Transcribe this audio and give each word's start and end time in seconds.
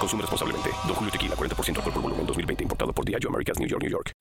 Consume 0.00 0.22
responsablemente. 0.22 0.70
Don 0.86 0.94
Julio 0.94 1.12
Tequila, 1.12 1.36
40% 1.36 1.76
alcohol 1.76 1.92
por 1.92 2.02
volumen, 2.02 2.26
2020. 2.26 2.62
Importado 2.64 2.92
por 2.92 3.04
Diageo 3.04 3.28
Americas, 3.28 3.58
New 3.58 3.68
York, 3.68 3.82
New 3.82 3.90
York. 3.90 4.12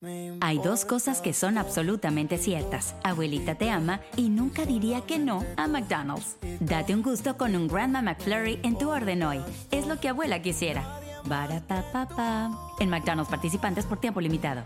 Hay 0.42 0.60
dos 0.60 0.84
cosas 0.84 1.22
que 1.22 1.34
son 1.34 1.58
absolutamente 1.58 2.38
ciertas. 2.38 2.96
Abuelita 3.04 3.56
te 3.56 3.70
ama 3.70 4.02
y 4.18 4.30
nunca 4.30 4.66
diría 4.66 5.02
que 5.02 5.18
no 5.18 5.46
a 5.56 5.68
McDonald's. 5.68 6.36
Date 6.60 6.94
un 6.94 7.02
gusto 7.02 7.38
con 7.38 7.56
un 7.56 7.68
Grandma 7.68 8.02
McFlurry 8.02 8.60
en 8.64 8.78
tu 8.78 8.90
orden 8.90 9.24
hoy. 9.24 9.42
Es 9.72 9.88
lo 9.88 10.00
que 10.00 10.10
abuela 10.10 10.42
quisiera. 10.42 11.00
Barapapapa. 11.26 12.52
En 12.80 12.90
McDonald's 12.90 13.30
participantes 13.30 13.86
por 13.86 14.00
tiempo 14.00 14.20
limitado. 14.20 14.64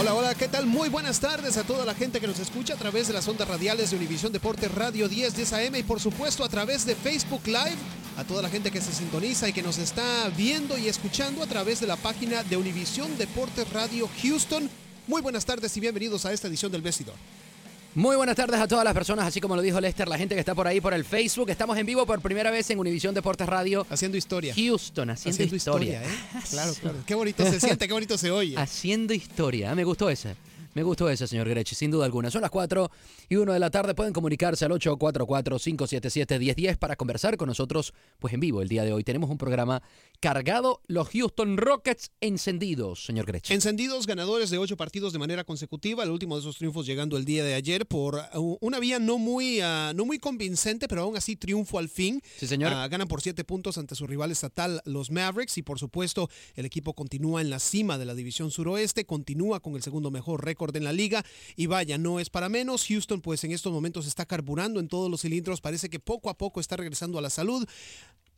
Hola, 0.00 0.14
hola, 0.14 0.34
¿qué 0.34 0.48
tal? 0.48 0.66
Muy 0.66 0.88
buenas 0.88 1.20
tardes 1.20 1.56
a 1.58 1.64
toda 1.64 1.84
la 1.84 1.94
gente 1.94 2.20
que 2.20 2.26
nos 2.26 2.38
escucha 2.38 2.72
a 2.72 2.76
través 2.76 3.08
de 3.08 3.12
las 3.12 3.28
ondas 3.28 3.46
radiales 3.46 3.90
de 3.90 3.96
Univisión 3.96 4.32
Deportes 4.32 4.72
Radio 4.72 5.08
10 5.08 5.36
10 5.36 5.52
AM 5.52 5.76
y 5.76 5.82
por 5.82 6.00
supuesto 6.00 6.42
a 6.42 6.48
través 6.48 6.86
de 6.86 6.94
Facebook 6.94 7.42
Live, 7.46 7.76
a 8.20 8.24
toda 8.24 8.42
la 8.42 8.50
gente 8.50 8.70
que 8.70 8.82
se 8.82 8.92
sintoniza 8.92 9.48
y 9.48 9.52
que 9.54 9.62
nos 9.62 9.78
está 9.78 10.28
viendo 10.36 10.76
y 10.76 10.88
escuchando 10.88 11.42
a 11.42 11.46
través 11.46 11.80
de 11.80 11.86
la 11.86 11.96
página 11.96 12.42
de 12.42 12.58
Univisión 12.58 13.16
Deportes 13.16 13.72
Radio 13.72 14.10
Houston. 14.22 14.68
Muy 15.06 15.22
buenas 15.22 15.46
tardes 15.46 15.74
y 15.78 15.80
bienvenidos 15.80 16.26
a 16.26 16.32
esta 16.34 16.46
edición 16.46 16.70
del 16.70 16.82
Vestidor. 16.82 17.14
Muy 17.94 18.16
buenas 18.16 18.36
tardes 18.36 18.60
a 18.60 18.68
todas 18.68 18.84
las 18.84 18.92
personas, 18.92 19.26
así 19.26 19.40
como 19.40 19.56
lo 19.56 19.62
dijo 19.62 19.80
Lester, 19.80 20.06
la 20.06 20.18
gente 20.18 20.34
que 20.34 20.40
está 20.40 20.54
por 20.54 20.66
ahí 20.66 20.82
por 20.82 20.92
el 20.92 21.06
Facebook. 21.06 21.48
Estamos 21.48 21.78
en 21.78 21.86
vivo 21.86 22.04
por 22.04 22.20
primera 22.20 22.50
vez 22.50 22.68
en 22.68 22.78
Univisión 22.78 23.14
Deportes 23.14 23.46
Radio. 23.48 23.86
Haciendo 23.88 24.18
historia. 24.18 24.54
Houston, 24.54 25.08
haciendo, 25.08 25.34
Haciendo 25.36 25.56
historia. 25.56 26.02
historia, 26.02 26.20
¿eh? 26.38 26.42
Claro, 26.50 26.74
claro. 26.74 26.98
Qué 27.06 27.14
bonito 27.14 27.42
se 27.50 27.58
siente, 27.58 27.86
qué 27.88 27.94
bonito 27.94 28.18
se 28.18 28.30
oye. 28.30 28.54
Haciendo 28.58 29.14
historia. 29.14 29.70
Ah, 29.70 29.74
Me 29.74 29.84
gustó 29.84 30.10
ese. 30.10 30.36
Me 30.74 30.82
gustó 30.82 31.08
ese, 31.08 31.26
señor 31.26 31.48
Grechi, 31.48 31.74
sin 31.74 31.90
duda 31.90 32.04
alguna. 32.04 32.30
Son 32.30 32.42
las 32.42 32.50
4 32.50 32.90
y 33.30 33.36
1 33.36 33.52
de 33.52 33.60
la 33.60 33.70
tarde. 33.70 33.94
Pueden 33.94 34.12
comunicarse 34.12 34.64
al 34.64 34.72
844-577-1010 34.72 36.76
para 36.76 36.96
conversar 36.96 37.36
con 37.36 37.46
nosotros, 37.46 37.94
pues 38.18 38.34
en 38.34 38.40
vivo 38.40 38.60
el 38.60 38.68
día 38.68 38.82
de 38.82 38.92
hoy. 38.92 39.04
Tenemos 39.04 39.30
un 39.30 39.38
programa 39.38 39.84
cargado, 40.18 40.80
los 40.88 41.10
Houston 41.10 41.56
Rockets 41.56 42.10
encendidos, 42.20 43.04
señor 43.04 43.26
Grechi. 43.26 43.54
Encendidos 43.54 44.08
ganadores 44.08 44.50
de 44.50 44.58
ocho 44.58 44.76
partidos 44.76 45.12
de 45.12 45.20
manera 45.20 45.44
consecutiva, 45.44 46.02
el 46.02 46.10
último 46.10 46.34
de 46.34 46.40
esos 46.40 46.58
triunfos 46.58 46.86
llegando 46.86 47.16
el 47.16 47.24
día 47.24 47.44
de 47.44 47.54
ayer 47.54 47.86
por 47.86 48.20
uh, 48.34 48.58
una 48.60 48.80
vía 48.80 48.98
no 48.98 49.16
muy, 49.16 49.60
ah, 49.60 49.92
no 49.94 50.04
muy 50.04 50.18
convincente, 50.18 50.88
pero 50.88 51.02
aún 51.02 51.16
así 51.16 51.36
triunfo 51.36 51.78
al 51.78 51.88
fin. 51.88 52.20
Sí, 52.36 52.48
señor. 52.48 52.72
Ah, 52.72 52.88
ganan 52.88 53.06
por 53.06 53.22
siete 53.22 53.44
puntos 53.44 53.78
ante 53.78 53.94
su 53.94 54.08
rival 54.08 54.32
estatal, 54.32 54.82
los 54.84 55.12
Mavericks, 55.12 55.56
y 55.56 55.62
por 55.62 55.78
supuesto 55.78 56.28
el 56.56 56.66
equipo 56.66 56.94
continúa 56.94 57.40
en 57.40 57.48
la 57.48 57.60
cima 57.60 57.96
de 57.96 58.06
la 58.06 58.16
división 58.16 58.50
suroeste, 58.50 59.06
continúa 59.06 59.60
con 59.60 59.76
el 59.76 59.82
segundo 59.82 60.10
mejor 60.10 60.44
récord 60.44 60.74
en 60.74 60.82
la 60.82 60.92
liga, 60.92 61.24
y 61.54 61.66
vaya, 61.66 61.96
no 61.96 62.18
es 62.18 62.28
para 62.28 62.48
menos. 62.48 62.88
Houston 62.88 63.19
pues 63.20 63.44
en 63.44 63.52
estos 63.52 63.72
momentos 63.72 64.06
está 64.06 64.26
carburando 64.26 64.80
en 64.80 64.88
todos 64.88 65.10
los 65.10 65.22
cilindros, 65.22 65.60
parece 65.60 65.88
que 65.88 66.00
poco 66.00 66.30
a 66.30 66.36
poco 66.36 66.60
está 66.60 66.76
regresando 66.76 67.18
a 67.18 67.22
la 67.22 67.30
salud 67.30 67.66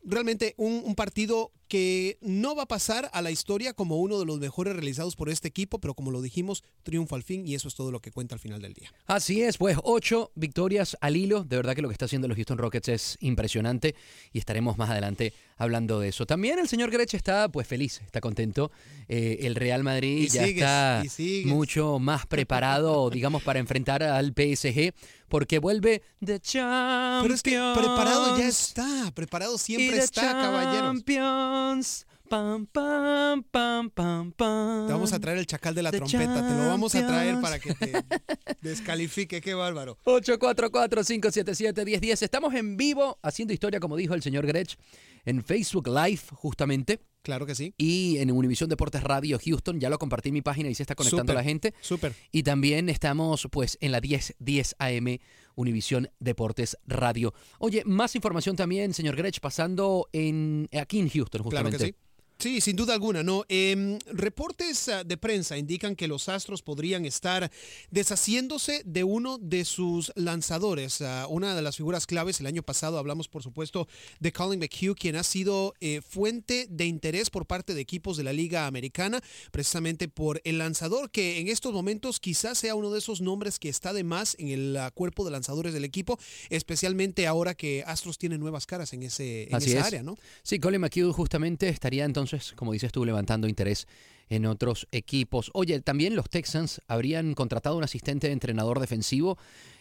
realmente 0.04 0.54
un, 0.56 0.82
un, 0.84 0.94
partido 0.94 1.52
que 1.68 2.18
no 2.20 2.54
va 2.54 2.64
a 2.64 2.66
pasar 2.66 3.08
a 3.12 3.22
la 3.22 3.30
historia 3.30 3.72
como 3.72 3.96
uno 3.98 4.18
de 4.18 4.26
los 4.26 4.38
mejores 4.38 4.74
realizados 4.74 5.16
por 5.16 5.28
este 5.28 5.48
equipo, 5.48 5.78
pero 5.78 5.94
como 5.94 6.10
lo 6.10 6.20
dijimos, 6.20 6.64
triunfo 6.82 7.14
al 7.14 7.22
fin 7.22 7.46
y 7.46 7.54
eso 7.54 7.68
es 7.68 7.74
todo 7.74 7.90
lo 7.90 8.00
que 8.00 8.10
cuenta 8.10 8.34
al 8.34 8.40
final 8.40 8.60
del 8.60 8.74
día. 8.74 8.92
Así 9.06 9.42
es, 9.42 9.58
pues 9.58 9.78
ocho 9.82 10.32
victorias 10.34 10.96
al 11.00 11.16
hilo. 11.16 11.44
De 11.44 11.56
verdad 11.56 11.74
que 11.74 11.82
lo 11.82 11.88
que 11.88 11.94
está 11.94 12.06
haciendo 12.06 12.28
los 12.28 12.36
Houston 12.36 12.58
Rockets 12.58 12.88
es 12.88 13.16
impresionante 13.20 13.94
y 14.32 14.38
estaremos 14.38 14.76
más 14.76 14.90
adelante 14.90 15.32
hablando 15.56 16.00
de 16.00 16.08
eso. 16.08 16.26
También 16.26 16.58
el 16.58 16.68
señor 16.68 16.90
Grech 16.90 17.14
está 17.14 17.48
pues 17.48 17.66
feliz, 17.66 18.00
está 18.04 18.20
contento. 18.20 18.70
Eh, 19.08 19.38
el 19.42 19.54
Real 19.54 19.82
Madrid 19.82 20.22
Y 20.22 20.28
ya 20.28 20.44
sigues, 20.44 20.62
está 20.62 21.02
mucho 21.46 21.98
más 21.98 22.26
preparado, 22.26 23.10
digamos, 23.10 23.42
para 23.42 23.58
enfrentar 23.58 24.02
al 24.02 24.32
PSG 24.32 24.92
porque 25.28 25.58
vuelve 25.58 26.02
de 26.20 26.40
Champions. 26.40 27.22
Pero 27.22 27.34
es 27.34 27.42
que 27.42 27.80
preparado 27.80 28.38
ya 28.38 28.48
está, 28.48 29.10
preparado 29.14 29.58
siempre 29.58 29.98
está, 29.98 30.32
caballeros. 30.32 30.96
Champions. 30.96 32.06
Pam, 32.32 32.64
pam, 32.64 33.42
pam, 33.42 33.90
pam, 33.90 34.32
pam. 34.32 34.86
Te 34.86 34.92
vamos 34.94 35.12
a 35.12 35.20
traer 35.20 35.36
el 35.36 35.46
chacal 35.46 35.74
de 35.74 35.82
la 35.82 35.90
The 35.90 35.98
trompeta, 35.98 36.48
te 36.48 36.54
lo 36.54 36.66
vamos 36.66 36.94
a 36.94 37.06
traer 37.06 37.38
para 37.42 37.58
que 37.58 37.74
te 37.74 37.92
descalifique, 38.62 39.42
qué 39.42 39.52
bárbaro. 39.52 39.98
844-577-1010. 40.06 42.22
Estamos 42.22 42.54
en 42.54 42.78
vivo 42.78 43.18
haciendo 43.22 43.52
historia, 43.52 43.80
como 43.80 43.98
dijo 43.98 44.14
el 44.14 44.22
señor 44.22 44.46
Grech, 44.46 44.78
en 45.26 45.44
Facebook 45.44 45.88
Live, 45.88 46.22
justamente. 46.32 47.02
Claro 47.20 47.44
que 47.44 47.54
sí. 47.54 47.74
Y 47.76 48.16
en 48.16 48.30
Univisión 48.30 48.70
Deportes 48.70 49.02
Radio 49.02 49.38
Houston, 49.38 49.78
ya 49.78 49.90
lo 49.90 49.98
compartí 49.98 50.30
en 50.30 50.34
mi 50.34 50.40
página 50.40 50.70
y 50.70 50.74
se 50.74 50.84
está 50.84 50.94
conectando 50.94 51.34
la 51.34 51.44
gente. 51.44 51.74
Súper. 51.82 52.14
Y 52.32 52.44
también 52.44 52.88
estamos 52.88 53.46
pues 53.50 53.76
en 53.82 53.92
la 53.92 54.00
10, 54.00 54.36
10 54.38 54.76
AM 54.78 55.18
Univisión 55.54 56.08
Deportes 56.18 56.78
Radio. 56.86 57.34
Oye, 57.58 57.82
más 57.84 58.16
información 58.16 58.56
también, 58.56 58.94
señor 58.94 59.16
Grech, 59.16 59.38
pasando 59.40 60.08
en 60.14 60.70
aquí 60.80 60.98
en 60.98 61.10
Houston, 61.10 61.42
Claro 61.42 61.66
justamente. 61.66 61.76
que 61.76 61.84
sí. 61.84 61.94
Sí, 62.42 62.60
sin 62.60 62.74
duda 62.74 62.92
alguna, 62.92 63.22
¿no? 63.22 63.44
Em, 63.48 64.00
reportes 64.06 64.88
ah, 64.88 65.04
de 65.04 65.16
prensa 65.16 65.56
indican 65.56 65.94
que 65.94 66.08
los 66.08 66.28
Astros 66.28 66.60
podrían 66.60 67.04
estar 67.04 67.52
deshaciéndose 67.92 68.82
de 68.84 69.04
uno 69.04 69.38
de 69.38 69.64
sus 69.64 70.10
lanzadores. 70.16 71.02
Ah, 71.02 71.28
una 71.30 71.54
de 71.54 71.62
las 71.62 71.76
figuras 71.76 72.04
claves, 72.04 72.40
el 72.40 72.46
año 72.46 72.64
pasado 72.64 72.98
hablamos, 72.98 73.28
por 73.28 73.44
supuesto, 73.44 73.86
de 74.18 74.32
Colin 74.32 74.58
McHugh, 74.58 74.96
quien 74.96 75.14
ha 75.14 75.22
sido 75.22 75.74
eh, 75.80 76.00
fuente 76.00 76.66
de 76.68 76.86
interés 76.86 77.30
por 77.30 77.46
parte 77.46 77.74
de 77.74 77.80
equipos 77.80 78.16
de 78.16 78.24
la 78.24 78.32
Liga 78.32 78.66
Americana, 78.66 79.22
precisamente 79.52 80.08
por 80.08 80.40
el 80.42 80.58
lanzador, 80.58 81.12
que 81.12 81.38
en 81.38 81.46
estos 81.46 81.72
momentos 81.72 82.18
quizás 82.18 82.58
sea 82.58 82.74
uno 82.74 82.90
de 82.90 82.98
esos 82.98 83.20
nombres 83.20 83.60
que 83.60 83.68
está 83.68 83.92
de 83.92 84.02
más 84.02 84.34
en 84.40 84.48
el 84.48 84.76
ah, 84.78 84.90
cuerpo 84.90 85.24
de 85.24 85.30
lanzadores 85.30 85.74
del 85.74 85.84
equipo, 85.84 86.18
especialmente 86.50 87.28
ahora 87.28 87.54
que 87.54 87.84
Astros 87.86 88.18
tiene 88.18 88.36
nuevas 88.36 88.66
caras 88.66 88.92
en, 88.94 89.04
ese, 89.04 89.44
en 89.44 89.58
esa 89.58 89.78
es. 89.78 89.84
área, 89.84 90.02
¿no? 90.02 90.18
Sí, 90.42 90.58
Colin 90.58 90.80
McHugh 90.80 91.12
justamente 91.12 91.68
estaría 91.68 92.04
entonces, 92.04 92.31
como 92.56 92.72
dices 92.72 92.92
tú, 92.92 93.04
levantando 93.04 93.46
interés 93.48 93.86
en 94.28 94.46
otros 94.46 94.88
equipos. 94.92 95.50
Oye, 95.54 95.80
también 95.80 96.16
los 96.16 96.28
Texans 96.30 96.80
habrían 96.88 97.34
contratado 97.34 97.76
un 97.76 97.84
asistente 97.84 98.28
de 98.28 98.32
entrenador 98.32 98.80
defensivo. 98.80 99.38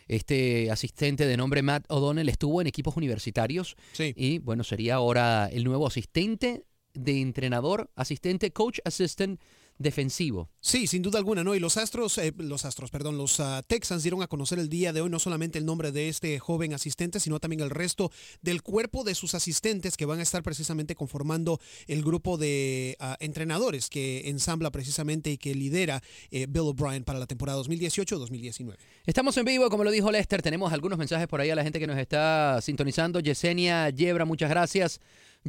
Este 0.08 0.70
asistente 0.72 1.26
de 1.26 1.38
nombre 1.38 1.62
Matt 1.62 1.86
O'Donnell 1.90 2.28
estuvo 2.28 2.60
en 2.60 2.68
equipos 2.68 2.98
universitarios 2.98 3.76
Sí. 3.94 4.14
y 4.18 4.40
bueno, 4.40 4.64
sería 4.64 4.96
ahora 4.96 5.48
el 5.52 5.64
nuevo 5.64 5.88
asistente 5.88 6.66
de 6.94 7.22
entrenador, 7.22 7.90
asistente, 7.96 8.52
coach 8.52 8.80
assistant 8.84 9.40
defensivo. 9.82 10.50
Sí, 10.60 10.88
sin 10.88 11.02
duda 11.02 11.20
alguna, 11.20 11.44
¿no? 11.44 11.56
Y 11.56 11.60
los 11.60 11.78
Astros, 11.78 12.18
eh, 12.18 12.34
los 12.38 12.66
Astros, 12.66 12.92
perdón, 12.92 13.18
los 13.18 13.40
uh, 13.40 13.64
Texans 13.66 14.04
dieron 14.04 14.22
a 14.22 14.28
conocer 14.28 14.60
el 14.60 14.70
día 14.70 14.94
de 14.94 15.02
hoy 15.02 15.10
no 15.10 15.20
solamente 15.20 15.58
el 15.58 15.66
nombre 15.66 15.92
de 15.92 16.10
este 16.10 16.40
joven 16.40 16.74
asistente, 16.74 17.20
sino 17.20 17.40
también 17.40 17.62
el 17.62 17.70
resto 17.70 18.12
del 18.42 18.62
cuerpo 18.62 19.04
de 19.04 19.16
sus 19.16 19.36
asistentes 19.36 19.98
que 19.98 20.06
van 20.06 20.20
a 20.20 20.24
estar 20.24 20.44
precisamente 20.44 20.96
conformando 20.96 21.60
el 21.88 22.04
grupo 22.04 22.38
de 22.38 22.98
uh, 23.00 23.16
entrenadores 23.20 23.90
que 23.90 24.30
ensambla 24.30 24.72
precisamente 24.72 25.32
y 25.32 25.38
que 25.38 25.56
lidera 25.56 26.02
eh, 26.30 26.46
Bill 26.48 26.62
O'Brien 26.62 27.04
para 27.04 27.20
la 27.20 27.28
temporada 27.28 27.60
2018-2019. 27.62 28.76
Estamos 29.06 29.36
en 29.38 29.46
vivo, 29.46 29.70
como 29.70 29.84
lo 29.84 29.92
dijo 29.92 30.12
Lester, 30.12 30.42
tenemos 30.42 30.72
algunos 30.74 30.98
mensajes 30.98 31.28
por 31.28 31.42
ahí 31.42 31.50
a 31.50 31.56
la 31.56 31.64
gente 31.64 31.80
que 31.80 31.88
nos 31.88 31.98
está 31.98 32.60
sintonizando. 32.62 33.20
Yesenia 33.20 33.90
Yebra, 33.90 34.26
muchas 34.26 34.50
gracias. 34.50 35.00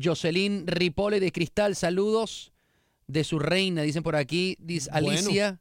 Jocelyn 0.02 0.66
Ripole 0.66 1.20
de 1.20 1.32
Cristal, 1.32 1.76
saludos 1.76 2.51
de 3.12 3.24
su 3.24 3.38
reina, 3.38 3.82
dicen 3.82 4.02
por 4.02 4.16
aquí. 4.16 4.56
Dice 4.58 4.90
Alicia, 4.92 5.60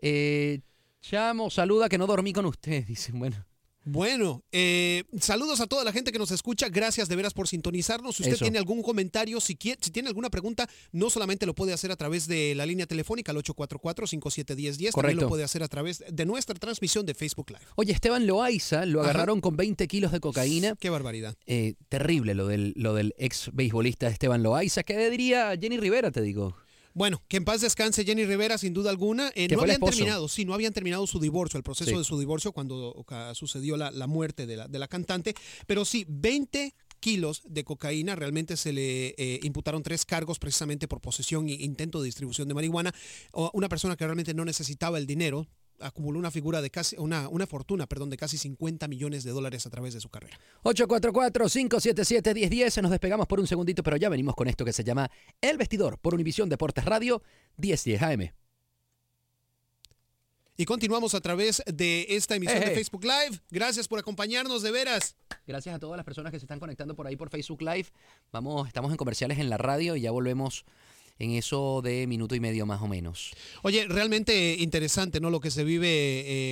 eh, 0.00 0.60
Chamo, 1.00 1.50
saluda 1.50 1.88
que 1.88 1.98
no 1.98 2.06
dormí 2.06 2.32
con 2.32 2.46
usted, 2.46 2.84
dicen, 2.86 3.18
bueno. 3.18 3.44
Bueno, 3.84 4.44
eh, 4.52 5.02
saludos 5.18 5.60
a 5.60 5.66
toda 5.66 5.82
la 5.82 5.90
gente 5.90 6.12
que 6.12 6.18
nos 6.20 6.30
escucha. 6.30 6.68
Gracias 6.68 7.08
de 7.08 7.16
veras 7.16 7.34
por 7.34 7.48
sintonizarnos. 7.48 8.14
Si 8.14 8.22
usted 8.22 8.36
Eso. 8.36 8.44
tiene 8.44 8.58
algún 8.58 8.80
comentario, 8.80 9.40
si, 9.40 9.56
quiere, 9.56 9.80
si 9.82 9.90
tiene 9.90 10.08
alguna 10.08 10.30
pregunta, 10.30 10.68
no 10.92 11.10
solamente 11.10 11.46
lo 11.46 11.54
puede 11.56 11.72
hacer 11.72 11.90
a 11.90 11.96
través 11.96 12.28
de 12.28 12.54
la 12.54 12.64
línea 12.64 12.86
telefónica 12.86 13.32
al 13.32 13.38
844-571010, 13.38 14.92
también 14.92 15.18
lo 15.18 15.28
puede 15.28 15.42
hacer 15.42 15.64
a 15.64 15.68
través 15.68 16.04
de 16.08 16.24
nuestra 16.24 16.54
transmisión 16.54 17.04
de 17.06 17.14
Facebook 17.14 17.50
Live. 17.50 17.66
Oye, 17.74 17.92
Esteban 17.92 18.24
Loaiza 18.24 18.86
lo 18.86 19.00
Ajá. 19.00 19.10
agarraron 19.10 19.40
con 19.40 19.56
20 19.56 19.88
kilos 19.88 20.12
de 20.12 20.20
cocaína. 20.20 20.76
Qué 20.78 20.88
barbaridad. 20.88 21.34
Eh, 21.46 21.74
terrible 21.88 22.36
lo 22.36 22.46
del, 22.46 22.74
lo 22.76 22.94
del 22.94 23.16
ex 23.18 23.50
beisbolista 23.52 24.06
Esteban 24.06 24.44
Loaiza. 24.44 24.84
¿Qué 24.84 25.10
diría 25.10 25.56
Jenny 25.60 25.78
Rivera, 25.78 26.12
te 26.12 26.22
digo? 26.22 26.54
Bueno, 26.94 27.22
que 27.28 27.38
en 27.38 27.44
paz 27.44 27.60
descanse 27.60 28.04
Jenny 28.04 28.24
Rivera, 28.26 28.58
sin 28.58 28.74
duda 28.74 28.90
alguna. 28.90 29.32
Eh, 29.34 29.48
no 29.48 29.62
habían 29.62 29.80
terminado, 29.80 30.28
sí, 30.28 30.44
no 30.44 30.54
habían 30.54 30.72
terminado 30.72 31.06
su 31.06 31.18
divorcio, 31.20 31.56
el 31.58 31.62
proceso 31.64 31.90
Sí. 31.90 31.96
de 31.96 32.04
su 32.04 32.18
divorcio 32.18 32.52
cuando 32.52 33.04
sucedió 33.34 33.76
la, 33.76 33.90
la 33.90 34.06
muerte 34.06 34.46
de 34.46 34.56
la, 34.56 34.68
de 34.68 34.78
la 34.78 34.88
cantante. 34.88 35.34
Pero 35.66 35.84
sí, 35.84 36.04
20 36.08 36.74
kilos 37.00 37.42
de 37.44 37.64
cocaína, 37.64 38.14
realmente 38.14 38.56
se 38.56 38.72
le 38.72 39.14
eh, 39.18 39.40
imputaron 39.42 39.82
tres 39.82 40.04
cargos 40.04 40.38
precisamente 40.38 40.86
por 40.86 41.00
posesión 41.00 41.48
e 41.48 41.54
intento 41.54 42.00
de 42.00 42.06
distribución 42.06 42.46
de 42.46 42.54
marihuana. 42.54 42.94
O 43.32 43.50
una 43.54 43.68
persona 43.68 43.96
que 43.96 44.04
realmente 44.04 44.34
no 44.34 44.44
necesitaba 44.44 44.98
el 44.98 45.06
dinero, 45.06 45.48
acumuló 45.82 46.18
una 46.18 46.30
figura 46.30 46.62
de 46.62 46.70
casi, 46.70 46.96
una, 46.98 47.28
una 47.28 47.46
fortuna, 47.46 47.86
perdón, 47.86 48.10
de 48.10 48.16
casi 48.16 48.38
50 48.38 48.88
millones 48.88 49.24
de 49.24 49.30
dólares 49.30 49.66
a 49.66 49.70
través 49.70 49.94
de 49.94 50.00
su 50.00 50.08
carrera. 50.08 50.38
844-577-1010. 50.64 52.82
Nos 52.82 52.90
despegamos 52.90 53.26
por 53.26 53.40
un 53.40 53.46
segundito, 53.46 53.82
pero 53.82 53.96
ya 53.96 54.08
venimos 54.08 54.34
con 54.34 54.48
esto 54.48 54.64
que 54.64 54.72
se 54.72 54.84
llama 54.84 55.10
El 55.40 55.58
Vestidor 55.58 55.98
por 55.98 56.14
Univisión 56.14 56.48
Deportes 56.48 56.84
Radio 56.84 57.22
1010 57.56 58.02
AM. 58.02 58.32
Y 60.56 60.66
continuamos 60.66 61.14
a 61.14 61.20
través 61.20 61.62
de 61.66 62.06
esta 62.10 62.36
emisión 62.36 62.62
Eh, 62.62 62.66
de 62.66 62.72
eh. 62.72 62.74
Facebook 62.74 63.04
Live. 63.04 63.40
Gracias 63.50 63.88
por 63.88 63.98
acompañarnos 63.98 64.62
de 64.62 64.70
veras. 64.70 65.16
Gracias 65.46 65.74
a 65.74 65.78
todas 65.78 65.96
las 65.96 66.04
personas 66.04 66.30
que 66.30 66.38
se 66.38 66.44
están 66.44 66.60
conectando 66.60 66.94
por 66.94 67.06
ahí 67.06 67.16
por 67.16 67.30
Facebook 67.30 67.62
Live. 67.62 67.86
Vamos, 68.32 68.68
estamos 68.68 68.90
en 68.90 68.98
comerciales 68.98 69.38
en 69.38 69.48
la 69.48 69.56
radio 69.56 69.96
y 69.96 70.02
ya 70.02 70.10
volvemos 70.10 70.64
en 71.18 71.32
eso 71.32 71.82
de 71.82 72.06
minuto 72.06 72.34
y 72.34 72.40
medio 72.40 72.66
más 72.66 72.82
o 72.82 72.88
menos. 72.88 73.32
Oye, 73.62 73.86
realmente 73.86 74.56
interesante, 74.58 75.20
¿no? 75.20 75.30
Lo 75.30 75.40
que 75.40 75.50
se 75.50 75.62
vive 75.64 75.86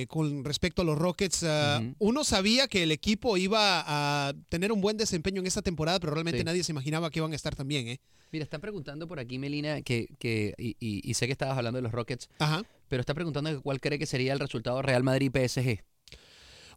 eh, 0.01 0.07
con 0.07 0.43
respecto 0.45 0.81
a 0.81 0.85
los 0.85 0.97
Rockets. 0.97 1.43
Ujú. 1.43 1.95
Uno 1.99 2.23
sabía 2.23 2.67
que 2.67 2.83
el 2.83 2.91
equipo 2.91 3.37
iba 3.37 3.83
a 3.85 4.33
tener 4.49 4.71
un 4.71 4.79
buen 4.81 4.97
desempeño 4.97 5.41
en 5.41 5.47
esta 5.47 5.61
temporada, 5.61 5.99
pero 5.99 6.13
realmente 6.13 6.39
Sí. 6.39 6.45
nadie 6.45 6.63
se 6.63 6.71
imaginaba 6.71 7.09
que 7.09 7.19
iban 7.19 7.33
a 7.33 7.35
estar 7.35 7.55
tan 7.55 7.67
bien, 7.67 7.87
¿eh? 7.87 7.99
Mira, 8.31 8.43
están 8.43 8.61
preguntando 8.61 9.07
por 9.09 9.19
aquí, 9.19 9.37
Melina, 9.37 9.81
que, 9.81 10.07
que 10.17 10.53
y, 10.57 10.69
y- 10.79 11.01
y 11.03 11.13
sé 11.15 11.25
que 11.25 11.33
estabas 11.33 11.57
hablando 11.57 11.77
de 11.77 11.81
los 11.81 11.91
Rockets, 11.91 12.29
Ajá. 12.39 12.63
pero 12.87 13.01
está 13.01 13.13
preguntando 13.13 13.61
cuál 13.61 13.81
cree 13.81 13.99
que 13.99 14.05
sería 14.05 14.31
el 14.31 14.39
resultado 14.39 14.81
Real 14.81 15.03
Madrid-PSG. 15.03 15.81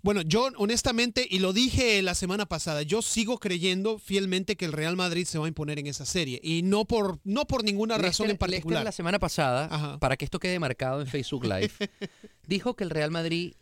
Bueno, 0.05 0.21
yo 0.21 0.51
honestamente, 0.59 1.27
y 1.29 1.39
lo 1.39 1.55
dije 1.55 2.03
la 2.03 2.15
semana 2.15 2.45
pasada, 2.45 2.83
yo 2.83 3.01
sigo 3.01 3.39
creyendo 3.39 3.99
fielmente 3.99 4.55
que 4.55 4.67
el 4.67 4.73
Real 4.73 4.97
Madrid 4.97 5.25
se 5.25 5.39
va 5.39 5.47
a 5.47 5.49
imponer 5.49 5.79
en 5.79 5.87
esa 5.87 6.05
serie. 6.05 6.39
Y 6.43 6.61
no 6.61 6.85
por, 6.85 7.21
no 7.25 7.47
por 7.47 7.65
ninguna 7.65 7.97
razón 7.97 8.27
en 8.27 8.33
Lester 8.33 8.39
particular. 8.51 8.85
la 8.85 8.93
semana 8.93 9.19
pasada, 9.19 9.67
Ajá. 9.71 9.99
para 9.99 10.19
que 10.19 10.27
esto 10.27 10.39
quede 10.39 10.59
marcado 10.59 11.01
en 11.01 11.07
Facebook 11.07 11.47
Live, 11.47 11.71
dijo 12.47 12.77
que 12.77 12.85
el 12.85 12.91
Real 12.91 13.11
Madrid 13.11 13.55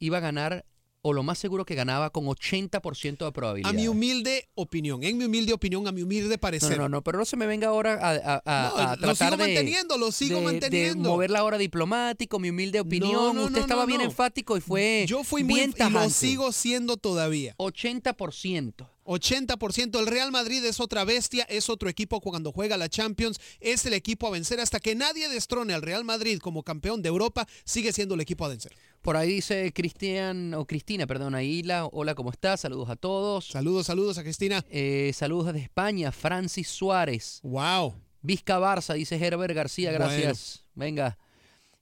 iba 0.00 0.16
a 0.16 0.20
ganar, 0.20 0.64
o 1.02 1.12
lo 1.12 1.22
más 1.22 1.38
seguro 1.38 1.64
que 1.64 1.74
ganaba, 1.74 2.10
con 2.10 2.26
80% 2.26 3.24
de 3.24 3.32
probabilidad. 3.32 3.70
A 3.70 3.72
mi 3.72 3.88
humilde 3.88 4.48
opinión, 4.54 5.02
en 5.02 5.16
mi 5.16 5.24
humilde 5.24 5.52
opinión, 5.52 5.88
a 5.88 5.92
mi 5.92 6.02
humilde 6.02 6.28
no, 6.34 6.38
parecer. 6.38 6.76
no, 6.78 6.88
no, 6.88 7.02
pero 7.02 7.18
no 7.18 7.24
se 7.24 7.36
me 7.36 7.46
venga 7.46 7.68
ahora 7.68 7.94
a, 7.94 8.10
a- 8.10 8.42
a- 8.44 8.68
No, 8.68 8.76
a 8.76 8.96
lo 8.96 9.00
tratar 9.00 9.16
sigo 9.16 9.30
de, 9.30 9.36
manteniendo, 9.54 9.96
lo 9.98 10.12
sigo 10.12 10.34
de- 10.40 10.40
de 10.46 10.52
manteniendo. 10.52 11.08
mover 11.08 11.30
la 11.30 11.42
hora 11.44 11.56
diplomático, 11.58 12.38
mi 12.38 12.50
humilde 12.50 12.80
opinión. 12.80 13.12
No, 13.12 13.32
no, 13.32 13.40
Usted 13.44 13.56
no, 13.56 13.60
estaba 13.62 13.82
no, 13.82 13.86
bien 13.86 14.00
no. 14.00 14.04
enfático 14.06 14.56
y 14.56 14.60
fue 14.60 15.04
Yo 15.08 15.24
fui 15.24 15.42
muy 15.42 15.54
bien 15.54 15.74
y 15.78 15.90
lo 15.90 16.10
sigo 16.10 16.52
siendo 16.52 16.96
todavía. 16.98 17.54
80%. 17.58 18.86
80%. 19.10 19.98
El 19.98 20.06
Real 20.06 20.30
Madrid 20.30 20.64
es 20.64 20.78
otra 20.80 21.04
bestia, 21.04 21.44
es 21.48 21.68
otro 21.68 21.88
equipo 21.88 22.20
cuando 22.20 22.52
juega 22.52 22.76
la 22.76 22.88
Champions, 22.88 23.40
es 23.58 23.84
el 23.86 23.92
equipo 23.92 24.26
a 24.26 24.30
vencer 24.30 24.60
hasta 24.60 24.78
que 24.80 24.94
nadie 24.94 25.28
destrone 25.28 25.74
al 25.74 25.82
Real 25.82 26.04
Madrid 26.04 26.38
como 26.38 26.62
campeón 26.62 27.02
de 27.02 27.08
Europa, 27.08 27.46
sigue 27.64 27.92
siendo 27.92 28.14
el 28.14 28.20
equipo 28.20 28.44
a 28.44 28.48
vencer. 28.48 28.72
Por 29.02 29.16
ahí 29.16 29.34
dice 29.34 29.72
Cristian, 29.72 30.54
o 30.54 30.66
Cristina, 30.66 31.06
perdón, 31.06 31.34
Aila. 31.34 31.86
Hola, 31.86 32.14
¿cómo 32.14 32.30
estás? 32.30 32.60
Saludos 32.60 32.88
a 32.90 32.96
todos. 32.96 33.46
Saludos, 33.48 33.86
saludos 33.86 34.18
a 34.18 34.22
Cristina. 34.22 34.64
Eh, 34.70 35.10
saludos 35.14 35.46
desde 35.46 35.60
España, 35.60 36.12
Francis 36.12 36.68
Suárez. 36.68 37.40
Wow. 37.42 37.94
Vizca 38.22 38.58
Barça, 38.60 38.94
dice 38.94 39.16
Herbert 39.16 39.54
García, 39.54 39.90
Bueno. 39.90 40.04
gracias. 40.06 40.64
Venga. 40.74 41.18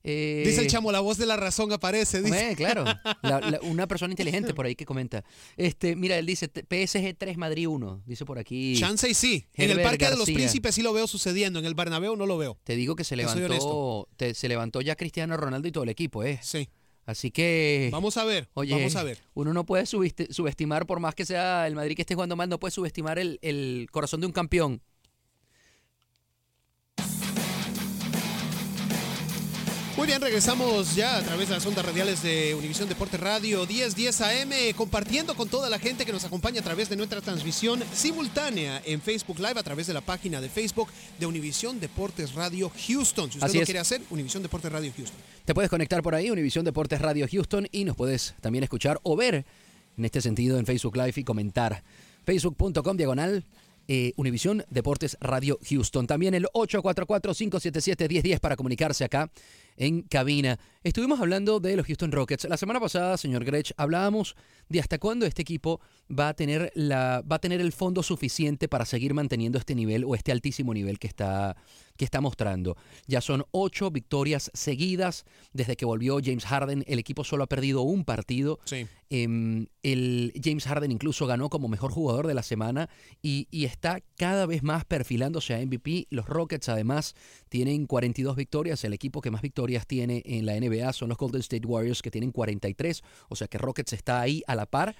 Eh, 0.03 0.43
Dice 0.45 0.61
el 0.61 0.67
chamo, 0.67 0.91
la 0.93 1.01
voz 1.01 1.17
de 1.17 1.25
la 1.25 1.35
razón 1.35 1.71
aparece. 1.73 2.21
Dice. 2.21 2.51
eh, 2.51 2.55
claro, 2.55 2.85
La- 3.21 3.39
la- 3.41 3.59
una 3.63 3.85
persona 3.87 4.13
inteligente 4.13 4.53
por 4.53 4.65
ahí 4.65 4.75
que 4.75 4.85
comenta. 4.85 5.23
Este, 5.57 5.95
mira, 5.95 6.17
él 6.17 6.25
dice 6.25 6.47
PSG 6.47 7.15
3 7.17 7.37
Madrid 7.37 7.67
1, 7.67 8.03
dice 8.05 8.23
por 8.25 8.39
aquí. 8.39 8.75
Chance 8.79 9.09
y 9.09 9.13
sí. 9.13 9.45
En 9.55 9.71
el 9.71 9.81
Parque 9.81 10.09
de 10.09 10.15
los. 10.15 10.29
Príncipes 10.29 10.75
sí 10.75 10.81
lo 10.81 10.93
veo 10.93 11.05
sucediendo, 11.07 11.59
en 11.59 11.65
el 11.65 11.75
Bernabéu 11.75 12.15
no 12.15 12.25
lo 12.25 12.37
veo. 12.37 12.57
Te 12.63 12.75
digo 12.75 12.95
que 12.95 13.03
se 13.03 13.15
levantó, 13.17 14.07
te- 14.15 14.33
se 14.33 14.47
levantó 14.47 14.79
ya 14.81 14.95
Cristiano 14.95 15.35
Ronaldo 15.35 15.67
y 15.67 15.71
todo 15.71 15.83
el 15.83 15.89
equipo, 15.89 16.23
¿eh? 16.23 16.39
Sí. 16.41 16.69
Así 17.05 17.31
que 17.31 17.89
Vamos 17.91 18.17
a 18.17 18.23
ver. 18.23 18.49
Oye, 18.53 18.71
vamos 18.75 18.95
a 18.95 19.01
ver. 19.03 19.17
uno 19.33 19.51
no 19.51 19.65
puede 19.65 19.83
subesti- 19.85 20.31
subestimar, 20.31 20.85
por 20.85 20.99
más 20.99 21.15
que 21.15 21.25
sea 21.25 21.65
el 21.65 21.73
Madrid 21.75 21.95
que 21.95 22.03
esté 22.03 22.13
jugando 22.13 22.35
mal, 22.35 22.47
no 22.49 22.59
puede 22.59 22.71
subestimar 22.71 23.17
el, 23.17 23.39
el 23.41 23.87
corazón 23.91 24.21
de 24.21 24.27
un 24.27 24.31
campeón. 24.31 24.81
Muy 29.99 30.07
bien, 30.07 30.21
regresamos 30.21 30.95
ya 30.95 31.17
a 31.17 31.21
través 31.21 31.49
de 31.49 31.55
las 31.55 31.65
ondas 31.65 31.85
radiales 31.85 32.23
de 32.23 32.55
Univisión 32.55 32.87
Deporte 32.87 33.17
Radio 33.17 33.67
1010 33.67 34.21
AM, 34.21 34.51
compartiendo 34.77 35.35
con 35.35 35.49
toda 35.49 35.69
la 35.69 35.77
gente 35.77 36.05
que 36.05 36.13
nos 36.13 36.23
acompaña 36.23 36.61
a 36.61 36.63
través 36.63 36.87
de 36.87 36.95
nuestra 36.95 37.19
transmisión 37.19 37.83
simultánea 37.91 38.81
en 38.85 39.01
Facebook 39.01 39.39
Live, 39.39 39.59
a 39.59 39.63
través 39.63 39.87
de 39.87 39.93
la 39.93 39.99
página 39.99 40.39
de 40.39 40.47
Facebook 40.47 40.87
de 41.19 41.25
Univisión 41.25 41.81
Deportes 41.81 42.33
Radio 42.33 42.71
Houston. 42.87 43.29
Si 43.29 43.39
usted 43.39 43.45
Así 43.45 43.57
lo 43.57 43.63
es. 43.63 43.67
quiere 43.67 43.79
hacer, 43.79 44.01
Univisión 44.09 44.41
Deportes 44.41 44.71
Radio 44.71 44.89
Houston. 44.95 45.19
Te 45.43 45.53
puedes 45.53 45.69
conectar 45.69 46.01
por 46.01 46.15
ahí, 46.15 46.31
Univisión 46.31 46.63
Deportes 46.63 47.01
Radio 47.01 47.27
Houston, 47.29 47.67
y 47.69 47.83
nos 47.83 47.97
puedes 47.97 48.35
también 48.39 48.63
escuchar 48.63 49.01
o 49.03 49.17
ver 49.17 49.43
en 49.97 50.05
este 50.05 50.21
sentido 50.21 50.59
en 50.59 50.65
Facebook 50.65 50.95
Live 50.95 51.15
y 51.17 51.25
comentar. 51.25 51.83
Facebook.com 52.23 52.95
diagonal. 52.95 53.43
Eh, 53.91 54.13
Univisión 54.17 54.63
Deportes 54.69 55.17
Radio 55.19 55.57
Houston. 55.67 56.05
También 56.05 56.35
el 56.35 56.45
844-577-1010 56.53 58.39
para 58.39 58.55
comunicarse 58.55 59.03
acá 59.03 59.31
en 59.77 60.03
cabina. 60.03 60.59
Estuvimos 60.83 61.19
hablando 61.19 61.59
de 61.59 61.75
los 61.75 61.87
Houston 61.87 62.11
Rockets. 62.11 62.47
La 62.47 62.57
semana 62.57 62.79
pasada, 62.79 63.17
señor 63.17 63.43
Grech, 63.45 63.71
hablábamos 63.77 64.35
de 64.67 64.79
hasta 64.79 64.99
cuándo 64.99 65.25
este 65.25 65.41
equipo 65.41 65.81
va 66.07 66.27
a 66.27 66.35
tener 66.35 66.71
la 66.75 67.23
va 67.23 67.37
a 67.37 67.39
tener 67.39 67.61
el 67.61 67.71
fondo 67.71 68.03
suficiente 68.03 68.67
para 68.67 68.85
seguir 68.85 69.15
manteniendo 69.15 69.57
este 69.57 69.73
nivel 69.73 70.03
o 70.03 70.13
este 70.13 70.31
altísimo 70.31 70.71
nivel 70.75 70.99
que 70.99 71.07
está 71.07 71.57
que 71.99 72.05
está 72.05 72.21
mostrando. 72.21 72.77
Ya 73.07 73.19
son 73.19 73.45
ocho 73.51 73.91
victorias 73.91 74.49
seguidas 74.53 75.25
desde 75.51 75.75
que 75.75 75.83
volvió 75.83 76.19
James 76.23 76.45
Harden. 76.45 76.85
El 76.87 76.97
equipo 76.97 77.25
solo 77.25 77.43
ha 77.43 77.47
perdido 77.47 77.81
un 77.81 78.05
partido. 78.05 78.57
Sí. 78.63 78.87
Em, 79.09 79.67
el 79.83 80.31
James 80.41 80.65
Harden 80.65 80.93
incluso 80.93 81.27
ganó 81.27 81.49
como 81.49 81.67
mejor 81.67 81.91
jugador 81.91 82.25
de 82.25 82.33
la 82.33 82.43
semana 82.43 82.89
y, 83.21 83.49
y 83.51 83.65
está 83.65 84.01
cada 84.15 84.45
vez 84.45 84.63
más 84.63 84.85
perfilándose 84.85 85.53
a 85.53 85.57
MVP. 85.59 86.07
Los 86.09 86.25
Rockets 86.25 86.69
además 86.69 87.15
tienen 87.49 87.85
42 87.85 88.37
victorias. 88.37 88.81
El 88.85 88.93
equipo 88.93 89.19
que 89.19 89.29
más 89.29 89.41
victorias 89.41 89.85
tiene 89.85 90.23
en 90.25 90.45
la 90.45 90.57
NBA 90.57 90.93
son 90.93 91.09
los 91.09 91.17
Golden 91.17 91.41
State 91.41 91.67
Warriors 91.67 92.01
que 92.01 92.11
tienen 92.11 92.31
43. 92.31 93.03
O 93.27 93.35
sea 93.35 93.49
que 93.49 93.57
Rockets 93.57 93.91
está 93.91 94.21
ahí 94.21 94.41
a 94.47 94.55
la 94.55 94.67
par. 94.67 94.95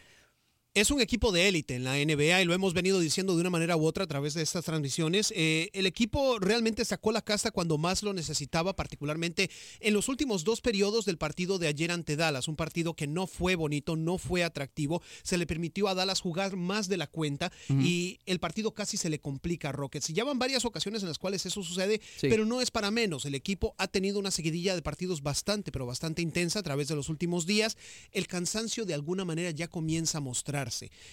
Es 0.80 0.92
un 0.92 1.02
equipo 1.02 1.34
de 1.34 1.50
élite 1.50 1.76
en 1.76 1.84
la 1.84 1.96
NBA 1.96 2.42
y 2.42 2.46
lo 2.46 2.54
hemos 2.54 2.74
venido 2.74 3.02
diciendo 3.02 3.36
de 3.36 3.42
una 3.42 3.50
manera 3.50 3.76
u 3.76 3.86
otra 3.86 4.06
a 4.06 4.08
través 4.08 4.34
de 4.34 4.42
estas 4.44 4.64
transmisiones. 4.64 5.34
Eh, 5.36 5.70
el 5.74 5.86
equipo 5.86 6.40
realmente 6.40 6.86
sacó 6.86 7.12
la 7.12 7.22
casta 7.22 7.52
cuando 7.52 7.78
más 7.78 8.02
lo 8.02 8.14
necesitaba, 8.14 8.78
particularmente 8.78 9.50
en 9.82 9.94
los 9.94 10.08
últimos 10.08 10.46
dos 10.46 10.62
periodos 10.62 11.04
del 11.04 11.18
partido 11.18 11.60
de 11.60 11.68
ayer 11.68 11.92
ante 11.92 12.16
Dallas. 12.16 12.48
Un 12.48 12.56
partido 12.56 12.94
que 12.94 13.08
no 13.08 13.28
fue 13.28 13.56
bonito, 13.56 13.98
no 13.98 14.18
fue 14.18 14.42
atractivo. 14.42 15.02
Se 15.22 15.38
le 15.38 15.46
permitió 15.46 15.90
a 15.90 15.96
Dallas 15.96 16.22
jugar 16.22 16.56
más 16.56 16.88
de 16.88 16.96
la 16.96 17.08
cuenta 17.08 17.52
y 17.68 18.20
el 18.26 18.40
partido 18.40 18.74
casi 18.74 18.96
se 18.96 19.10
le 19.10 19.20
complica 19.20 19.70
a 19.70 19.72
Rockets. 19.74 20.10
Y 20.12 20.14
ya 20.14 20.24
van 20.24 20.40
varias 20.40 20.64
ocasiones 20.64 21.02
en 21.02 21.10
las 21.10 21.20
cuales 21.20 21.46
eso 21.46 21.62
sucede, 21.62 22.00
Sí. 22.16 22.28
pero 22.30 22.46
no 22.46 22.62
es 22.62 22.72
para 22.72 22.90
menos. 22.90 23.26
El 23.26 23.36
equipo 23.36 23.76
ha 23.80 23.90
tenido 23.90 24.18
una 24.18 24.32
seguidilla 24.32 24.76
de 24.76 24.82
partidos 24.82 25.24
bastante, 25.24 25.74
pero 25.74 25.86
bastante 25.86 26.22
intensa 26.22 26.60
a 26.60 26.64
través 26.64 26.88
de 26.88 26.96
los 26.96 27.10
últimos 27.10 27.46
días. 27.46 27.76
El 28.14 28.28
cansancio 28.28 28.86
de 28.86 28.94
alguna 28.94 29.26
manera 29.26 29.52
ya 29.52 29.68
comienza 29.68 30.20
a 30.20 30.22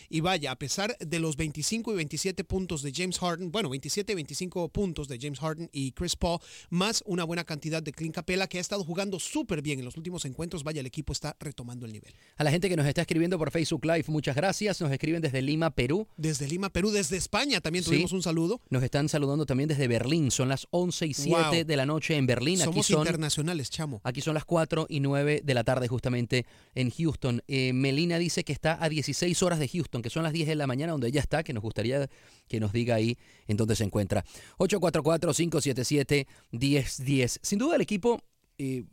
Y 0.08 0.20
vaya, 0.20 0.50
a 0.52 0.58
pesar 0.58 0.96
de 0.98 1.18
los 1.18 1.36
25 1.36 1.92
y 1.92 1.96
27 1.96 2.44
puntos 2.44 2.82
de 2.82 2.92
James 2.94 3.18
Harden, 3.18 3.50
bueno, 3.50 3.68
27 3.70 4.12
y 4.12 4.14
25 4.14 4.68
puntos 4.68 5.08
de 5.08 5.18
James 5.20 5.38
Harden 5.40 5.68
y 5.72 5.92
Chris 5.92 6.16
Paul, 6.16 6.40
más 6.70 7.02
una 7.06 7.24
buena 7.24 7.44
cantidad 7.44 7.82
de 7.82 7.92
Clint 7.92 8.14
Capella, 8.14 8.46
que 8.46 8.58
ha 8.58 8.60
estado 8.60 8.84
jugando 8.84 9.18
súper 9.20 9.62
bien 9.62 9.78
en 9.78 9.84
los 9.84 9.96
últimos 9.96 10.24
encuentros, 10.24 10.64
vaya, 10.64 10.80
el 10.80 10.86
equipo 10.86 11.12
está 11.12 11.36
retomando 11.40 11.86
el 11.86 11.92
nivel. 11.92 12.14
A 12.36 12.44
la 12.44 12.50
gente 12.50 12.68
que 12.68 12.76
nos 12.76 12.86
está 12.86 13.02
escribiendo 13.02 13.38
por 13.38 13.50
Facebook 13.50 13.84
Live, 13.84 14.04
muchas 14.08 14.36
gracias. 14.36 14.80
Nos 14.80 14.90
escriben 14.92 15.22
desde 15.22 15.42
Lima, 15.42 15.70
Perú. 15.70 16.06
Desde 16.16 16.46
Lima, 16.48 16.70
Perú, 16.70 16.90
desde 16.90 17.16
España 17.16 17.60
también 17.60 17.84
Sí. 17.84 17.90
tuvimos 17.90 18.12
un 18.12 18.22
saludo. 18.22 18.60
Nos 18.70 18.82
están 18.82 19.08
saludando 19.08 19.46
también 19.46 19.68
desde 19.68 19.88
Berlín. 19.88 20.30
Son 20.30 20.48
las 20.48 20.66
11 20.70 21.06
y 21.06 21.14
7 21.14 21.36
Wow. 21.58 21.64
de 21.64 21.76
la 21.76 21.86
noche 21.86 22.16
en 22.16 22.26
Berlín. 22.26 22.56
Aquí 22.60 22.64
Somos 22.64 22.86
son, 22.86 22.98
internacionales, 23.00 23.70
chamo. 23.70 24.00
aquí 24.04 24.20
son 24.20 24.34
las 24.34 24.44
4 24.44 24.86
y 24.88 25.00
9 25.00 25.40
de 25.44 25.54
la 25.54 25.64
tarde 25.64 25.88
justamente 25.88 26.46
en 26.74 26.90
Houston. 26.90 27.42
Eh, 27.48 27.72
Melina 27.72 28.18
dice 28.18 28.44
que 28.44 28.52
está 28.52 28.82
a 28.82 28.88
16 28.88 29.35
horas 29.42 29.58
de 29.58 29.68
Houston, 29.68 30.02
que 30.02 30.10
son 30.10 30.22
las 30.22 30.32
10 30.32 30.48
de 30.48 30.54
la 30.54 30.66
mañana 30.66 30.92
donde 30.92 31.08
ella 31.08 31.20
está, 31.20 31.42
que 31.42 31.52
nos 31.52 31.62
gustaría 31.62 32.08
que 32.48 32.60
nos 32.60 32.72
diga 32.72 32.94
ahí 32.96 33.18
en 33.46 33.56
dónde 33.56 33.76
se 33.76 33.84
encuentra. 33.84 34.24
844-577-1010. 34.58 37.38
Sin 37.42 37.58
duda 37.58 37.76
el 37.76 37.82
equipo 37.82 38.20
eh, 38.58 38.84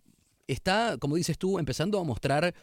está, 0.48 0.98
como 1.00 1.16
dices 1.16 1.38
tú, 1.38 1.60
empezando 1.60 2.00
a 2.00 2.04
mostrar 2.04 2.54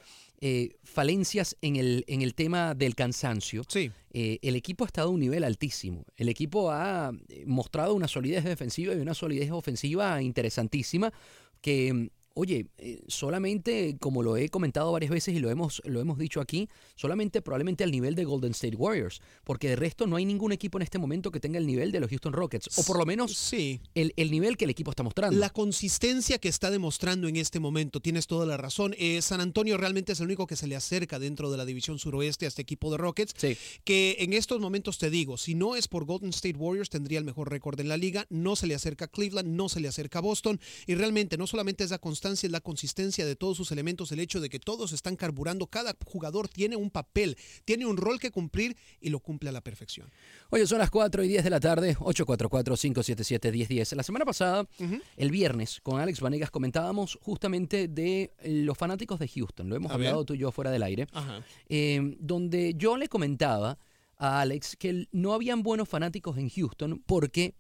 eh, 0.41 0.77
falencias 0.85 1.57
en 1.61 1.77
el, 1.77 2.05
en 2.07 2.23
el 2.23 2.35
tema 2.35 2.75
del 2.75 2.95
cansancio. 2.95 3.63
Sí. 3.69 3.91
Eh, 4.13 4.39
el 4.43 4.57
equipo 4.57 4.85
ha 4.85 4.87
estado 4.87 5.09
a 5.09 5.13
un 5.13 5.21
nivel 5.21 5.45
altísimo. 5.45 6.05
El 6.17 6.29
equipo 6.29 6.71
ha 6.71 7.13
mostrado 7.47 7.95
una 7.95 8.09
solidez 8.09 8.45
defensiva 8.45 8.95
y 8.95 8.99
una 8.99 9.15
solidez 9.15 9.51
ofensiva 9.51 10.21
interesantísima 10.23 11.13
que, 11.61 11.93
mm, 11.93 12.09
oye, 12.35 12.67
eh, 12.79 13.01
solamente, 13.09 13.97
como 14.01 14.23
lo 14.23 14.37
he 14.37 14.49
comentado 14.49 14.93
varias 14.93 15.11
veces 15.11 15.35
y 15.35 15.41
lo 15.41 15.51
hemos, 15.51 15.83
lo 15.85 16.01
hemos 16.01 16.19
dicho 16.19 16.41
aquí, 16.41 16.69
solamente 16.95 17.43
probablemente 17.43 17.85
al 17.85 17.91
nivel 17.91 18.15
de 18.15 18.25
Golden 18.25 18.53
State 18.53 18.77
Warriors, 18.77 19.21
porque 19.45 19.69
de 19.69 19.77
resto 19.77 20.07
no 20.07 20.17
hay 20.17 20.25
ningún 20.25 20.53
equipo 20.53 20.79
en 20.79 20.83
este 20.83 20.99
momento 20.99 21.31
que 21.31 21.41
tenga 21.41 21.59
el 21.59 21.67
nivel 21.67 21.93
de 21.93 22.01
los 22.01 22.09
Houston 22.11 22.33
Rockets, 22.33 22.79
o 22.79 22.83
por 22.85 22.99
lo 22.99 23.05
menos 23.07 23.37
Sí. 23.37 23.81
el, 23.95 24.13
el 24.17 24.31
nivel 24.31 24.57
que 24.57 24.65
el 24.65 24.71
equipo 24.71 24.91
está 24.91 25.03
mostrando. 25.03 25.39
La 25.39 25.51
consistencia 25.51 26.39
que 26.39 26.49
está 26.49 26.71
demostrando 26.71 27.29
en 27.29 27.37
este 27.37 27.61
momento, 27.61 28.01
tienes 28.01 28.27
toda 28.27 28.47
la 28.47 28.57
razón. 28.57 28.95
Eh, 28.99 29.21
San 29.23 29.41
Antonio 29.41 29.77
realmente 29.77 30.13
es 30.13 30.21
el 30.21 30.27
único 30.27 30.47
que 30.47 30.57
se 30.57 30.67
le 30.67 30.77
acerca 30.77 31.19
dentro 31.19 31.51
de 31.51 31.57
la 31.59 31.65
división 31.65 31.99
suroeste 31.99 32.45
a 32.45 32.49
este 32.49 32.63
equipo 32.63 32.91
de 32.91 32.97
Rockets. 32.99 33.35
Sí. 33.37 33.57
Que 33.85 34.17
en 34.21 34.33
estos 34.33 34.61
momentos 34.61 34.99
te 34.99 35.11
digo, 35.11 35.37
si 35.37 35.55
no 35.55 35.77
es 35.77 35.89
por 35.89 36.05
Golden 36.05 36.31
State 36.31 36.57
Warriors, 36.59 36.91
tendría 36.91 37.19
el 37.19 37.25
mejor 37.25 37.51
récord 37.51 37.79
en 37.81 37.89
la 37.89 37.97
liga. 37.97 38.27
No 38.31 38.57
se 38.57 38.67
le 38.67 38.75
acerca 38.75 39.07
a 39.07 39.09
Cleveland, 39.09 39.49
no 39.49 39.69
se 39.69 39.81
le 39.81 39.89
acerca 39.89 40.19
a 40.21 40.23
Boston. 40.23 40.61
Y 40.87 40.95
realmente 40.95 41.37
no 41.37 41.47
solamente 41.47 41.85
es 41.85 41.91
la 41.91 41.99
constancia, 42.21 42.47
es 42.49 42.53
la 42.53 42.61
consistencia 42.61 43.25
de 43.25 43.35
todos 43.35 43.57
sus 43.57 43.73
elementos, 43.73 44.13
el 44.13 44.21
hecho 44.21 44.41
de 44.41 44.51
que 44.51 44.59
todos 44.61 44.93
están 44.93 45.17
carburando. 45.17 45.67
Cada 45.69 45.97
jugador 46.05 46.49
tiene 46.49 46.77
un 46.77 46.91
papel, 46.91 47.35
tiene 47.65 47.87
un 47.87 47.97
rol 47.97 48.21
que 48.21 48.31
cumplir 48.31 48.77
y 49.01 49.09
lo 49.09 49.21
cumple 49.21 49.49
a 49.49 49.53
la 49.53 49.63
perfección. 49.63 50.11
Oye, 50.51 50.67
son 50.67 50.79
las 50.81 50.91
4 50.91 51.25
y 51.25 51.29
10 51.29 51.45
de 51.45 51.51
la 51.51 51.61
tarde, 51.61 51.97
844-577-1010. 51.97 53.97
La 53.97 54.03
semana 54.03 54.27
pasada, 54.27 54.69
el 55.17 55.31
viernes, 55.31 55.81
con 55.83 55.99
Alex 55.99 56.21
Vanegas 56.21 56.51
comentábamos 56.51 57.19
justamente 57.23 57.89
de 57.89 58.35
los 58.45 58.77
fanáticos 58.77 59.19
de 59.19 59.29
Houston. 59.29 59.71
Lo 59.71 59.77
hemos 59.77 59.91
A 59.91 59.95
hablado 59.95 60.19
ver. 60.19 60.27
tú 60.27 60.35
y 60.35 60.39
yo 60.39 60.53
fuera 60.53 60.71
del 60.71 60.83
aire. 60.83 61.07
Ajá. 61.13 61.43
eh, 61.69 62.17
donde 62.21 62.75
yo 62.77 62.99
le 62.99 63.09
comentaba 63.09 63.79
a 64.19 64.43
Alex 64.43 64.77
que 64.77 65.07
no 65.13 65.33
habían 65.33 65.63
buenos 65.63 65.89
fanáticos 65.89 66.37
en 66.37 66.51
Houston 66.51 67.03
porque 67.07 67.55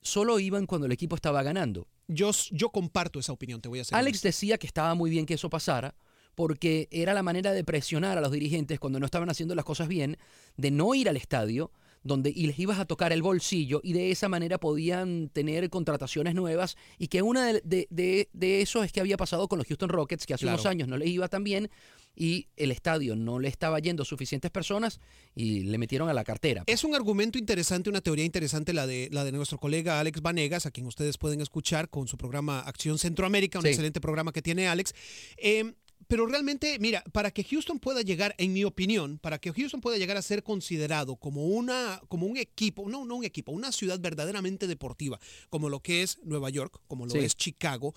solo 0.00 0.38
iban 0.38 0.66
cuando 0.66 0.86
el 0.86 0.92
equipo 0.92 1.16
estaba 1.16 1.42
ganando. 1.42 1.88
Yo, 2.14 2.30
yo 2.50 2.70
comparto 2.70 3.18
esa 3.20 3.32
opinión, 3.32 3.60
te 3.60 3.68
voy 3.68 3.78
a 3.80 3.82
hacer. 3.82 3.96
Alex 3.96 4.22
decía 4.22 4.58
que 4.58 4.66
estaba 4.66 4.94
muy 4.94 5.10
bien 5.10 5.26
que 5.26 5.34
eso 5.34 5.50
pasara 5.50 5.94
porque 6.34 6.88
era 6.90 7.12
la 7.12 7.22
manera 7.22 7.52
de 7.52 7.62
presionar 7.62 8.16
a 8.16 8.20
los 8.22 8.32
dirigentes 8.32 8.80
cuando 8.80 8.98
no 8.98 9.04
estaban 9.06 9.28
haciendo 9.28 9.54
las 9.54 9.64
cosas 9.66 9.86
bien, 9.88 10.16
de 10.56 10.70
no 10.70 10.94
ir 10.94 11.08
al 11.08 11.16
estadio 11.18 11.70
donde 12.04 12.30
y 12.34 12.46
les 12.48 12.58
ibas 12.58 12.80
a 12.80 12.84
tocar 12.84 13.12
el 13.12 13.22
bolsillo 13.22 13.80
y 13.84 13.92
de 13.92 14.10
esa 14.10 14.28
manera 14.28 14.58
podían 14.58 15.28
tener 15.28 15.70
contrataciones 15.70 16.34
nuevas 16.34 16.76
y 16.98 17.06
que 17.08 17.22
una 17.22 17.46
de, 17.46 17.60
de- 17.64 17.86
de- 17.90 18.28
de 18.32 18.60
eso 18.62 18.82
es 18.82 18.90
que 18.90 19.00
había 19.00 19.16
pasado 19.16 19.46
con 19.46 19.58
los 19.58 19.68
Houston 19.68 19.88
Rockets, 19.88 20.26
que 20.26 20.34
hace 20.34 20.42
Claro. 20.44 20.56
unos 20.56 20.66
años 20.66 20.88
no 20.88 20.96
les 20.96 21.08
iba 21.08 21.28
tan 21.28 21.44
bien 21.44 21.70
y 22.14 22.48
el 22.56 22.70
estadio 22.70 23.16
no 23.16 23.38
le 23.38 23.48
estaba 23.48 23.78
yendo 23.78 24.04
suficientes 24.04 24.50
personas 24.50 25.00
y 25.34 25.60
le 25.60 25.78
metieron 25.78 26.08
a 26.08 26.14
la 26.14 26.24
cartera. 26.24 26.62
Es 26.66 26.84
un 26.84 26.94
argumento 26.94 27.38
interesante, 27.38 27.88
una 27.90 28.00
teoría 28.00 28.24
interesante 28.24 28.72
la 28.72 28.86
de, 28.86 29.08
la 29.12 29.24
de 29.24 29.32
nuestro 29.32 29.58
colega 29.58 29.98
Alex 30.00 30.20
Vanegas, 30.20 30.66
a 30.66 30.70
quien 30.70 30.86
ustedes 30.86 31.16
pueden 31.18 31.40
escuchar 31.40 31.88
con 31.88 32.08
su 32.08 32.16
programa 32.18 32.60
Acción 32.60 32.98
Centroamérica, 32.98 33.58
un 33.58 33.62
Sí. 33.64 33.68
excelente 33.70 34.00
programa 34.00 34.32
que 34.32 34.42
tiene 34.42 34.68
Alex. 34.68 34.94
Eh, 35.38 35.72
pero 36.08 36.26
realmente, 36.26 36.78
mira, 36.80 37.02
para 37.12 37.30
que 37.30 37.44
Houston 37.44 37.78
pueda 37.78 38.02
llegar, 38.02 38.34
en 38.36 38.52
mi 38.52 38.64
opinión, 38.64 39.18
para 39.18 39.38
que 39.38 39.50
Houston 39.52 39.80
pueda 39.80 39.96
llegar 39.96 40.16
a 40.18 40.22
ser 40.22 40.42
considerado 40.42 41.16
como, 41.16 41.46
una, 41.46 42.02
como 42.08 42.26
un 42.26 42.36
equipo, 42.36 42.88
no, 42.90 43.06
no 43.06 43.14
un 43.16 43.24
equipo, 43.24 43.52
una 43.52 43.72
ciudad 43.72 43.98
verdaderamente 44.00 44.66
deportiva, 44.66 45.18
como 45.48 45.70
lo 45.70 45.80
que 45.80 46.02
es 46.02 46.18
Nueva 46.24 46.50
York, 46.50 46.80
como 46.88 47.06
lo 47.06 47.12
Sí. 47.12 47.18
es 47.18 47.36
Chicago, 47.36 47.94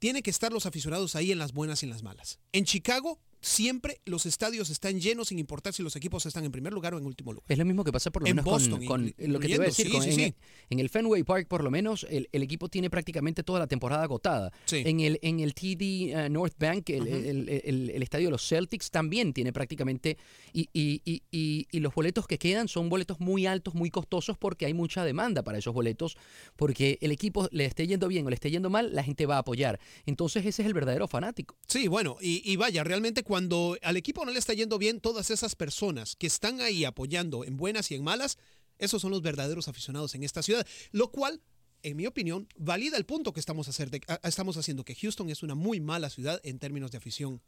tiene 0.00 0.22
que 0.22 0.30
estar 0.30 0.52
los 0.52 0.66
aficionados 0.66 1.14
ahí 1.14 1.30
en 1.32 1.38
las 1.38 1.52
buenas 1.52 1.82
y 1.82 1.86
en 1.86 1.90
las 1.90 2.02
malas. 2.02 2.40
En 2.52 2.64
Chicago, 2.64 3.20
siempre 3.44 4.00
los 4.06 4.24
estadios 4.26 4.70
están 4.70 5.00
llenos 5.00 5.28
sin 5.28 5.38
importar 5.38 5.72
si 5.74 5.82
los 5.82 5.94
equipos 5.96 6.24
están 6.24 6.44
en 6.44 6.50
primer 6.52 6.72
lugar 6.72 6.94
o 6.94 6.98
en 6.98 7.04
último 7.04 7.32
lugar. 7.32 7.44
Es 7.48 7.58
lo 7.58 7.64
mismo 7.66 7.84
que 7.84 7.92
pasa 7.92 8.10
por 8.10 8.22
lo 8.22 8.28
En 8.28 8.36
menos 8.36 8.44
con- 8.50 8.52
Boston, 8.70 8.86
con, 8.86 9.14
lo 9.18 9.38
que 9.38 9.48
te 9.48 9.54
iba 9.54 9.64
a 9.64 9.66
decir. 9.66 9.86
sí, 9.86 9.92
con- 9.92 10.02
sí, 10.02 10.08
en, 10.10 10.14
sí. 10.16 10.34
en 10.70 10.80
el 10.80 10.88
Fenway 10.88 11.22
Park, 11.24 11.46
por 11.46 11.62
lo 11.62 11.70
menos, 11.70 12.06
el, 12.08 12.28
el 12.32 12.42
equipo 12.42 12.68
tiene 12.68 12.88
prácticamente 12.88 13.42
toda 13.42 13.58
la 13.58 13.66
temporada 13.66 14.02
agotada. 14.04 14.50
En 14.70 15.00
el, 15.00 15.18
en 15.22 15.40
el 15.40 15.52
TD 15.54 16.14
uh, 16.26 16.28
North 16.30 16.54
Bank, 16.58 16.88
el, 16.90 17.06
el- 17.06 17.48
el- 17.48 17.90
el 17.90 18.02
estadio 18.02 18.28
de 18.28 18.30
los 18.32 18.48
Celtics, 18.48 18.90
también 18.90 19.32
tiene 19.34 19.52
prácticamente. 19.52 20.16
Y, 20.54 20.68
y- 20.72 21.02
y- 21.04 21.22
y- 21.30 21.66
y 21.70 21.80
los 21.80 21.94
boletos 21.94 22.26
que 22.26 22.38
quedan 22.38 22.66
son 22.68 22.88
boletos 22.88 23.20
muy 23.20 23.44
altos, 23.46 23.74
muy 23.74 23.90
costosos, 23.90 24.38
porque 24.38 24.64
hay 24.64 24.72
mucha 24.72 25.04
demanda 25.04 25.42
para 25.42 25.58
esos 25.58 25.74
boletos. 25.74 26.16
Porque 26.56 26.98
el 27.02 27.12
equipo 27.12 27.48
le 27.52 27.66
esté 27.66 27.86
yendo 27.86 28.08
bien 28.08 28.26
o 28.26 28.30
le 28.30 28.34
esté 28.36 28.50
yendo 28.50 28.70
mal, 28.70 28.94
la 28.94 29.02
gente 29.02 29.26
va 29.26 29.36
a 29.36 29.40
apoyar. 29.40 29.78
Entonces, 30.06 30.46
ese 30.46 30.62
es 30.62 30.66
el 30.66 30.72
verdadero 30.74 31.08
fanático. 31.08 31.56
Sí, 31.66 31.88
bueno, 31.88 32.16
y, 32.20 32.40
y 32.50 32.56
vaya, 32.56 32.84
realmente 32.84 33.22
cuando 33.22 33.33
al 33.36 33.96
equipo 33.96 34.24
no 34.24 34.32
le 34.32 34.38
está 34.38 34.54
yendo 34.54 34.78
bien, 34.78 35.00
todas 35.00 35.30
esas 35.30 35.54
personas 35.54 36.16
que 36.16 36.26
están 36.26 36.60
ahí 36.60 36.84
apoyando 36.84 37.44
en 37.44 37.56
buenas 37.56 37.90
y 37.90 37.94
en 37.94 38.04
malas, 38.04 38.38
esos 38.78 39.02
son 39.02 39.10
los 39.10 39.22
verdaderos 39.22 39.68
aficionados 39.68 40.14
en 40.14 40.24
esta 40.24 40.42
ciudad, 40.42 40.66
lo 40.92 41.10
cual, 41.10 41.40
en 41.82 41.96
mi 41.96 42.06
opinión, 42.06 42.48
valida 42.56 42.96
el 42.96 43.06
punto 43.06 43.32
que 43.32 43.40
estamos, 43.40 43.68
haciendo, 43.68 44.84
que 44.84 44.94
Houston 44.94 45.30
es 45.30 45.42
una 45.42 45.54
muy 45.54 45.80
mala 45.80 46.10
ciudad 46.10 46.40
en 46.42 46.58
términos 46.58 46.90
de 46.90 46.98
afición 46.98 47.40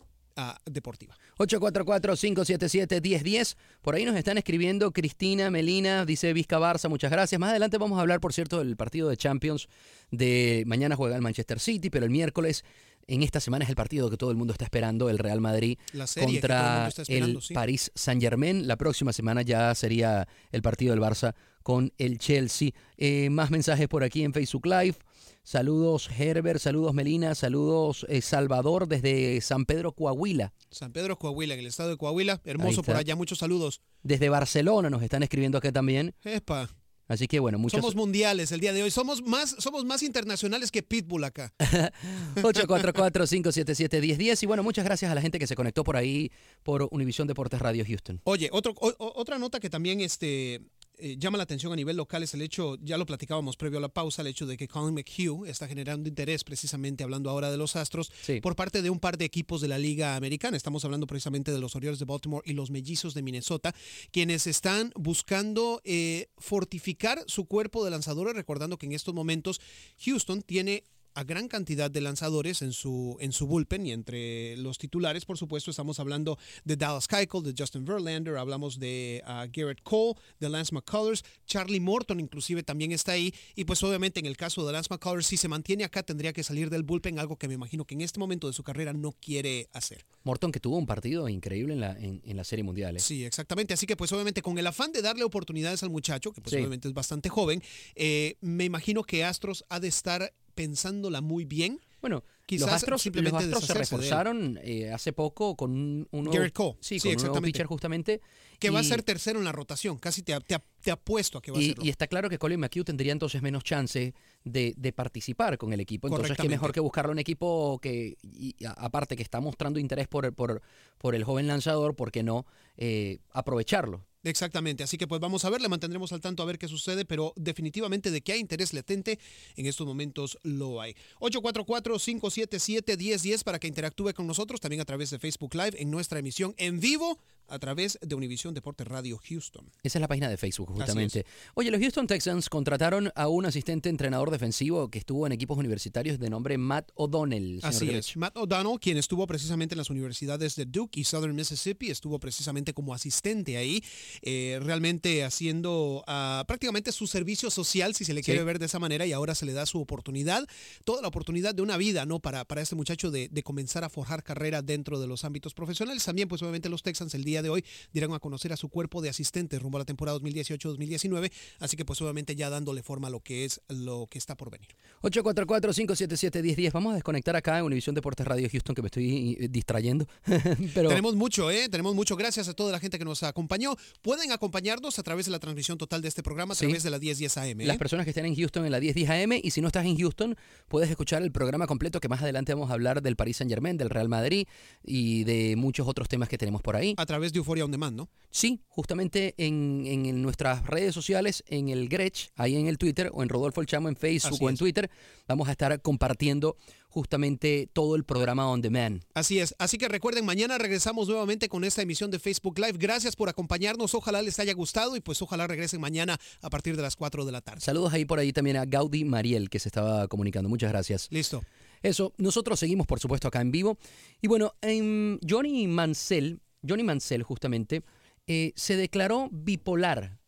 deportiva. 0.66 1.16
844-577-1010. 1.38 3.56
Por 3.80 3.94
ahí 3.94 4.04
nos 4.04 4.16
están 4.16 4.36
escribiendo 4.36 4.92
Cristina, 4.92 5.50
Melina, 5.50 6.04
dice 6.04 6.34
Vizca 6.34 6.58
Barça, 6.58 6.90
muchas 6.90 7.10
gracias. 7.10 7.40
Más 7.40 7.48
adelante 7.50 7.78
vamos 7.78 7.98
a 7.98 8.02
hablar, 8.02 8.20
por 8.20 8.34
cierto, 8.34 8.58
del 8.58 8.76
partido 8.76 9.08
de 9.08 9.16
Champions 9.16 9.66
de 10.10 10.64
mañana 10.66 10.94
juega 10.94 11.16
el 11.16 11.22
Manchester 11.22 11.58
City, 11.58 11.88
pero 11.88 12.04
el 12.04 12.10
miércoles, 12.10 12.66
en 13.06 13.22
esta 13.22 13.40
semana 13.40 13.64
es 13.64 13.70
el 13.70 13.76
partido 13.76 14.10
que 14.10 14.16
todo 14.16 14.30
el 14.30 14.36
mundo 14.36 14.52
está 14.52 14.64
esperando, 14.64 15.08
el 15.08 15.18
Real 15.18 15.40
Madrid 15.40 15.78
el 15.92 16.25
contra 16.25 16.88
el 17.08 17.40
sí. 17.40 17.54
París 17.54 17.90
Saint 17.94 18.20
Germain. 18.20 18.66
La 18.66 18.76
próxima 18.76 19.12
semana 19.12 19.42
ya 19.42 19.75
sería 19.75 20.26
el 20.52 20.62
partido 20.62 20.92
del 20.92 21.02
Barça 21.02 21.34
con 21.62 21.92
el 21.98 22.18
Chelsea. 22.18 22.70
Eh, 22.96 23.30
más 23.30 23.50
mensajes 23.50 23.88
por 23.88 24.04
aquí 24.04 24.22
en 24.22 24.32
Facebook 24.32 24.66
Live. 24.66 24.96
Saludos 25.42 26.10
Herbert, 26.10 26.58
saludos 26.58 26.92
Melina, 26.92 27.36
saludos 27.36 28.04
eh, 28.08 28.20
Salvador 28.20 28.88
desde 28.88 29.40
San 29.40 29.64
Pedro 29.64 29.92
Coahuila. 29.92 30.52
San 30.72 30.92
Pedro 30.92 31.16
Coahuila, 31.20 31.54
en 31.54 31.60
el 31.60 31.66
estado 31.66 31.90
de 31.90 31.96
Coahuila, 31.96 32.40
hermoso 32.44 32.82
por 32.82 32.96
allá, 32.96 33.14
muchos 33.14 33.38
saludos. 33.38 33.80
Desde 34.02 34.28
Barcelona 34.28 34.90
nos 34.90 35.04
están 35.04 35.22
escribiendo 35.22 35.56
acá 35.56 35.70
también. 35.70 36.16
Epa, 36.25 36.68
Así 37.08 37.28
que 37.28 37.38
bueno, 37.38 37.58
muchas 37.58 37.80
somos 37.80 37.94
mundiales 37.94 38.50
el 38.52 38.60
día 38.60 38.72
de 38.72 38.82
hoy, 38.82 38.90
somos 38.90 39.22
más, 39.22 39.54
somos 39.58 39.84
más 39.84 40.02
internacionales 40.02 40.70
que 40.72 40.82
Pitbull 40.82 41.22
acá. 41.25 41.52
844-577-1010. 42.36 44.42
Y 44.42 44.46
bueno, 44.46 44.62
muchas 44.62 44.84
gracias 44.84 45.10
a 45.10 45.14
la 45.14 45.20
gente 45.20 45.38
que 45.38 45.46
se 45.46 45.54
conectó 45.54 45.84
por 45.84 45.96
ahí 45.96 46.30
por 46.62 46.88
Univisión 46.90 47.28
Deportes 47.28 47.60
Radio 47.60 47.84
Houston. 47.86 48.20
Oye, 48.25 48.48
otro, 48.52 48.75
o- 48.80 49.12
otra 49.16 49.38
nota 49.38 49.60
que 49.60 49.70
también 49.70 50.00
este, 50.00 50.62
eh, 50.98 51.16
llama 51.18 51.36
la 51.38 51.44
atención 51.44 51.72
a 51.72 51.76
nivel 51.76 51.96
local 51.96 52.22
es 52.22 52.34
el 52.34 52.42
hecho, 52.42 52.76
ya 52.80 52.96
lo 52.98 53.06
platicábamos 53.06 53.56
previo 53.56 53.78
a 53.78 53.80
la 53.82 53.88
pausa, 53.88 54.22
el 54.22 54.28
hecho 54.28 54.46
de 54.46 54.56
que 54.56 54.68
Colin 54.68 54.94
McHugh 54.94 55.46
está 55.46 55.68
generando 55.68 56.08
interés, 56.08 56.44
precisamente 56.44 57.04
hablando 57.04 57.30
ahora 57.30 57.50
de 57.50 57.56
los 57.56 57.76
Astros, 57.76 58.10
Sí. 58.22 58.40
por 58.40 58.56
parte 58.56 58.82
de 58.82 58.90
un 58.90 58.98
par 58.98 59.18
de 59.18 59.24
equipos 59.24 59.60
de 59.60 59.68
la 59.68 59.78
Liga 59.78 60.16
Americana. 60.16 60.56
Estamos 60.56 60.84
hablando 60.84 61.06
precisamente 61.06 61.52
de 61.52 61.58
los 61.60 61.76
Orioles 61.76 61.98
de 61.98 62.04
Baltimore 62.04 62.42
y 62.48 62.54
los 62.54 62.70
Mellizos 62.70 63.14
de 63.14 63.22
Minnesota, 63.22 63.74
quienes 64.10 64.46
están 64.46 64.92
buscando 64.96 65.80
eh, 65.84 66.28
fortificar 66.38 67.22
su 67.26 67.44
cuerpo 67.46 67.84
de 67.84 67.90
lanzadores, 67.90 68.34
recordando 68.34 68.78
que 68.78 68.86
en 68.86 68.92
estos 68.92 69.14
momentos 69.14 69.60
Houston 70.04 70.42
tiene 70.42 70.84
a 71.16 71.25
gran 71.25 71.49
cantidad 71.49 71.90
de 71.90 72.02
lanzadores 72.02 72.61
en 72.61 72.73
su, 72.75 73.16
en 73.20 73.32
su 73.32 73.46
bullpen 73.46 73.87
y 73.87 73.92
entre 73.92 74.54
los 74.58 74.76
titulares, 74.76 75.25
por 75.25 75.38
supuesto, 75.38 75.70
estamos 75.70 75.99
hablando 75.99 76.38
de 76.64 76.76
Dallas 76.76 77.08
Keuchel, 77.08 77.42
de 77.42 77.54
Justin 77.56 77.87
Verlander, 77.87 78.37
hablamos 78.37 78.78
de 78.78 79.23
ah, 79.25 79.46
Garrett 79.50 79.82
Cole, 79.82 80.12
de 80.38 80.50
Lance 80.50 80.75
McCullers, 80.75 81.25
Charlie 81.46 81.80
Morton 81.80 82.20
inclusive 82.20 82.62
también 82.62 82.92
está 82.92 83.12
ahí 83.12 83.32
y 83.54 83.64
pues 83.64 83.82
obviamente 83.82 84.20
en 84.20 84.26
el 84.26 84.37
caso 84.37 84.66
de 84.66 84.75
Lance 84.75 84.88
McCullers, 84.90 85.26
si 85.26 85.38
se 85.38 85.49
mantiene 85.49 85.85
acá 85.85 86.02
tendría 86.02 86.35
que 86.35 86.42
salir 86.42 86.68
del 86.68 86.82
bullpen, 86.82 87.18
algo 87.18 87.37
que 87.37 87.49
me 87.49 87.54
imagino 87.54 87.87
que 87.87 87.94
en 87.94 88.02
este 88.02 88.20
momento 88.20 88.46
de 88.46 88.52
su 88.52 88.62
carrera 88.62 88.92
no 88.92 89.12
quiere 89.12 89.68
hacer. 89.73 90.04
Morton 90.23 90.52
que 90.52 90.61
tuvo 90.61 90.76
un 90.76 90.87
partido 90.87 91.30
increíble 91.30 91.73
en 91.73 91.80
la, 91.80 91.92
en, 91.99 92.20
en 92.26 92.37
la 92.37 92.44
Serie 92.44 92.62
Mundial. 92.62 92.96
¿eh? 92.99 93.00
Sí, 93.00 93.25
exactamente. 93.25 93.73
Así 93.73 93.87
que 93.87 93.96
pues 93.96 94.12
obviamente 94.12 94.42
con 94.42 94.58
el 94.58 94.66
afán 94.66 94.92
de 94.92 95.00
darle 95.00 95.25
oportunidades 95.25 95.82
al 95.82 95.88
muchacho, 95.88 96.32
que 96.32 96.42
pues 96.42 96.50
Sí. 96.50 96.56
obviamente 96.58 96.88
es 96.88 96.94
bastante 96.94 97.30
joven, 97.30 97.62
eh, 97.94 98.37
me 98.42 98.64
imagino 98.64 99.02
que 99.02 99.25
Astros 99.25 99.64
ha 99.70 99.80
de 99.80 99.88
estar 99.88 100.32
pensándola 100.56 101.20
muy 101.20 101.44
bien. 101.44 101.78
Bueno, 102.00 102.25
Quizás 102.44 102.66
los 102.66 102.75
Astros, 102.76 102.92
los 102.92 103.02
simplemente 103.02 103.38
Astros 103.44 103.64
se 103.64 103.75
reforzaron 103.75 104.60
eh, 104.62 104.92
hace 104.92 105.12
poco 105.12 105.56
con 105.56 105.72
un, 105.72 106.08
un 106.12 106.25
nuevo, 106.26 106.44
Cole. 106.52 106.76
Sí, 106.80 107.00
Sí, 107.00 107.00
con 107.00 107.08
un 107.08 107.14
nuevo 107.16 107.16
exactamente. 107.16 107.46
pitcher 107.52 107.66
justamente. 107.66 108.20
Que 108.60 108.70
va 108.70 108.78
a 108.80 108.84
ser 108.84 109.02
tercero 109.02 109.38
en 109.40 109.44
la 109.44 109.50
rotación, 109.52 109.98
casi 109.98 110.22
te, 110.22 110.38
te, 110.40 110.56
te 110.80 110.90
apuesto 110.92 111.38
a 111.38 111.42
que 111.42 111.50
va 111.50 111.58
a 111.58 111.60
Y, 111.60 111.68
ser. 111.70 111.84
y 111.84 111.88
está 111.90 112.06
claro 112.06 112.30
que 112.30 112.38
Colin 112.38 112.60
McHugh 112.60 112.84
tendría 112.84 113.10
entonces 113.12 113.42
menos 113.42 113.64
chance 113.64 114.14
de, 114.44 114.75
de 114.76 114.92
participar 114.92 115.58
con 115.58 115.72
el 115.72 115.80
equipo. 115.80 116.06
Entonces, 116.06 116.36
qué 116.40 116.48
mejor 116.48 116.72
que 116.72 116.78
buscarle 116.80 117.10
un 117.12 117.18
equipo 117.18 117.80
que, 117.82 118.16
y 118.22 118.54
a- 118.64 118.70
aparte 118.72 119.16
que 119.16 119.22
está 119.25 119.40
mostrando 119.40 119.80
interés 119.80 120.06
por, 120.06 120.32
por, 120.32 120.62
por 120.98 121.14
el 121.16 121.25
joven 121.25 121.48
lanzador, 121.48 121.96
¿por 121.96 122.12
qué 122.12 122.22
no 122.22 122.46
eh, 122.76 123.18
aprovecharlo? 123.32 124.06
Exactamente, 124.26 124.83
así 124.83 124.99
que 124.99 125.06
pues 125.06 125.21
vamos 125.21 125.45
a 125.45 125.50
ver, 125.50 125.61
le 125.61 125.68
mantendremos 125.68 126.12
al 126.12 126.21
tanto 126.21 126.42
a 126.42 126.47
ver 126.47 126.59
qué 126.59 126.66
sucede, 126.66 127.04
pero 127.04 127.33
definitivamente 127.37 128.11
de 128.11 128.23
que 128.23 128.33
hay 128.33 128.40
interés 128.40 128.75
latente, 128.75 129.21
en 129.54 129.66
estos 129.66 129.87
momentos 129.87 130.37
lo 130.42 130.80
hay. 130.80 130.97
844-577-1010 131.21 133.45
para 133.45 133.61
que 133.61 133.68
interactúe 133.68 134.12
con 134.14 134.26
nosotros, 134.26 134.61
también 134.61 134.80
a 134.80 134.85
través 134.85 135.11
de 135.11 135.21
Facebook 135.21 135.54
Live, 135.54 135.80
en 135.80 135.92
nuestra 135.92 136.18
emisión 136.18 136.56
en 136.56 136.80
vivo, 136.80 137.21
a 137.48 137.58
través 137.58 137.98
de 138.02 138.14
Univisión 138.14 138.54
Deportes 138.54 138.86
Radio 138.86 139.18
Houston. 139.28 139.70
Esa 139.82 139.98
es 139.98 140.00
la 140.00 140.08
página 140.08 140.28
de 140.28 140.36
Facebook, 140.36 140.70
justamente. 140.72 141.24
Oye, 141.54 141.70
los 141.70 141.80
Houston 141.80 142.06
Texans 142.06 142.48
contrataron 142.48 143.10
a 143.14 143.28
un 143.28 143.46
asistente 143.46 143.88
entrenador 143.88 144.30
defensivo 144.30 144.90
que 144.90 144.98
estuvo 144.98 145.26
en 145.26 145.32
equipos 145.32 145.56
universitarios 145.58 146.18
de 146.18 146.30
nombre 146.30 146.58
Matt 146.58 146.90
O'Donnell. 146.94 147.60
Así 147.62 147.90
es. 147.90 148.16
Matt 148.16 148.36
O'Donnell, 148.36 148.78
quien 148.80 148.96
estuvo 148.96 149.26
precisamente 149.26 149.74
en 149.74 149.78
las 149.78 149.90
universidades 149.90 150.56
de 150.56 150.64
Duke 150.66 151.00
y 151.00 151.04
Southern 151.04 151.34
Mississippi, 151.34 151.90
estuvo 151.90 152.18
precisamente 152.18 152.74
como 152.74 152.94
asistente 152.94 153.56
ahí, 153.56 153.82
eh, 154.22 154.58
realmente 154.62 155.24
haciendo 155.24 156.04
ah, 156.06 156.44
prácticamente 156.46 156.92
su 156.92 157.06
servicio 157.06 157.50
social, 157.50 157.94
si 157.94 158.04
se 158.04 158.12
le 158.14 158.22
Sí. 158.22 158.32
quiere 158.32 158.44
ver 158.44 158.58
de 158.58 158.66
esa 158.66 158.78
manera, 158.78 159.06
y 159.06 159.12
ahora 159.12 159.34
se 159.34 159.46
le 159.46 159.52
da 159.52 159.66
su 159.66 159.80
oportunidad, 159.80 160.46
toda 160.84 161.00
la 161.02 161.08
oportunidad 161.08 161.54
de 161.54 161.62
una 161.62 161.76
vida, 161.76 162.06
¿no? 162.06 162.18
Para, 162.18 162.44
para 162.44 162.60
este 162.62 162.74
muchacho 162.74 163.10
de, 163.10 163.28
de 163.28 163.42
comenzar 163.42 163.84
a 163.84 163.88
forjar 163.88 164.22
carrera 164.24 164.62
dentro 164.62 164.98
de 164.98 165.06
los 165.06 165.24
ámbitos 165.24 165.54
profesionales. 165.54 166.04
También, 166.04 166.26
pues 166.28 166.42
obviamente 166.42 166.68
los 166.68 166.82
Texans 166.82 167.14
el 167.14 167.22
día 167.24 167.35
de 167.42 167.50
hoy 167.50 167.64
dieron 167.92 168.12
a 168.14 168.18
conocer 168.18 168.52
a 168.52 168.56
su 168.56 168.68
cuerpo 168.68 169.02
de 169.02 169.08
asistentes 169.08 169.60
rumbo 169.60 169.78
a 169.78 169.80
la 169.80 169.84
temporada 169.84 170.18
2018-2019, 170.18 171.30
así 171.60 171.76
que 171.76 171.84
pues 171.84 172.00
obviamente 172.02 172.34
ya 172.36 172.50
dándole 172.50 172.82
forma 172.82 173.08
a 173.08 173.10
lo 173.10 173.20
que 173.20 173.44
es 173.44 173.60
lo 173.68 174.06
que 174.10 174.18
está 174.18 174.36
por 174.36 174.50
venir. 174.50 174.68
844-577-1010. 175.02 176.72
Vamos 176.72 176.92
a 176.92 176.94
desconectar 176.96 177.36
acá 177.36 177.58
en 177.58 177.64
Univisión 177.64 177.94
Deportes 177.94 178.26
Radio 178.26 178.48
Houston, 178.50 178.74
que 178.74 178.82
me 178.82 178.86
estoy 178.86 179.36
eh, 179.40 179.48
distrayendo. 179.48 180.06
Pero 180.74 180.88
Tenemos 180.88 181.14
mucho, 181.14 181.50
¿eh? 181.50 181.68
Tenemos 181.68 181.94
mucho. 181.94 182.16
Gracias 182.16 182.48
a 182.48 182.54
toda 182.54 182.72
la 182.72 182.80
gente 182.80 182.98
que 182.98 183.04
nos 183.04 183.22
acompañó. 183.22 183.74
Pueden 184.02 184.32
acompañarnos 184.32 184.98
a 184.98 185.02
través 185.02 185.26
de 185.26 185.32
la 185.32 185.38
transmisión 185.38 185.78
total 185.78 186.02
de 186.02 186.08
este 186.08 186.22
programa, 186.22 186.52
a 186.52 186.56
Sí. 186.56 186.64
través 186.66 186.82
de 186.82 186.90
la 186.90 186.98
1010 186.98 187.36
AM. 187.36 187.60
¿eh? 187.60 187.66
las 187.66 187.76
personas 187.78 188.04
que 188.04 188.10
estén 188.10 188.26
en 188.26 188.34
Houston 188.34 188.64
en 188.66 188.72
la 188.72 188.80
1010 188.80 189.10
AM, 189.10 189.32
y 189.42 189.50
si 189.50 189.60
no 189.60 189.68
estás 189.68 189.84
en 189.86 189.96
Houston, 189.98 190.36
puedes 190.68 190.90
escuchar 190.90 191.22
el 191.22 191.32
programa 191.32 191.66
completo, 191.66 192.00
que 192.00 192.08
más 192.08 192.22
adelante 192.22 192.54
vamos 192.54 192.70
a 192.70 192.74
hablar 192.74 193.02
del 193.02 193.16
Paris 193.16 193.36
Saint 193.38 193.50
Germain, 193.50 193.76
del 193.76 193.90
Real 193.90 194.08
Madrid 194.08 194.46
y 194.84 195.24
de 195.24 195.56
muchos 195.56 195.86
otros 195.88 196.08
temas 196.08 196.28
que 196.28 196.38
tenemos 196.38 196.62
por 196.62 196.76
ahí. 196.76 196.94
A 196.96 197.06
través 197.06 197.25
de 197.33 197.38
Euphoria 197.38 197.64
On 197.64 197.71
Demand, 197.71 197.97
¿no? 197.97 198.09
Sí, 198.30 198.61
justamente 198.68 199.35
en, 199.38 199.85
en- 199.87 200.04
en 200.06 200.21
nuestras 200.23 200.66
redes 200.66 200.95
sociales, 200.95 201.42
en 201.47 201.68
el 201.71 201.88
Gretsch, 201.88 202.28
ahí 202.37 202.56
en 202.56 202.66
el 202.66 202.76
Twitter, 202.76 203.11
o 203.14 203.23
en 203.23 203.28
Rodolfo 203.30 203.61
El 203.62 203.66
Chamo 203.66 203.88
en 203.88 203.97
Facebook 203.97 204.35
Así 204.35 204.45
o 204.45 204.49
en 204.49 204.54
es. 204.54 204.59
Twitter, 204.59 204.90
vamos 205.26 205.49
a 205.49 205.52
estar 205.52 205.80
compartiendo 205.80 206.56
justamente 207.00 207.68
todo 207.73 207.95
el 207.95 208.04
programa 208.04 208.49
On 208.50 208.61
Demand. 208.62 209.02
Así 209.14 209.38
es. 209.38 209.54
Así 209.59 209.76
que 209.78 209.87
recuerden, 209.88 210.25
mañana 210.25 210.56
regresamos 210.59 211.09
nuevamente 211.09 211.49
con 211.49 211.62
esta 211.64 211.83
emisión 211.83 212.11
de 212.11 212.18
Facebook 212.18 212.59
Live. 212.59 212.78
Gracias 212.78 213.14
por 213.16 213.28
acompañarnos. 213.28 213.95
Ojalá 213.95 214.23
les 214.23 214.38
haya 214.38 214.54
gustado 214.54 214.97
y 214.97 215.00
pues 215.00 215.21
ojalá 215.23 215.47
regresen 215.47 215.80
mañana 215.80 216.18
a 216.40 216.49
partir 216.50 216.75
de 216.76 216.83
las 216.83 216.97
4 216.97 217.25
de 217.26 217.33
la 217.33 217.42
tarde. 217.42 217.61
Saludos 217.61 217.92
ahí 217.92 218.04
por 218.06 218.18
ahí 218.18 218.33
también 218.33 218.56
a 218.56 218.64
Gaudi 218.64 219.04
Mariel, 219.04 219.50
que 219.50 219.59
se 219.59 219.68
estaba 219.68 220.09
comunicando. 220.09 220.49
Muchas 220.49 220.71
gracias. 220.71 221.09
Listo. 221.11 221.42
Eso, 221.83 222.14
nosotros 222.16 222.59
seguimos, 222.59 222.87
por 222.87 222.99
supuesto, 222.99 223.28
acá 223.28 223.42
en 223.42 223.50
vivo. 223.52 223.76
Y 224.23 224.28
bueno, 224.28 224.54
en 224.62 225.21
Johnny 225.28 225.67
Mansell, 225.69 226.41
Johnny 226.68 226.82
Mansell 226.82 227.22
justamente, 227.22 227.82
eh, 228.26 228.52
se 228.56 228.76
declaró 228.76 229.28
bipolar. 229.30 230.18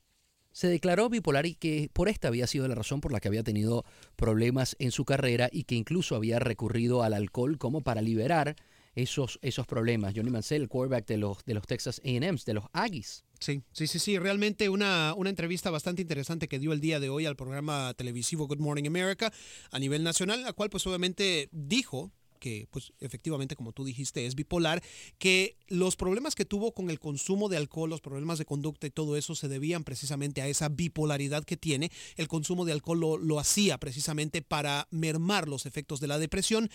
Se 0.53 0.69
declaró 0.69 1.09
bipolar 1.09 1.47
y 1.47 1.55
que 1.55 1.89
por 1.93 2.09
esta 2.09 2.29
había 2.29 2.47
sido 2.47 2.67
la 2.67 2.75
razón 2.75 3.01
por 3.01 3.13
la 3.13 3.21
que 3.21 3.29
había 3.29 3.45
tenido 3.45 3.85
problemas 4.17 4.77
en 4.79 4.91
su 4.91 5.05
carrera 5.05 5.49
y 5.53 5.65
que 5.65 5.77
incluso 5.77 6.17
había 6.17 6.39
recurrido 6.39 7.03
al 7.03 7.15
alcohol 7.15 7.59
como 7.59 7.83
para 7.83 8.03
liberar 8.03 8.57
esos, 8.95 9.39
esos 9.43 9.67
problemas. 9.67 10.15
Johnny 10.15 10.31
Mansell, 10.31 10.63
el 10.63 10.69
quarterback 10.69 11.07
de 11.07 11.19
los, 11.19 11.45
de 11.45 11.55
los 11.55 11.67
Texas 11.67 12.01
A&M's, 12.05 12.45
de 12.45 12.55
los 12.55 12.65
Aggies. 12.73 13.25
Sí, 13.39 13.63
sí, 13.73 13.87
sí, 13.87 13.99
sí. 13.99 14.19
Realmente 14.19 14.69
una, 14.69 15.15
una 15.15 15.31
entrevista 15.31 15.71
bastante 15.71 16.03
interesante 16.03 16.49
que 16.49 16.59
dio 16.59 16.73
el 16.73 16.81
día 16.81 16.99
de 16.99 17.09
hoy 17.09 17.27
al 17.27 17.37
programa 17.37 17.95
televisivo 17.95 18.49
Good 18.49 18.59
Morning 18.59 18.87
America 18.87 19.33
a 19.71 19.79
nivel 19.79 20.03
nacional, 20.03 20.43
la 20.43 20.53
cual 20.53 20.71
pues 20.71 20.87
obviamente 20.87 21.49
dijo 21.53 22.11
que 22.39 22.69
pues 22.71 22.93
efectivamente 23.01 23.57
como 23.57 23.73
tú 23.73 23.85
dijiste 23.85 24.27
es 24.27 24.35
bipolar, 24.35 24.83
que 25.19 25.57
los 25.69 25.97
problemas 25.97 26.35
que 26.35 26.45
tuvo 26.45 26.73
con 26.73 26.91
el 26.91 26.99
consumo 26.99 27.49
de 27.49 27.57
alcohol, 27.57 27.91
los 27.91 28.01
problemas 28.01 28.39
de 28.39 28.45
conducta 28.45 28.87
y 28.87 28.91
todo 28.91 29.17
eso 29.17 29.35
se 29.35 29.49
debían 29.49 29.85
precisamente 29.85 30.41
a 30.41 30.49
esa 30.49 30.69
bipolaridad 30.69 31.45
que 31.45 31.57
tiene. 31.57 31.91
El 32.17 32.29
consumo 32.29 32.65
de 32.65 32.73
alcohol 32.73 33.01
lo, 33.01 33.19
lo 33.19 33.39
hacía 33.39 33.79
precisamente 33.79 34.43
para 34.43 34.89
mermar 34.91 35.49
los 35.49 35.67
efectos 35.67 36.01
de 36.01 36.07
la 36.07 36.19
depresión 36.19 36.71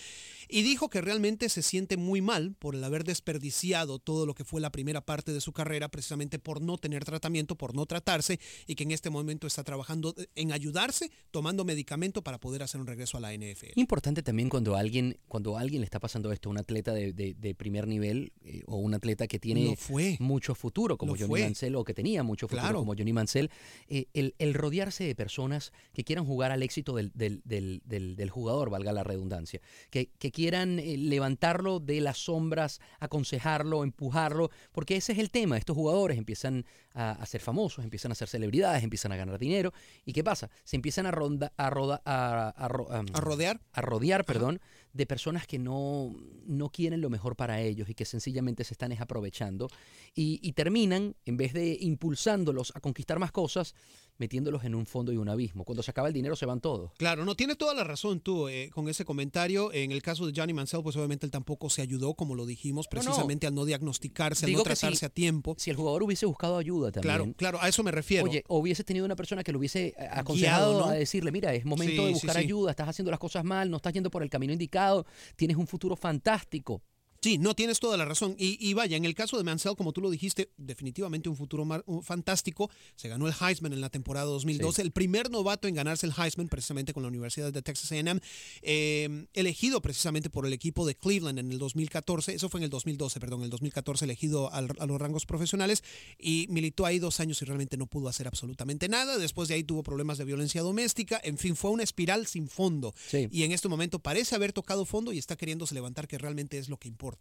y 0.48 0.62
dijo 0.62 0.88
que 0.88 1.00
realmente 1.00 1.48
se 1.48 1.62
siente 1.62 1.96
muy 1.96 2.20
mal 2.20 2.54
por 2.58 2.74
el 2.74 2.84
haber 2.84 3.04
desperdiciado 3.04 3.98
todo 3.98 4.26
lo 4.26 4.34
que 4.34 4.44
fue 4.44 4.60
la 4.60 4.70
primera 4.70 5.00
parte 5.00 5.32
de 5.32 5.40
su 5.40 5.52
carrera 5.52 5.88
precisamente 5.88 6.38
por 6.38 6.60
no 6.60 6.78
tener 6.78 7.04
tratamiento, 7.04 7.56
por 7.56 7.74
no 7.74 7.86
tratarse 7.86 8.38
y 8.66 8.74
que 8.74 8.84
en 8.84 8.90
este 8.90 9.10
momento 9.10 9.46
está 9.46 9.64
trabajando 9.64 10.14
en 10.34 10.52
ayudarse, 10.52 11.10
tomando 11.30 11.64
medicamento 11.64 12.22
para 12.22 12.38
poder 12.38 12.62
hacer 12.62 12.80
un 12.80 12.86
regreso 12.86 13.16
a 13.16 13.20
la 13.20 13.32
NFL. 13.32 13.72
Importante 13.76 14.22
también 14.22 14.48
cuando 14.48 14.76
alguien, 14.76 15.18
cuando 15.28 15.53
a 15.56 15.60
alguien 15.60 15.80
le 15.80 15.84
está 15.84 16.00
pasando 16.00 16.32
esto, 16.32 16.50
un 16.50 16.58
atleta 16.58 16.92
de, 16.92 17.12
de- 17.12 17.34
de 17.34 17.54
primer 17.54 17.86
nivel 17.86 18.32
eh, 18.44 18.62
o 18.66 18.76
un 18.76 18.94
atleta 18.94 19.26
que 19.26 19.38
tiene 19.38 19.76
fue. 19.76 20.16
mucho 20.20 20.54
futuro, 20.54 20.96
como 20.96 21.12
Johnny 21.14 21.26
fue. 21.28 21.42
Mansell, 21.42 21.74
o 21.76 21.84
que 21.84 21.94
tenía 21.94 22.22
mucho 22.22 22.46
futuro, 22.48 22.62
Claro. 22.62 22.78
como 22.80 22.94
Johnny 22.94 23.12
Mansell, 23.12 23.50
eh, 23.88 24.06
el, 24.14 24.34
el 24.38 24.54
rodearse 24.54 25.04
de 25.04 25.14
personas 25.14 25.72
que 25.92 26.04
quieran 26.04 26.24
jugar 26.24 26.50
al 26.52 26.62
éxito 26.62 26.94
del, 26.94 27.10
del- 27.14 27.42
del- 27.44 27.82
del- 27.84 28.16
del 28.16 28.30
jugador, 28.30 28.70
valga 28.70 28.92
la 28.92 29.04
redundancia, 29.04 29.60
que, 29.90 30.10
que 30.18 30.30
quieran 30.30 30.78
eh, 30.78 30.96
levantarlo 30.96 31.80
de 31.80 32.00
las 32.00 32.18
sombras, 32.18 32.80
aconsejarlo, 33.00 33.84
empujarlo, 33.84 34.50
porque 34.72 34.96
ese 34.96 35.12
es 35.12 35.18
el 35.18 35.30
tema. 35.30 35.56
Estos 35.56 35.76
jugadores 35.76 36.18
empiezan 36.18 36.64
a, 36.94 37.10
a 37.12 37.26
ser 37.26 37.40
famosos, 37.40 37.84
empiezan 37.84 38.12
a 38.12 38.14
ser 38.14 38.28
celebridades, 38.28 38.82
empiezan 38.82 39.12
a 39.12 39.16
ganar 39.16 39.38
dinero. 39.38 39.72
¿Y 40.04 40.12
qué 40.12 40.22
pasa? 40.24 40.48
Se 40.64 40.76
empiezan 40.76 41.06
a, 41.06 41.10
ronda, 41.10 41.52
a, 41.56 41.68
roda- 41.70 42.00
a, 42.04 42.68
ro- 42.68 42.88
rodear. 43.20 43.60
a 43.72 43.80
rodear, 43.82 44.24
perdón, 44.24 44.60
de 44.92 45.04
personas 45.06 45.46
que 45.46 45.58
no, 45.58 46.14
no 46.46 46.70
quieren 46.70 47.00
lo 47.00 47.10
mejor 47.10 47.34
para 47.34 47.60
ellos 47.60 47.88
y 47.88 47.94
que 47.94 48.04
sencillamente 48.04 48.62
se 48.62 48.74
están 48.74 48.92
es 48.92 49.00
aprovechando 49.00 49.68
y, 50.14 50.38
y 50.42 50.52
terminan, 50.52 51.16
en 51.26 51.36
vez 51.36 51.52
de 51.52 51.76
impulsándolos 51.80 52.72
a 52.76 52.80
conquistar 52.80 53.18
más 53.18 53.32
cosas, 53.32 53.74
metiéndolos 54.18 54.64
en 54.64 54.74
un 54.74 54.86
fondo 54.86 55.12
y 55.12 55.16
un 55.16 55.28
abismo. 55.28 55.64
Cuando 55.64 55.82
se 55.82 55.90
acaba 55.90 56.08
el 56.08 56.14
dinero 56.14 56.36
se 56.36 56.46
van 56.46 56.60
todos. 56.60 56.92
Claro, 56.96 57.24
no 57.24 57.34
tienes 57.34 57.58
toda 57.58 57.74
la 57.74 57.84
razón 57.84 58.20
tú 58.20 58.48
eh, 58.48 58.70
con 58.72 58.88
ese 58.88 59.04
comentario. 59.04 59.72
En 59.72 59.90
el 59.92 60.02
caso 60.02 60.26
de 60.26 60.32
Johnny 60.34 60.52
Mansell, 60.52 60.82
pues 60.82 60.96
obviamente 60.96 61.26
él 61.26 61.32
tampoco 61.32 61.68
se 61.70 61.82
ayudó, 61.82 62.14
como 62.14 62.34
lo 62.34 62.46
dijimos, 62.46 62.86
No, 62.90 62.96
no. 62.98 63.02
precisamente 63.02 63.46
al 63.46 63.54
no 63.54 63.64
diagnosticarse, 63.64 64.46
al 64.46 64.52
no 64.52 64.62
tratarse 64.62 65.06
a 65.06 65.08
tiempo. 65.08 65.54
Si 65.58 65.70
el 65.70 65.76
jugador 65.76 66.02
hubiese 66.02 66.26
buscado 66.26 66.56
ayuda 66.58 66.92
también. 66.92 67.14
Claro, 67.14 67.34
claro, 67.36 67.58
a 67.60 67.68
eso 67.68 67.82
me 67.82 67.90
refiero. 67.90 68.24
Oye, 68.24 68.44
o 68.48 68.58
hubiese 68.58 68.84
tenido 68.84 69.04
una 69.04 69.16
persona 69.16 69.42
que 69.42 69.52
lo 69.52 69.58
hubiese 69.58 69.88
eh, 69.88 70.08
aconsejado 70.10 70.80
¿no? 70.80 70.86
a 70.86 70.92
decirle, 70.92 71.32
mira, 71.32 71.52
es 71.54 71.64
momento 71.64 72.02
Sí, 72.02 72.08
de 72.08 72.08
sí, 72.08 72.12
buscar 72.14 72.36
sí. 72.36 72.40
ayuda, 72.42 72.70
estás 72.70 72.88
haciendo 72.88 73.10
las 73.10 73.20
cosas 73.20 73.44
mal, 73.44 73.70
no 73.70 73.76
estás 73.78 73.92
yendo 73.92 74.10
por 74.10 74.22
el 74.22 74.30
camino 74.30 74.52
indicado, 74.52 75.06
tienes 75.36 75.56
un 75.56 75.66
futuro 75.66 75.96
fantástico. 75.96 76.82
Sí, 77.24 77.38
no 77.38 77.54
tienes 77.54 77.80
toda 77.80 77.96
la 77.96 78.04
razón. 78.04 78.36
Y, 78.38 78.58
y, 78.60 78.74
vaya, 78.74 78.98
en 78.98 79.06
el 79.06 79.14
caso 79.14 79.38
de 79.38 79.44
Mansell, 79.44 79.76
como 79.76 79.94
tú 79.94 80.02
lo 80.02 80.10
dijiste, 80.10 80.50
definitivamente 80.58 81.30
un 81.30 81.36
futuro 81.36 81.66
fantástico. 82.02 82.70
Se 82.96 83.08
ganó 83.08 83.26
el 83.26 83.32
Heisman 83.40 83.72
en 83.72 83.80
la 83.80 83.88
temporada 83.88 84.26
2012, 84.26 84.82
el 84.82 84.90
primer 84.90 85.30
novato 85.30 85.66
en 85.66 85.74
ganarse 85.74 86.04
el 86.04 86.12
Heisman 86.14 86.48
precisamente 86.48 86.92
con 86.92 87.02
la 87.02 87.08
Universidad 87.08 87.50
de 87.50 87.62
Texas 87.62 87.90
AM, 87.92 88.20
eh, 88.60 89.26
elegido 89.32 89.80
precisamente 89.80 90.28
por 90.28 90.44
el 90.44 90.52
equipo 90.52 90.84
de 90.84 90.96
Cleveland 90.96 91.38
en 91.38 91.50
el 91.50 91.58
2014, 91.58 92.34
eso 92.34 92.50
fue 92.50 92.60
en 92.60 92.64
el 92.64 92.70
2012, 92.70 93.18
perdón, 93.20 93.40
en 93.40 93.44
el 93.44 93.50
2014 93.50 94.04
elegido 94.04 94.52
a 94.52 94.60
los 94.60 95.00
rangos 95.00 95.24
profesionales 95.24 95.82
y 96.18 96.46
militó 96.50 96.84
ahí 96.84 96.98
dos 96.98 97.20
años 97.20 97.40
y 97.40 97.46
realmente 97.46 97.78
no 97.78 97.86
pudo 97.86 98.08
hacer 98.08 98.26
absolutamente 98.26 98.86
nada. 98.90 99.16
Después 99.16 99.48
de 99.48 99.54
ahí 99.54 99.64
tuvo 99.64 99.82
problemas 99.82 100.18
de 100.18 100.26
violencia 100.26 100.60
doméstica, 100.60 101.18
en 101.24 101.38
fin, 101.38 101.56
fue 101.56 101.70
una 101.70 101.84
espiral 101.84 102.26
sin 102.26 102.48
fondo. 102.48 102.94
Y 103.30 103.44
en 103.44 103.52
este 103.52 103.68
momento 103.68 103.98
parece 103.98 104.34
haber 104.34 104.52
tocado 104.52 104.84
fondo 104.84 105.10
y 105.10 105.16
está 105.16 105.36
queriéndose 105.36 105.74
levantar, 105.74 106.06
que 106.06 106.18
realmente 106.18 106.58
es 106.58 106.68
lo 106.68 106.76
que 106.76 106.88
importa. 106.88 107.13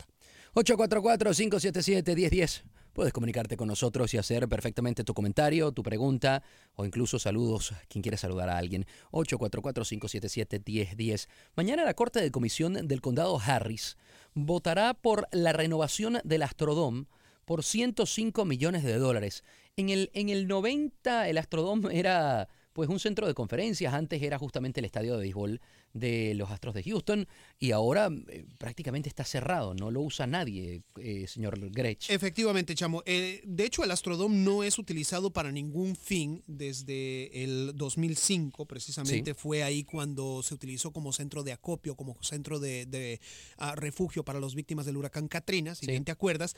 844-577-1010. 0.55 2.63
Puedes 2.93 3.11
comunicarte 3.11 3.57
con 3.57 3.67
nosotros 3.67 4.13
y 4.13 4.19
hacer 4.19 4.47
perfectamente 4.47 5.03
tu 5.03 5.15
comentario, 5.15 5.71
tu 5.71 5.81
pregunta 5.81 6.43
o 6.75 6.85
incluso 6.85 7.17
saludos, 7.17 7.73
quien 7.87 8.03
quiera 8.03 8.17
saludar 8.17 8.49
a 8.49 8.59
alguien. 8.59 8.85
844-577-1010. 9.11 11.27
Mañana 11.55 11.85
la 11.85 11.95
Corte 11.95 12.21
de 12.21 12.29
Comisión 12.29 12.87
del 12.87 13.01
Condado 13.01 13.39
Harris 13.39 13.97
votará 14.35 14.93
por 14.93 15.27
la 15.31 15.53
renovación 15.53 16.19
del 16.23 16.43
Astrodome 16.43 17.07
por 17.45 17.63
105 17.63 18.45
millones 18.45 18.83
de 18.83 18.99
dólares. 18.99 19.43
En 19.75 19.89
el, 19.89 20.11
en 20.13 20.29
el 20.29 20.47
90 20.47 21.29
el 21.29 21.39
Astrodome 21.39 21.97
era 21.97 22.47
pues 22.73 22.89
un 22.89 22.99
centro 22.99 23.25
de 23.27 23.33
conferencias, 23.33 23.91
antes 23.93 24.21
era 24.21 24.37
justamente 24.37 24.81
el 24.81 24.85
estadio 24.85 25.13
de 25.13 25.21
béisbol 25.21 25.61
de 25.93 26.33
los 26.33 26.49
Astros 26.49 26.73
de 26.73 26.83
Houston 26.83 27.27
y 27.59 27.71
ahora 27.71 28.09
eh, 28.27 28.45
prácticamente 28.57 29.09
está 29.09 29.23
cerrado, 29.23 29.73
no 29.75 29.91
lo 29.91 30.01
usa 30.01 30.25
nadie, 30.25 30.81
eh, 30.99 31.27
señor 31.27 31.59
Grech. 31.71 32.09
Efectivamente, 32.09 32.75
Chamo. 32.75 33.03
Eh, 33.05 33.41
de 33.45 33.65
hecho, 33.65 33.83
el 33.83 33.91
Astrodome 33.91 34.35
no 34.35 34.63
es 34.63 34.79
utilizado 34.79 35.31
para 35.31 35.51
ningún 35.51 35.95
fin 35.95 36.43
desde 36.47 37.43
el 37.43 37.73
2005, 37.75 38.65
precisamente 38.65 39.35
fue 39.35 39.63
ahí 39.63 39.83
cuando 39.83 40.41
se 40.41 40.55
utilizó 40.55 40.91
como 40.91 41.13
centro 41.13 41.43
de 41.43 41.51
acopio, 41.51 41.95
como 41.95 42.15
centro 42.21 42.59
de, 42.59 43.19
ah, 43.57 43.75
refugio 43.75 44.25
para 44.25 44.39
las 44.39 44.55
víctimas 44.55 44.85
del 44.85 44.97
huracán 44.97 45.27
Katrina, 45.27 45.75
si 45.75 45.85
bien 45.85 46.03
te 46.03 46.11
acuerdas. 46.11 46.55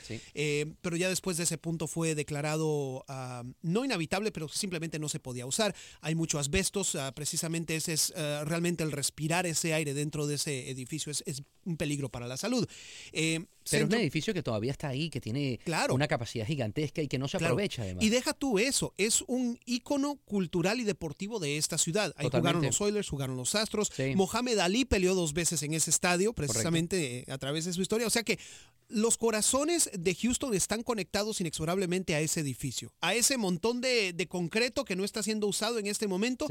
pero 0.81 0.95
ya 0.95 1.09
después 1.09 1.37
de 1.37 1.43
ese 1.43 1.57
punto 1.57 1.87
fue 1.87 2.15
declarado 2.15 3.03
ah, 3.09 3.43
no 3.61 3.83
inhabitable, 3.83 4.31
pero 4.31 4.47
simplemente 4.47 4.97
no 4.97 5.09
se 5.09 5.19
podía 5.19 5.45
usar. 5.45 5.75
Hay 6.01 6.15
muchos 6.15 6.39
asbestos, 6.39 6.95
ah, 6.95 7.13
precisamente 7.13 7.75
ese 7.75 7.93
es 7.93 8.13
realmente 8.15 8.83
el 8.83 8.91
respiro 8.91 9.24
ese 9.45 9.73
aire 9.73 9.93
dentro 9.93 10.27
de 10.27 10.35
ese 10.35 10.69
edificio 10.69 11.11
es, 11.11 11.23
un 11.65 11.77
peligro 11.77 12.09
para 12.09 12.27
la 12.27 12.37
salud. 12.37 12.67
Eh, 13.11 13.43
Pero 13.69 13.85
es 13.85 13.91
un 13.91 13.99
edificio 13.99 14.33
que 14.33 14.43
todavía 14.43 14.71
está 14.71 14.89
ahí, 14.89 15.09
que 15.09 15.19
tiene 15.19 15.59
una 15.89 16.07
capacidad 16.07 16.45
gigantesca 16.45 17.01
y 17.01 17.07
que 17.07 17.17
no 17.17 17.27
se 17.27 17.37
aprovecha 17.37 17.81
además. 17.81 18.03
Y 18.03 18.09
deja 18.09 18.33
tú 18.33 18.59
eso, 18.59 18.93
es 18.97 19.23
un 19.27 19.59
ícono 19.65 20.17
cultural 20.25 20.79
y 20.79 20.83
deportivo 20.83 21.39
de 21.39 21.57
esta 21.57 21.77
ciudad. 21.77 22.13
Ahí 22.17 22.29
jugaron 22.31 22.61
los 22.61 22.79
Oilers, 22.81 23.09
jugaron 23.09 23.35
los 23.35 23.55
Astros. 23.55 23.91
Mohamed 24.15 24.59
Ali 24.59 24.85
peleó 24.85 25.15
dos 25.15 25.33
veces 25.33 25.63
en 25.63 25.73
ese 25.73 25.89
estadio, 25.89 26.33
precisamente 26.33 27.19
eh, 27.19 27.31
a 27.31 27.37
través 27.37 27.65
de 27.65 27.73
su 27.73 27.81
historia. 27.81 28.07
O 28.07 28.11
sea 28.11 28.23
que 28.23 28.39
los 28.87 29.17
corazones 29.17 29.89
de 29.97 30.13
Houston 30.13 30.53
están 30.53 30.83
conectados 30.83 31.41
inexorablemente 31.41 32.15
a 32.15 32.19
ese 32.19 32.41
edificio, 32.41 32.93
a 33.01 33.15
ese 33.15 33.37
montón 33.37 33.81
de, 33.81 34.13
de 34.13 34.27
concreto 34.27 34.85
que 34.85 34.95
no 34.95 35.03
está 35.03 35.23
siendo 35.23 35.47
usado 35.47 35.79
en 35.79 35.87
este 35.87 36.07
momento. 36.07 36.47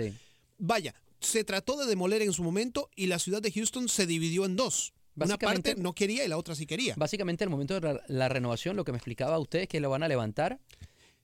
Vaya, 0.59 0.95
se 1.25 1.45
trató 1.45 1.77
de 1.77 1.87
demoler 1.87 2.23
en 2.23 2.33
su 2.33 2.43
momento 2.43 2.91
y 2.95 3.07
la 3.07 3.19
ciudad 3.19 3.43
de 3.43 3.53
Houston 3.53 3.89
se 3.89 4.07
dividió 4.07 4.45
en 4.45 4.57
dos. 4.57 4.93
Una 5.17 5.39
parte 5.39 5.77
no 5.77 5.95
quería 5.95 6.25
y 6.25 6.29
la 6.29 6.37
otra 6.37 6.55
sí 6.55 6.67
quería. 6.67 6.95
Básicamente, 6.97 7.45
en 7.45 7.49
el 7.49 7.53
momento 7.53 7.79
de 7.79 8.01
la 8.09 8.29
renovación, 8.29 8.77
lo 8.77 8.85
que 8.85 8.93
me 8.93 8.99
explicaba 8.99 9.37
a 9.37 9.39
usted 9.39 9.61
es 9.61 9.69
que 9.69 9.81
lo 9.81 9.91
van 9.91 10.03
a 10.03 10.09
levantar 10.09 10.59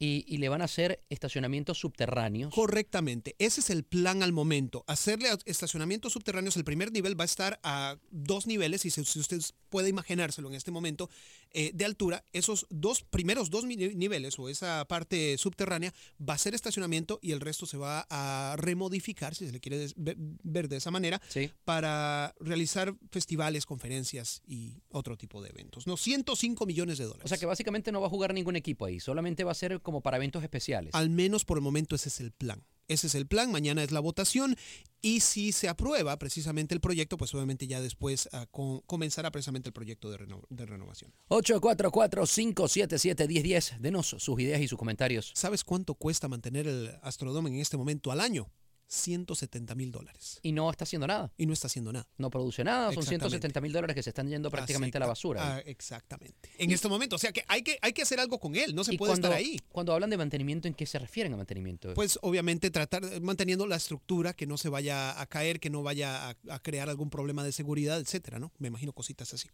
y, 0.03 0.39
le 0.39 0.49
van 0.49 0.63
a 0.63 0.65
hacer 0.65 1.05
estacionamientos 1.11 1.79
subterráneos. 1.79 2.55
Correctamente, 2.55 3.37
ese 3.39 3.61
es 3.61 3.69
el 3.69 3.85
plan 3.85 4.23
al 4.23 4.33
momento. 4.33 4.83
Hacerle 4.87 5.29
estacionamientos 5.45 6.15
subterráneos, 6.15 6.57
el 6.57 6.65
primer 6.65 6.91
nivel 6.91 7.21
va 7.21 7.25
a 7.25 7.27
estar 7.27 7.61
a 7.63 7.99
dos 8.11 8.47
niveles, 8.47 8.87
y 8.87 8.91
si, 8.91 9.03
usted 9.03 9.43
puede 9.69 9.91
imaginárselo 9.91 10.49
en 10.49 10.55
este 10.55 10.71
momento, 10.71 11.11
eh, 11.53 11.73
de 11.75 11.85
altura, 11.85 12.25
esos 12.33 12.67
dos 12.71 13.03
primeros 13.03 13.51
dos 13.51 13.65
niveles 13.67 14.39
o 14.39 14.49
esa 14.49 14.87
parte 14.87 15.37
subterránea 15.37 15.93
va 16.19 16.35
a 16.35 16.39
ser 16.39 16.55
estacionamiento 16.55 17.19
y 17.21 17.33
el 17.33 17.41
resto 17.41 17.67
se 17.67 17.77
va 17.77 18.07
a 18.09 18.57
remodificar, 18.57 19.35
si 19.35 19.47
se 19.47 19.53
le 19.53 19.61
quiere 19.61 19.87
ver 19.97 20.69
de 20.69 20.77
esa 20.77 20.91
manera, 20.91 21.21
para 21.65 22.35
realizar 22.41 22.95
festivales, 23.11 23.67
conferencias 23.67 24.43
y 24.47 24.79
otro 24.89 25.19
tipo 25.19 25.43
de 25.43 25.51
eventos. 25.51 25.87
No, 25.87 25.99
105 25.99 26.65
millones 26.65 26.97
de 26.97 27.05
dólares. 27.05 27.27
O 27.27 27.29
sea 27.29 27.37
que 27.37 27.47
básicamente 27.47 27.93
no 27.93 28.01
va 28.01 28.07
a 28.07 28.11
jugar 28.11 28.33
ningún 28.33 28.57
equipo 28.57 28.87
ahí, 28.87 28.99
solamente 28.99 29.45
va 29.45 29.53
a 29.53 29.55
ser 29.55 29.81
como 29.90 29.90
para 30.01 30.17
eventos 30.17 30.43
especiales. 30.43 30.95
Al 30.95 31.11
menos 31.11 31.45
por 31.45 31.59
el 31.59 31.63
momento 31.63 31.97
ese 31.97 32.09
es 32.09 32.21
el 32.21 32.31
plan. 32.31 32.65
Ese 32.91 33.07
es 33.07 33.15
el 33.15 33.27
plan, 33.29 33.53
mañana 33.53 33.85
es 33.85 33.93
la 33.93 34.01
votación 34.01 34.57
y 35.01 35.21
si 35.21 35.53
se 35.53 35.69
aprueba 35.69 36.19
precisamente 36.19 36.75
el 36.75 36.81
proyecto, 36.81 37.17
pues 37.17 37.33
obviamente 37.35 37.69
ya 37.69 37.81
después 37.81 38.29
ah, 38.33 38.49
comenzará 38.51 39.31
precisamente 39.31 39.69
el 39.69 39.73
proyecto 39.73 40.11
de, 40.11 40.19
de 40.49 40.67
renovación. 40.67 41.15
844-577-1010, 41.29 43.79
denos 43.79 44.09
sus 44.09 44.41
ideas 44.41 44.61
y 44.61 44.67
sus 44.67 44.77
comentarios. 44.77 45.31
¿Sabes 45.37 45.63
cuánto 45.63 45.95
cuesta 45.95 46.27
mantener 46.27 46.67
el 46.67 46.91
Astrodome 47.03 47.51
en 47.51 47.61
este 47.61 47.77
momento 47.77 48.11
al 48.11 48.21
año? 48.21 48.51
170 48.91 49.75
mil 49.77 49.93
dólares. 49.93 50.41
Y 50.43 50.51
no 50.51 50.69
está 50.69 50.83
haciendo 50.83 51.07
nada. 51.07 51.33
Y 51.37 51.47
no 51.47 51.53
está 51.53 51.69
haciendo 51.69 51.93
nada. 51.93 52.09
No 52.19 52.29
produce 52.29 52.65
nada, 52.65 52.93
son 52.93 53.05
170 53.05 53.61
mil 53.61 53.73
dólares 53.73 53.95
que 53.95 54.03
se 54.03 54.11
están 54.11 54.29
yendo 54.29 54.51
prácticamente 54.51 54.99
a 54.99 55.01
la 55.01 55.07
basura. 55.07 55.57
Ah, 55.57 55.61
exactamente. 55.61 56.51
En 56.59 56.73
este 56.73 56.89
momento, 56.89 57.15
o 57.15 57.19
sea 57.19 57.31
que 57.33 57.45
hay, 57.47 57.63
que 57.63 57.79
hay 57.81 57.93
que 57.93 58.03
hacer 58.03 58.19
algo 58.19 58.41
con 58.41 58.57
él, 58.57 58.75
no 58.75 58.83
se 58.83 58.97
puede 58.97 59.13
estar 59.13 59.33
ahí. 59.33 59.61
Cuando 59.71 59.95
hablan 59.95 60.11
de 60.11 60.17
mantenimiento, 60.17 60.67
¿en 60.67 60.75
qué 60.75 60.87
se 60.87 60.99
refieren 60.99 61.33
a 61.33 61.37
mantenimiento? 61.37 61.95
Pues 61.95 62.19
obviamente 62.23 62.71
tratar 62.71 63.21
manteniendo 63.21 63.67
la 63.67 63.77
estructura, 63.77 64.35
que 64.35 64.47
no 64.47 64.57
se 64.57 64.69
vaya 64.69 65.21
a 65.21 65.27
caer, 65.27 65.61
que 65.61 65.71
no 65.71 65.85
vaya 65.85 66.31
a, 66.31 66.59
crear 66.59 66.89
algún 66.89 67.11
problema 67.11 67.45
de 67.45 67.53
seguridad, 67.53 68.01
etcétera, 68.01 68.41
¿no? 68.41 68.53
Me 68.59 68.69
imagino 68.69 68.93
cositas 68.93 69.33
así. 69.33 69.49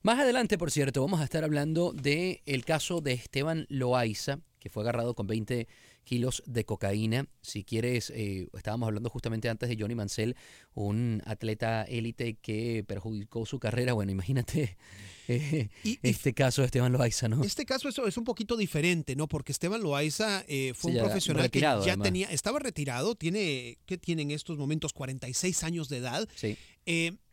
Más 0.00 0.18
adelante, 0.18 0.56
por 0.56 0.70
cierto, 0.70 1.02
vamos 1.02 1.20
a 1.20 1.24
estar 1.24 1.44
hablando 1.44 1.92
del 1.92 2.40
el 2.46 2.64
caso 2.64 3.00
de 3.02 3.12
Esteban 3.12 3.66
Loaiza, 3.68 4.40
que 4.60 4.70
fue 4.70 4.82
agarrado 4.82 5.14
con 5.14 5.26
20 5.26 5.68
kilos 6.08 6.42
de 6.46 6.64
cocaína. 6.64 7.26
Si 7.42 7.64
quieres, 7.64 8.10
eh, 8.16 8.48
estábamos 8.56 8.86
hablando 8.86 9.10
justamente 9.10 9.50
antes 9.50 9.68
de 9.68 9.76
Johnny 9.78 9.94
Mansell, 9.94 10.36
un 10.72 11.22
atleta 11.26 11.82
élite 11.82 12.38
que 12.40 12.82
perjudicó 12.88 13.44
su 13.44 13.58
carrera. 13.58 13.92
Bueno, 13.92 14.10
imagínate 14.10 14.78
eh, 15.28 15.68
este 16.02 16.32
caso 16.32 16.62
de 16.62 16.66
Esteban 16.66 16.92
Loaiza, 16.92 17.28
¿no? 17.28 17.44
Este 17.44 17.66
caso 17.66 17.90
es, 17.90 17.98
es 17.98 18.16
un 18.16 18.24
poquito 18.24 18.56
diferente, 18.56 19.16
¿no? 19.16 19.28
Porque 19.28 19.52
Esteban 19.52 19.82
Loaiza 19.82 20.44
eh, 20.48 20.72
fue 20.74 20.92
un 20.92 20.98
profesional 20.98 21.50
que 21.50 21.60
ya 21.60 21.96
tenía, 21.98 22.28
estaba 22.30 22.58
retirado, 22.58 23.14
tiene, 23.14 23.76
¿qué 23.84 23.98
tiene 23.98 24.22
en 24.22 24.30
estos 24.30 24.56
momentos? 24.56 24.94
46 24.94 25.62
años 25.62 25.90
de 25.90 25.98
edad. 25.98 26.26
Sí 26.34 26.56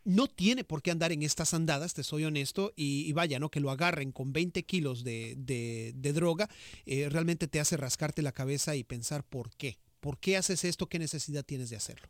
no 0.06 0.28
tiene 0.28 0.64
por 0.64 0.82
qué 0.82 0.92
andar 0.92 1.12
en 1.12 1.24
estas 1.24 1.54
andadas, 1.54 1.94
te 1.94 2.04
soy 2.04 2.24
honesto, 2.24 2.72
y, 2.76 3.12
vaya, 3.14 3.40
¿no? 3.40 3.50
Que 3.50 3.60
lo 3.60 3.72
agarren 3.72 4.12
con 4.12 4.32
20 4.32 4.64
kilos 4.64 5.04
de, 5.04 5.94
droga, 6.14 6.48
eh, 6.86 7.10
realmente 7.10 7.48
te 7.48 7.60
hace 7.60 7.76
rascarte 7.76 8.22
la 8.22 8.32
cabeza 8.32 8.76
y 8.76 8.84
pensar 8.84 9.24
por 9.24 9.50
qué. 9.56 9.80
¿Por 10.00 10.20
qué 10.20 10.38
haces 10.38 10.64
esto? 10.64 10.88
¿Qué 10.88 11.00
necesidad 11.00 11.44
tienes 11.44 11.72
de 11.72 11.76
hacerlo? 11.76 12.08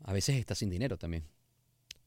A 0.00 0.12
veces 0.12 0.36
estás 0.36 0.58
sin 0.58 0.70
dinero 0.70 0.98
también. 0.98 1.24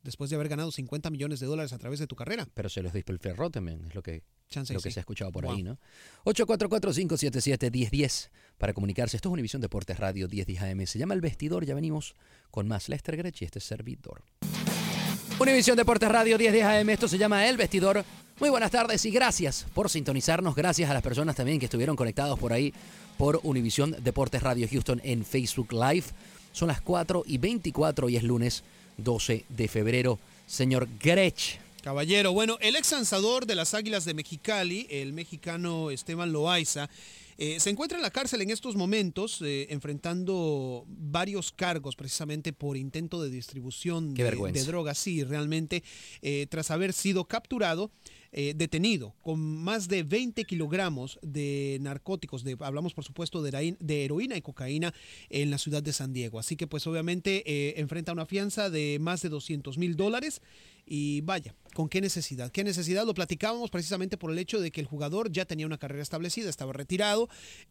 Después 0.03 0.29
de 0.29 0.35
haber 0.35 0.49
ganado 0.49 0.71
50 0.71 1.09
millones 1.09 1.39
de 1.39 1.47
dólares 1.47 1.73
a 1.73 1.79
través 1.79 1.99
de 1.99 2.05
tu 2.05 2.15
carrera. 2.15 2.47
Pero 2.53 2.69
se 2.69 2.83
los 2.83 2.93
despilferró 2.93 3.49
también, 3.49 3.85
es 3.85 3.95
lo 3.95 4.03
que, 4.03 4.21
lo 4.53 4.81
que 4.81 4.91
se 4.91 4.99
ha 4.99 5.01
escuchado 5.01 5.31
por 5.31 5.47
ahí, 5.47 5.63
¿no? 5.63 5.79
844-577-1010 6.25 8.29
para 8.57 8.73
comunicarse. 8.73 9.15
Esto 9.15 9.29
es 9.29 9.33
Univisión 9.33 9.61
Deportes 9.61 9.97
Radio 9.97 10.27
1010 10.27 10.61
AM. 10.61 10.85
Se 10.85 10.99
llama 10.99 11.15
El 11.15 11.21
Vestidor. 11.21 11.65
Ya 11.65 11.73
venimos 11.73 12.13
con 12.51 12.67
más 12.67 12.89
Lester 12.89 13.17
Grech 13.17 13.41
y 13.41 13.45
este 13.45 13.61
servidor. 13.61 14.23
Univisión 15.37 15.75
Deportes 15.75 16.07
Radio 16.07 16.37
10 16.37 16.53
días 16.53 16.69
AM, 16.69 16.89
esto 16.89 17.09
se 17.09 17.17
llama 17.17 17.45
El 17.45 17.57
Vestidor. 17.57 18.05
Muy 18.39 18.49
buenas 18.49 18.71
tardes 18.71 19.03
y 19.03 19.11
gracias 19.11 19.65
por 19.73 19.89
sintonizarnos. 19.89 20.55
Gracias 20.55 20.89
a 20.89 20.93
las 20.93 21.03
personas 21.03 21.35
también 21.35 21.59
que 21.59 21.65
estuvieron 21.65 21.97
conectados 21.97 22.39
por 22.39 22.53
ahí 22.53 22.73
por 23.17 23.41
Univisión 23.43 23.97
Deportes 24.01 24.41
Radio 24.41 24.65
Houston 24.71 25.01
en 25.03 25.25
Facebook 25.25 25.73
Live. 25.73 26.05
Son 26.53 26.69
las 26.69 26.79
4 26.79 27.23
y 27.27 27.37
24 27.37 28.07
y 28.07 28.15
es 28.15 28.23
lunes 28.23 28.63
12 28.97 29.43
de 29.49 29.67
febrero. 29.67 30.19
Señor 30.47 30.87
Grech. 31.01 31.59
Caballero, 31.83 32.31
bueno, 32.31 32.57
el 32.61 32.77
ex 32.77 32.93
lanzador 32.93 33.45
de 33.45 33.55
las 33.55 33.73
Águilas 33.73 34.05
de 34.05 34.13
Mexicali, 34.13 34.87
el 34.89 35.11
mexicano 35.11 35.91
Esteban 35.91 36.31
Loaiza, 36.31 36.89
eh, 37.37 37.59
se 37.59 37.69
encuentra 37.69 37.97
en 37.97 38.01
la 38.01 38.11
cárcel 38.11 38.41
en 38.41 38.49
estos 38.49 38.75
momentos, 38.75 39.41
eh, 39.41 39.67
enfrentando 39.69 40.85
varios 40.87 41.51
cargos 41.51 41.95
precisamente 41.95 42.53
por 42.53 42.77
intento 42.77 43.21
de 43.21 43.29
distribución 43.29 44.13
de, 44.13 44.63
drogas. 44.63 44.97
Sí, 44.97 45.23
realmente, 45.23 45.83
eh, 46.21 46.47
tras 46.49 46.71
haber 46.71 46.93
sido 46.93 47.25
capturado. 47.25 47.91
detenido 48.35 49.15
con 49.21 49.39
más 49.39 49.87
de 49.87 50.03
20 50.03 50.43
kilogramos 50.43 51.17
de 51.21 51.77
narcóticos, 51.79 52.43
de, 52.43 52.57
hablamos 52.59 52.93
por 52.93 53.05
supuesto 53.05 53.41
de, 53.41 53.77
de, 53.79 54.03
heroína 54.03 54.35
y 54.35 54.41
cocaína 54.41 54.93
en 55.29 55.49
la 55.49 55.57
ciudad 55.57 55.81
de 55.81 55.93
San 55.93 56.11
Diego. 56.11 56.37
Así 56.37 56.57
que 56.57 56.67
pues 56.67 56.85
obviamente 56.85 57.79
enfrenta 57.79 58.11
una 58.11 58.25
fianza 58.25 58.69
de 58.69 58.97
más 58.99 59.21
de 59.21 59.29
200 59.29 59.77
mil 59.77 59.95
dólares 59.95 60.41
Y 60.85 61.21
vaya, 61.21 61.55
¿con 61.73 61.89
qué 61.89 61.99
necesidad? 61.99 62.51
¿Qué 62.51 62.63
necesidad? 62.63 63.05
Lo 63.05 63.13
platicábamos 63.13 63.71
precisamente 63.71 64.17
por 64.17 64.31
el 64.31 64.37
hecho 64.37 64.59
de 64.59 64.71
que 64.71 64.81
el 64.81 64.87
jugador 64.87 65.31
ya 65.31 65.45
tenía 65.45 65.65
una 65.65 65.79
carrera 65.79 66.03
establecida, 66.03 66.49
estaba 66.49 66.73
retirado. 66.73 67.27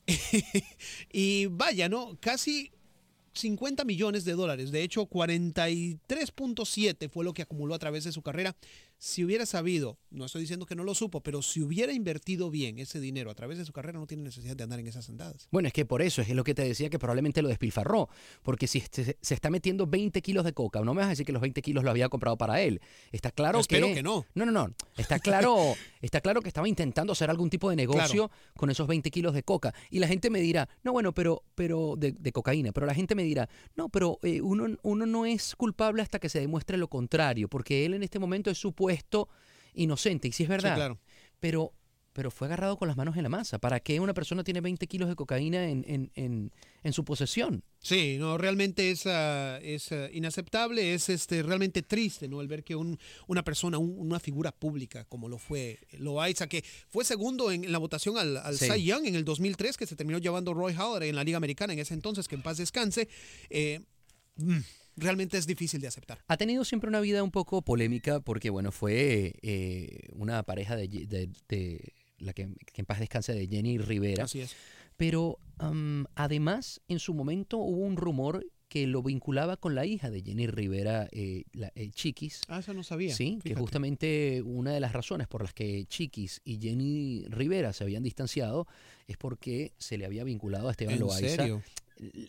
y 1.13 1.47
vaya, 1.47 1.89
¿no? 1.89 2.19
Casi 2.21 2.73
50 3.35 3.85
millones 3.85 4.25
de 4.25 4.33
dólares. 4.33 4.73
De 4.73 4.83
hecho, 4.83 5.07
43.7 5.07 7.11
fue 7.11 7.25
lo 7.25 7.35
que 7.35 7.43
acumuló 7.43 7.75
a 7.75 7.79
través 7.79 8.05
de 8.05 8.13
su 8.13 8.23
carrera. 8.23 8.57
Si 8.99 9.23
hubiera 9.23 9.45
sabido, 9.45 9.99
no 10.11 10.25
estoy 10.25 10.41
diciendo 10.43 10.65
que 10.65 10.75
no 10.75 10.83
lo 10.83 10.95
supo, 10.95 11.21
pero 11.23 11.43
si 11.43 11.61
hubiera 11.61 11.93
invertido 11.93 12.51
bien 12.51 12.79
ese 12.79 13.01
dinero 13.01 13.31
a 13.31 13.35
través 13.35 13.59
de 13.59 13.67
su 13.67 13.73
carrera, 13.73 13.99
no 13.99 14.07
tiene 14.07 14.23
necesidad 14.23 14.57
de 14.57 14.65
andar 14.65 14.81
en 14.81 14.87
esas 14.87 15.11
andadas. 15.11 15.47
Bueno, 15.51 15.67
es 15.67 15.75
que 15.75 15.85
por 15.85 16.01
eso 16.01 16.23
es 16.23 16.31
lo 16.31 16.43
que 16.43 16.55
te 16.55 16.63
decía 16.63 16.89
que 16.89 16.99
probablemente 16.99 17.43
lo 17.43 17.49
despilfarró. 17.49 18.09
Porque 18.43 18.67
si 18.67 18.79
este- 18.79 19.19
se 19.21 19.35
está 19.35 19.51
metiendo 19.51 19.87
20 19.87 20.23
kilos 20.23 20.45
de 20.45 20.55
coca, 20.55 20.81
no 20.81 20.95
me 20.95 21.01
vas 21.01 21.07
a 21.09 21.11
decir 21.11 21.27
que 21.27 21.33
los 21.33 21.43
20 21.43 21.61
kilos 21.61 21.85
lo 21.85 21.91
había 21.91 22.09
comprado 22.09 22.39
para 22.39 22.63
él. 22.63 22.81
Está 23.13 23.31
claro 23.31 23.61
Espero 23.61 23.89
que. 23.89 23.95
que 23.95 24.03
no. 24.03 24.25
No, 24.35 24.47
no, 24.47 24.53
no. 24.53 24.75
Está 24.97 25.19
claro, 25.19 25.55
está 26.01 26.23
claro 26.23 26.41
que 26.41 26.49
estaba 26.49 26.67
intentando 26.69 27.13
hacer 27.13 27.29
algún 27.29 27.51
tipo 27.51 27.69
de 27.69 27.77
negocio 27.77 28.31
con 28.57 28.71
esos 28.71 28.87
20 28.89 29.11
kilos 29.11 29.35
de 29.35 29.43
coca. 29.43 29.75
Y 29.91 29.99
la 29.99 30.09
gente 30.09 30.31
me 30.31 30.41
dirá, 30.41 30.67
no, 30.83 30.93
bueno, 30.93 31.13
pero, 31.13 31.43
pero 31.55 31.95
de, 31.99 32.13
de 32.13 32.33
cocaína. 32.33 32.73
Pero 32.73 32.87
la 32.87 32.95
gente 32.95 33.15
me 33.15 33.25
dirá, 33.25 33.49
no, 33.77 33.91
pero 33.91 34.19
eh, 34.23 34.41
uno, 34.41 34.79
uno 34.83 35.05
no 35.05 35.27
es 35.27 35.55
culpable 35.57 36.01
hasta 36.01 36.19
que 36.19 36.31
se 36.31 36.41
demuestre 36.41 36.79
lo 36.79 36.89
contrario. 36.89 37.49
Porque 37.49 37.85
él 37.85 37.93
en 37.93 38.03
este 38.03 38.19
momento 38.19 38.51
es 38.51 38.59
supuesto 38.85 39.29
inocente. 39.75 40.29
Y 40.29 40.33
sí 40.33 40.43
es 40.45 40.49
verdad. 40.49 40.75
claro. 40.77 40.99
Pero, 41.41 41.73
pero 42.13 42.31
fue 42.31 42.47
agarrado 42.47 42.77
con 42.79 42.87
las 42.89 42.97
manos 42.97 43.17
en 43.17 43.25
la 43.25 43.29
masa. 43.29 43.59
¿Para 43.59 43.81
qué 43.81 43.99
una 44.01 44.15
persona 44.15 44.45
tiene 44.45 44.61
20 44.61 44.87
kilos 44.87 45.09
de 45.09 45.17
cocaína 45.17 45.69
en, 45.69 45.85
en, 45.89 46.11
en, 46.15 46.53
en 46.85 46.93
su 46.93 47.05
posesión? 47.05 47.65
Sí, 47.81 48.17
no, 48.19 48.39
realmente 48.39 48.91
es, 48.91 49.05
es 49.05 49.91
inaceptable, 50.13 50.95
es 50.95 51.09
este, 51.09 51.43
realmente 51.43 51.83
triste, 51.83 52.29
¿no? 52.29 52.41
El 52.41 52.47
ver 52.49 52.63
que 52.65 52.77
un- 52.77 52.99
una 53.27 53.43
persona, 53.43 53.79
un- 53.79 53.97
una 53.99 54.21
figura 54.21 54.53
pública 54.53 55.05
como 55.07 55.29
lo 55.29 55.39
fue 55.39 55.81
Loaiza, 55.99 56.47
que 56.47 56.65
fue 56.89 57.05
segundo 57.05 57.51
en, 57.51 57.65
en 57.65 57.73
la 57.73 57.79
votación 57.79 58.17
al, 58.17 58.37
al 58.39 58.57
Sí. 58.57 58.67
Cy 58.71 58.85
Young 58.85 59.07
en 59.07 59.17
el 59.17 59.25
2003, 59.25 59.77
que 59.77 59.87
se 59.87 59.97
terminó 59.97 60.19
llevando 60.19 60.55
Roy 60.55 60.73
Halladay 60.73 61.09
en 61.11 61.17
la 61.17 61.25
Liga 61.25 61.37
Americana 61.37 61.73
en 61.73 61.81
ese 61.81 61.95
entonces, 61.95 62.29
que 62.29 62.37
en 62.37 62.43
paz 62.43 62.57
descanse, 62.59 63.09
eh, 63.51 63.81
mm, 64.37 64.59
realmente 64.97 65.39
es 65.39 65.47
difícil 65.47 65.81
de 65.81 65.89
aceptar. 65.89 66.19
Ha 66.29 66.37
tenido 66.37 66.65
siempre 66.65 66.89
una 66.89 67.01
vida 67.01 67.23
un 67.23 67.31
poco 67.31 67.63
polémica 67.63 68.21
porque, 68.21 68.51
bueno, 68.51 68.73
fue 68.73 69.35
eh, 69.43 70.09
una 70.13 70.43
pareja 70.43 70.77
de, 70.77 70.89
de- 70.89 71.31
de 71.49 71.93
la 72.19 72.33
que, 72.33 72.49
que 72.73 72.81
en 72.83 72.87
paz 72.87 73.01
descanse 73.01 73.35
de 73.35 73.47
Jenny 73.47 73.79
Rivera. 73.79 74.25
Así 74.25 74.41
es. 74.41 74.55
Pero 74.97 75.39
am, 75.59 76.07
además, 76.15 76.81
en 76.89 76.99
su 77.01 77.15
momento 77.15 77.59
hubo 77.59 77.81
un 77.83 77.97
rumor 77.97 78.47
que 78.69 78.87
lo 78.87 79.03
vinculaba 79.03 79.57
con 79.57 79.75
la 79.75 79.87
hija 79.87 80.11
de 80.11 80.23
Jenny 80.23 80.47
Rivera, 80.47 81.09
eh, 81.13 81.45
la, 81.53 81.71
eh, 81.77 81.91
Chiquis. 81.91 82.41
Ah, 82.49 82.59
eso 82.61 82.75
no 82.75 82.83
sabía. 82.83 83.15
Sí, 83.15 83.39
que 83.45 83.55
justamente 83.55 84.43
una 84.43 84.73
de 84.73 84.81
las 84.81 84.93
razones 84.93 85.29
por 85.29 85.43
las 85.43 85.53
que 85.53 85.85
Chiquis 85.87 86.41
y 86.45 86.59
Jenny 86.61 87.25
Rivera 87.29 87.73
se 87.73 87.85
habían 87.85 88.03
distanciado 88.03 88.67
es 89.07 89.17
porque 89.17 89.75
se 89.79 89.99
le 89.99 90.07
había 90.07 90.25
vinculado 90.25 90.69
a 90.69 90.71
Esteban 90.73 90.95
¿En 90.95 91.01
Loaiza. 91.01 91.37
serio? 91.37 91.63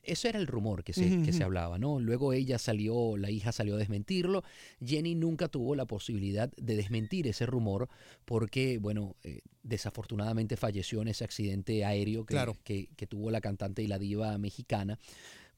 Eso 0.03 0.27
era 0.27 0.37
el 0.39 0.47
rumor 0.47 0.83
que 0.83 0.93
se, 0.93 1.21
que 1.23 1.33
se 1.33 1.43
hablaba, 1.43 1.79
¿no? 1.79 1.99
Luego 1.99 2.33
ella 2.33 2.59
salió, 2.59 3.17
la 3.17 3.31
hija 3.31 3.51
salió 3.51 3.75
a 3.75 3.77
desmentirlo. 3.77 4.43
Jenny 4.83 5.15
nunca 5.15 5.47
tuvo 5.47 5.75
la 5.75 5.85
posibilidad 5.85 6.51
de 6.55 6.75
desmentir 6.75 7.27
ese 7.27 7.45
rumor 7.45 7.89
porque, 8.25 8.77
bueno, 8.77 9.15
eh, 9.23 9.41
desafortunadamente 9.63 10.55
falleció 10.57 11.01
en 11.01 11.07
ese 11.07 11.23
accidente 11.23 11.83
aéreo 11.83 12.25
que, 12.25 12.33
Claro. 12.35 12.55
que- 12.63 12.89
que 12.95 13.07
tuvo 13.07 13.31
la 13.31 13.41
cantante 13.41 13.81
y 13.81 13.87
la 13.87 13.97
diva 13.99 14.37
mexicana. 14.37 14.99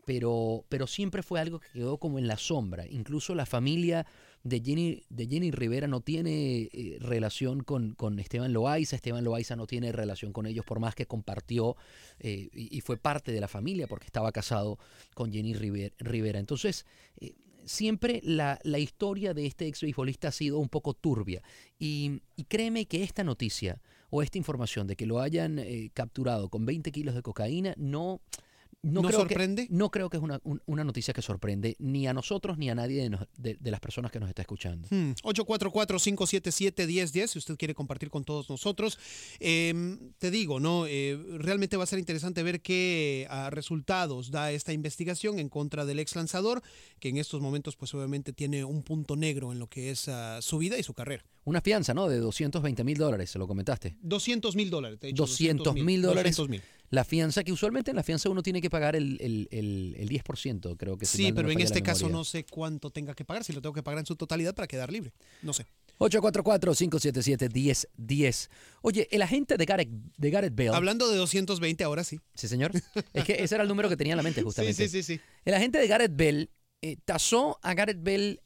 Pero, 0.06 0.64
pero 0.70 0.88
siempre 0.88 1.22
fue 1.22 1.42
algo 1.42 1.60
que 1.60 1.68
quedó 1.74 1.98
como 1.98 2.18
en 2.18 2.28
la 2.28 2.38
sombra. 2.38 2.86
Incluso 2.88 3.36
la 3.36 3.46
familia 3.46 4.06
de 4.44 4.62
Jenny, 4.62 5.04
de 5.10 5.28
Jenny 5.28 5.52
Rivera 5.52 5.88
no 5.88 6.02
tiene 6.02 6.70
eh, 6.72 6.98
relación 7.00 7.64
con, 7.64 7.94
con 7.96 8.20
Esteban 8.20 8.54
Loaiza. 8.54 8.96
Esteban 8.96 9.24
Loaiza 9.24 9.56
no 9.56 9.68
tiene 9.68 9.92
relación 9.92 10.34
con 10.34 10.46
ellos, 10.46 10.66
por 10.66 10.80
más 10.80 10.96
que 10.96 11.06
compartió 11.06 11.76
eh, 12.20 12.50
y, 12.54 12.82
fue 12.82 12.98
parte 12.98 13.32
de 13.32 13.42
la 13.42 13.48
familia 13.48 13.88
porque 13.88 14.06
estaba 14.06 14.32
casado 14.32 14.80
con 15.14 15.32
Jenny 15.32 15.54
River- 15.54 15.94
Rivera. 16.00 16.40
Entonces, 16.40 16.86
eh, 17.20 17.34
siempre 17.66 18.22
la, 18.24 18.60
la 18.64 18.80
historia 18.80 19.34
de 19.34 19.46
este 19.46 19.68
ex 19.68 19.82
beisbolista 19.82 20.30
ha 20.30 20.32
sido 20.32 20.60
un 20.60 20.70
poco 20.70 20.94
turbia. 20.94 21.42
Y, 21.78 22.22
y 22.36 22.46
créeme 22.46 22.86
que 22.86 23.04
esta 23.04 23.24
noticia 23.24 23.82
o 24.10 24.22
esta 24.22 24.38
información 24.38 24.88
de 24.88 24.96
que 24.96 25.06
lo 25.06 25.20
hayan 25.20 25.60
eh, 25.60 25.92
capturado 25.94 26.50
con 26.50 26.66
20 26.66 26.92
kilos 26.92 27.16
de 27.16 27.22
cocaína 27.22 27.74
no... 27.78 28.22
No, 28.88 29.02
¿No 29.02 29.08
creo 29.10 29.20
sorprende? 29.20 29.68
Que, 29.68 29.74
no 29.74 29.92
creo 29.92 30.10
que 30.10 30.18
es 30.18 30.24
una, 30.24 30.40
un- 30.44 30.62
una 30.66 30.84
noticia 30.84 31.14
que 31.14 31.22
sorprende 31.22 31.76
ni 31.80 32.08
a 32.08 32.14
nosotros 32.14 32.58
ni 32.58 32.70
a 32.70 32.76
nadie 32.76 33.04
de, 33.04 33.10
nos- 33.10 33.28
de- 33.38 33.56
de 33.60 33.72
las 33.72 33.80
personas 33.80 34.12
que 34.12 34.20
nos 34.20 34.30
está 34.30 34.42
escuchando. 34.42 34.88
Hmm, 34.90 35.12
844-577-1010, 35.24 37.28
si 37.28 37.40
usted 37.40 37.58
quiere 37.58 37.74
compartir 37.74 38.10
con 38.10 38.24
todos 38.24 38.50
nosotros. 38.50 38.98
Eh, 39.40 39.98
te 40.18 40.32
digo, 40.32 40.60
¿no? 40.60 40.86
Eh, 40.88 41.18
realmente 41.38 41.78
va 41.78 41.84
a 41.84 41.88
ser 41.88 42.00
interesante 42.00 42.44
ver 42.44 42.62
qué 42.62 43.28
ah, 43.30 43.50
resultados 43.50 44.32
da 44.32 44.52
esta 44.52 44.74
investigación 44.74 45.40
en 45.40 45.50
contra 45.50 45.86
del 45.86 46.00
ex 46.00 46.16
lanzador, 46.16 46.62
que 47.00 47.10
en 47.10 47.18
estos 47.18 47.42
momentos, 47.42 47.76
pues 47.76 47.94
obviamente 47.94 48.34
tiene 48.34 48.64
un 48.64 48.84
punto 48.84 49.16
negro 49.16 49.52
en 49.52 49.60
lo 49.60 49.68
que 49.68 49.92
es 49.92 50.08
ah, 50.08 50.40
su 50.42 50.58
vida 50.58 50.78
y 50.78 50.84
su 50.84 50.94
carrera. 50.94 51.24
Una 51.44 51.62
fianza, 51.62 51.94
¿no? 51.94 52.10
De 52.10 52.18
220 52.20 52.84
mil 52.84 52.98
dólares, 52.98 53.30
se 53.30 53.40
lo 53.40 53.48
comentaste. 53.48 53.96
200 54.02 54.56
mil 54.56 54.70
dólares. 54.70 55.00
de 55.00 55.10
hecho, 55.10 55.24
200 55.24 55.76
mil 55.76 56.02
dólares. 56.02 56.36
200,000. 56.36 56.62
La 56.90 57.04
fianza, 57.04 57.44
que 57.44 57.52
usualmente 57.52 57.92
en 57.92 57.98
la 57.98 58.04
fianza 58.04 58.30
uno 58.30 58.42
tiene 58.42 58.62
que 58.62 58.70
pagar 58.70 58.96
el, 58.96 59.18
el, 59.20 59.50
el, 59.52 59.96
el 59.98 60.10
10%, 60.10 60.78
creo 60.78 60.98
que 60.98 61.06
si 61.06 61.18
Sí, 61.18 61.30
no 61.32 61.36
pero 61.36 61.52
en 61.52 61.60
este 61.60 61.84
caso 61.84 62.08
no 62.08 62.24
sé 62.24 62.46
cuánto 62.46 62.92
tenga 62.92 63.14
que 63.14 63.26
pagar, 63.26 63.44
si 63.44 63.52
lo 63.52 63.62
tengo 63.62 63.74
que 63.74 63.84
pagar 63.84 64.00
en 64.00 64.06
su 64.06 64.16
totalidad 64.16 64.56
para 64.56 64.68
quedar 64.68 64.90
libre. 64.92 65.12
No 65.42 65.52
sé. 65.54 65.66
844-577-1010. 66.00 68.50
Oye, 68.82 69.08
el 69.12 69.22
agente 69.22 69.58
de 69.58 69.66
Gareth, 69.66 69.90
de 69.90 70.30
Gareth 70.30 70.56
Bale. 70.56 70.76
Hablando 70.76 71.10
de 71.10 71.18
220, 71.18 71.84
ahora 71.84 72.04
sí. 72.04 72.20
Sí, 72.36 72.48
señor. 72.48 72.72
Es 73.14 73.24
que 73.24 73.44
ese 73.44 73.56
era 73.56 73.64
el 73.64 73.70
número 73.70 73.90
que 73.90 73.98
tenía 73.98 74.14
en 74.14 74.18
la 74.18 74.24
mente, 74.24 74.42
Sí, 74.42 74.46
justamente. 74.46 74.88
sí, 74.88 75.04
sí, 75.04 75.16
sí. 75.16 75.22
El 75.46 75.54
agente 75.54 75.78
de 75.80 75.88
Gareth 75.88 76.16
Bell 76.16 76.50
eh, 76.82 76.98
tasó 77.04 77.60
a 77.62 77.74
Gareth 77.74 78.02
Bell 78.02 78.42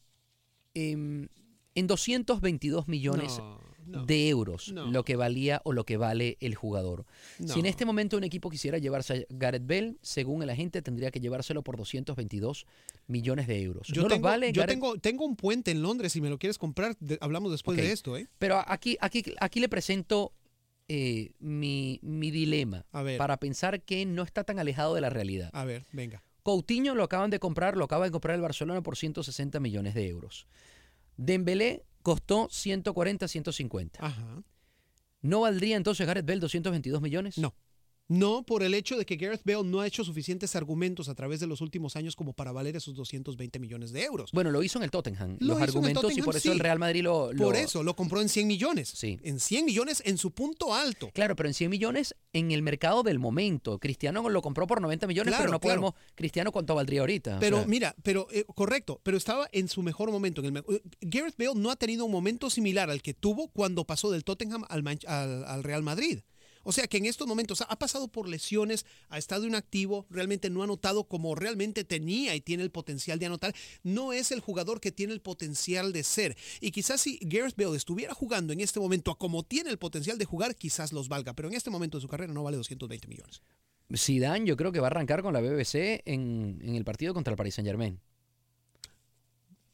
em, 0.74 1.28
en 1.74 1.86
222 1.86 2.88
millones 2.88 3.38
No, 3.38 3.60
no. 3.86 4.04
de 4.04 4.28
euros, 4.28 4.72
No. 4.72 4.86
lo 4.86 5.04
que 5.04 5.16
valía 5.16 5.60
o 5.64 5.72
lo 5.72 5.84
que 5.84 5.96
vale 5.96 6.36
el 6.40 6.54
jugador. 6.54 7.04
Si 7.44 7.60
en 7.60 7.66
este 7.66 7.84
momento 7.84 8.16
un 8.16 8.24
equipo 8.24 8.50
quisiera 8.50 8.78
llevarse 8.78 9.12
a 9.30 9.34
Gareth 9.34 9.66
Bell, 9.66 9.98
según 10.02 10.42
el 10.42 10.50
agente, 10.50 10.82
tendría 10.82 11.10
que 11.10 11.20
llevárselo 11.20 11.62
por 11.62 11.76
222 11.76 12.66
millones 13.06 13.46
de 13.46 13.62
euros. 13.62 13.88
Yo, 13.88 14.02
¿No 14.02 14.08
los 14.08 14.16
tengo, 14.16 14.24
vale, 14.28 14.52
yo 14.52 14.62
Gareth- 14.62 14.68
tengo, 14.68 14.98
tengo 14.98 15.24
un 15.24 15.36
puente 15.36 15.70
en 15.70 15.82
Londres, 15.82 16.12
si 16.12 16.20
me 16.20 16.30
lo 16.30 16.38
quieres 16.38 16.58
comprar, 16.58 16.96
de- 17.00 17.18
hablamos 17.20 17.50
después 17.52 17.76
de 17.76 17.92
esto, 17.92 18.16
¿eh? 18.16 18.28
Pero 18.38 18.62
aquí, 18.66 18.96
aquí, 19.00 19.22
aquí 19.40 19.60
le 19.60 19.68
presento 19.68 20.32
eh, 20.88 21.32
mi, 21.38 22.00
mi 22.02 22.30
dilema 22.30 22.84
A 22.92 23.02
ver. 23.02 23.16
para 23.16 23.38
pensar 23.38 23.82
que 23.82 24.04
no 24.04 24.22
está 24.22 24.44
tan 24.44 24.58
alejado 24.58 24.94
de 24.94 25.00
la 25.00 25.10
realidad. 25.10 25.50
A 25.52 25.64
ver, 25.64 25.84
venga. 25.92 26.22
Coutinho 26.42 26.94
lo 26.96 27.04
acaban 27.04 27.30
de 27.30 27.38
comprar, 27.38 27.76
lo 27.76 27.84
acaba 27.84 28.04
de 28.04 28.10
comprar 28.10 28.34
el 28.34 28.42
Barcelona 28.42 28.82
por 28.82 28.96
160 28.96 29.60
millones 29.60 29.94
de 29.94 30.08
euros. 30.08 30.46
Dembélé 31.16 31.84
costó 32.02 32.48
140, 32.50 33.28
150. 33.28 34.04
Ajá. 34.04 34.42
¿No 35.22 35.40
valdría 35.40 35.76
entonces 35.76 36.06
Gareth 36.06 36.26
Bell 36.26 36.40
222 36.40 37.00
millones? 37.00 37.38
No. 37.38 37.54
No 38.18 38.42
por 38.44 38.62
el 38.62 38.74
hecho 38.74 38.96
de 38.96 39.06
que 39.06 39.16
Gareth 39.16 39.42
Bale 39.44 39.64
no 39.64 39.80
ha 39.80 39.86
hecho 39.86 40.04
suficientes 40.04 40.54
argumentos 40.56 41.08
a 41.08 41.14
través 41.14 41.40
de 41.40 41.46
los 41.46 41.60
últimos 41.60 41.96
años 41.96 42.14
como 42.16 42.32
para 42.32 42.52
valer 42.52 42.76
esos 42.76 42.94
220 42.94 43.58
millones 43.58 43.92
de 43.92 44.04
euros. 44.04 44.30
Bueno, 44.32 44.50
lo 44.50 44.62
hizo 44.62 44.78
en 44.78 44.84
el 44.84 44.90
Tottenham. 44.90 45.36
Lo 45.40 45.54
los 45.54 45.62
argumentos 45.62 46.16
y 46.16 46.22
por 46.22 46.36
eso 46.36 46.52
el. 46.52 46.58
Real 46.58 46.78
Madrid 46.78 47.02
lo, 47.02 47.32
lo- 47.32 47.44
Por 47.44 47.56
eso 47.56 47.82
lo 47.82 47.96
compró 47.96 48.20
en 48.20 48.28
100 48.28 48.46
millones. 48.46 48.88
Sí. 48.94 49.18
En 49.22 49.40
100 49.40 49.64
millones 49.64 50.02
en 50.04 50.18
su 50.18 50.30
punto 50.32 50.74
alto. 50.74 51.10
Claro, 51.14 51.36
pero 51.36 51.48
en 51.48 51.54
100 51.54 51.70
millones 51.70 52.14
en 52.32 52.50
el 52.52 52.62
mercado 52.62 53.02
del 53.02 53.18
momento. 53.18 53.78
Cristiano 53.78 54.28
lo 54.28 54.42
compró 54.42 54.66
por 54.66 54.80
90 54.80 55.06
millones, 55.06 55.32
Claro, 55.32 55.42
pero 55.44 55.52
no 55.52 55.60
claro. 55.60 55.80
podemos. 55.80 55.94
Cristiano, 56.14 56.52
¿cuánto 56.52 56.74
valdría 56.74 57.00
ahorita? 57.00 57.36
O 57.36 57.40
Pero 57.40 57.58
sea, 57.58 57.66
mira, 57.66 57.94
pero 58.02 58.28
eh, 58.32 58.44
correcto, 58.54 59.00
pero 59.02 59.16
estaba 59.16 59.48
en 59.52 59.68
su 59.68 59.82
mejor 59.82 60.10
momento. 60.10 60.42
En 60.42 60.56
el 60.56 60.64
eh, 60.68 60.82
Gareth 61.00 61.36
Bale 61.38 61.54
no 61.54 61.70
ha 61.70 61.76
tenido 61.76 62.04
un 62.04 62.12
momento 62.12 62.50
similar 62.50 62.90
al 62.90 63.00
que 63.02 63.14
tuvo 63.14 63.48
cuando 63.48 63.84
pasó 63.86 64.10
del 64.10 64.24
Tottenham 64.24 64.64
al- 64.68 64.84
al 65.06 65.62
Real 65.64 65.82
Madrid. 65.82 66.20
O 66.62 66.72
sea 66.72 66.86
que 66.86 66.98
en 66.98 67.06
estos 67.06 67.26
momentos 67.26 67.62
ha 67.62 67.78
pasado 67.78 68.08
por 68.08 68.28
lesiones, 68.28 68.86
ha 69.08 69.18
estado 69.18 69.46
inactivo, 69.46 70.06
realmente 70.10 70.50
no 70.50 70.60
ha 70.60 70.64
anotado 70.64 71.04
como 71.04 71.34
realmente 71.34 71.84
tenía 71.84 72.34
y 72.34 72.40
tiene 72.40 72.62
el 72.62 72.70
potencial 72.70 73.18
de 73.18 73.26
anotar. 73.26 73.54
No 73.82 74.12
es 74.12 74.32
el 74.32 74.40
jugador 74.40 74.80
que 74.80 74.92
tiene 74.92 75.12
el 75.12 75.20
potencial 75.20 75.92
de 75.92 76.02
ser. 76.02 76.36
Y 76.60 76.70
quizás 76.70 77.00
si 77.00 77.18
Gareth 77.22 77.56
Bale 77.56 77.76
estuviera 77.76 78.14
jugando 78.14 78.52
en 78.52 78.60
este 78.60 78.80
momento 78.80 79.10
a 79.10 79.18
como 79.18 79.42
tiene 79.42 79.70
el 79.70 79.78
potencial 79.78 80.18
de 80.18 80.24
jugar, 80.24 80.56
quizás 80.56 80.92
los 80.92 81.08
valga. 81.08 81.34
Pero 81.34 81.48
en 81.48 81.54
este 81.54 81.70
momento 81.70 81.98
de 81.98 82.02
su 82.02 82.08
carrera 82.08 82.32
no 82.32 82.42
vale 82.42 82.56
220 82.56 83.08
millones. 83.08 83.42
Zidane 83.96 84.46
yo 84.46 84.56
creo 84.56 84.72
que 84.72 84.80
va 84.80 84.86
a 84.86 84.90
arrancar 84.90 85.22
con 85.22 85.34
la 85.34 85.40
BBC 85.40 86.02
en, 86.06 86.60
en 86.62 86.76
el 86.76 86.84
partido 86.84 87.14
contra 87.14 87.32
el 87.32 87.36
Paris 87.36 87.54
Saint 87.54 87.68
Germain. 87.68 88.00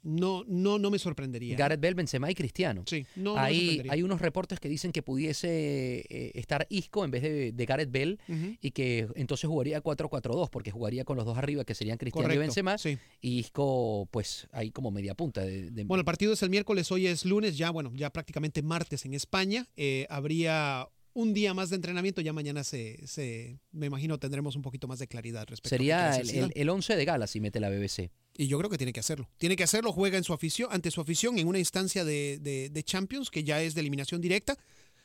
No, 0.03 0.45
no, 0.47 0.79
no 0.79 0.91
me 0.91 0.99
sorprendería. 0.99 1.57
Gareth 1.57 1.81
Bell, 1.81 1.95
Benzema 1.95 2.31
y 2.31 2.35
Cristiano. 2.35 2.85
Sí, 2.87 3.05
no, 3.17 3.37
hay, 3.37 3.57
sorprendería. 3.59 3.93
hay 3.93 4.03
unos 4.03 4.21
reportes 4.21 4.61
que 4.61 4.69
dicen 4.69 4.93
que 4.93 5.03
pudiese 5.03 6.07
eh, 6.09 6.33
estar 6.35 6.67
Isco 6.71 7.05
en 7.05 7.11
vez 7.11 7.23
de, 7.23 7.53
de 7.53 7.67
Gareth 7.67 7.91
Bell 7.91 8.19
y 8.61 8.71
que 8.71 9.09
entonces 9.17 9.49
jugaría 9.49 9.83
4-4-2 9.83 10.51
porque 10.51 10.71
jugaría 10.71 11.05
con 11.05 11.17
los 11.17 11.27
dos 11.27 11.37
arriba 11.37 11.65
que 11.65 11.75
serían 11.75 11.99
Cristiano 11.99 12.33
y 12.33 12.39
Benzema 12.39 12.79
sí. 12.79 12.97
y 13.21 13.39
Isco 13.39 14.09
pues 14.11 14.47
ahí 14.53 14.71
como 14.71 14.91
media 14.91 15.15
punta. 15.15 15.43
De, 15.43 15.71
de- 15.71 15.85
Bueno, 15.85 16.01
el 16.01 16.05
partido 16.07 16.33
es 16.33 16.43
el 16.43 16.51
miércoles, 16.51 16.91
hoy 16.93 17.07
es 17.07 17.25
lunes, 17.25 17.57
ya 17.59 17.71
bueno, 17.71 17.93
ya 17.95 18.11
prácticamente 18.11 18.63
martes 18.63 19.05
en 19.05 19.15
España. 19.15 19.67
Eh, 19.77 20.07
habría 20.11 20.89
un 21.21 21.35
día 21.35 21.53
más 21.53 21.71
de 21.71 21.77
entrenamiento, 21.77 22.21
ya 22.21 22.33
mañana 22.33 22.63
se, 22.63 23.05
se, 23.07 23.59
me 23.73 23.87
imagino 23.87 24.19
tendremos 24.19 24.55
un 24.55 24.63
poquito 24.63 24.87
más 24.87 24.99
de 25.01 25.09
claridad 25.09 25.47
respecto 25.49 25.69
a 25.75 25.77
sería 25.77 26.11
hacer 26.11 26.23
el, 26.37 26.45
el, 26.45 26.53
el 26.55 26.69
11 26.69 26.95
de 26.95 27.05
gala 27.05 27.27
si 27.27 27.41
mete 27.41 27.59
la 27.59 27.69
BBC. 27.71 28.11
Y 28.37 28.47
yo 28.47 28.57
creo 28.59 28.71
que 28.71 28.79
tiene 28.79 28.93
que 28.93 29.01
hacerlo. 29.01 29.29
Tiene 29.37 29.57
que 29.57 29.65
hacerlo, 29.65 29.93
juega 29.93 30.17
en 30.17 30.23
su 30.23 30.33
afición, 30.33 30.69
ante 30.73 30.91
su 30.93 31.01
afición 31.01 31.39
en 31.39 31.49
una 31.49 31.59
instancia 31.59 32.05
de, 32.05 32.39
de- 32.41 32.71
de 32.71 32.83
Champions 32.85 33.31
que 33.31 33.43
ya 33.43 33.61
es 33.61 33.75
de 33.75 33.81
eliminación 33.81 34.21
directa. 34.21 34.57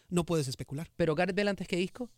No 0.10 0.24
puedes 0.24 0.48
especular. 0.48 0.88
Pero 0.96 1.16
Gareth 1.16 1.36
Bell 1.36 1.48
antes 1.48 1.68
que 1.68 1.82
Isco. 1.82 2.12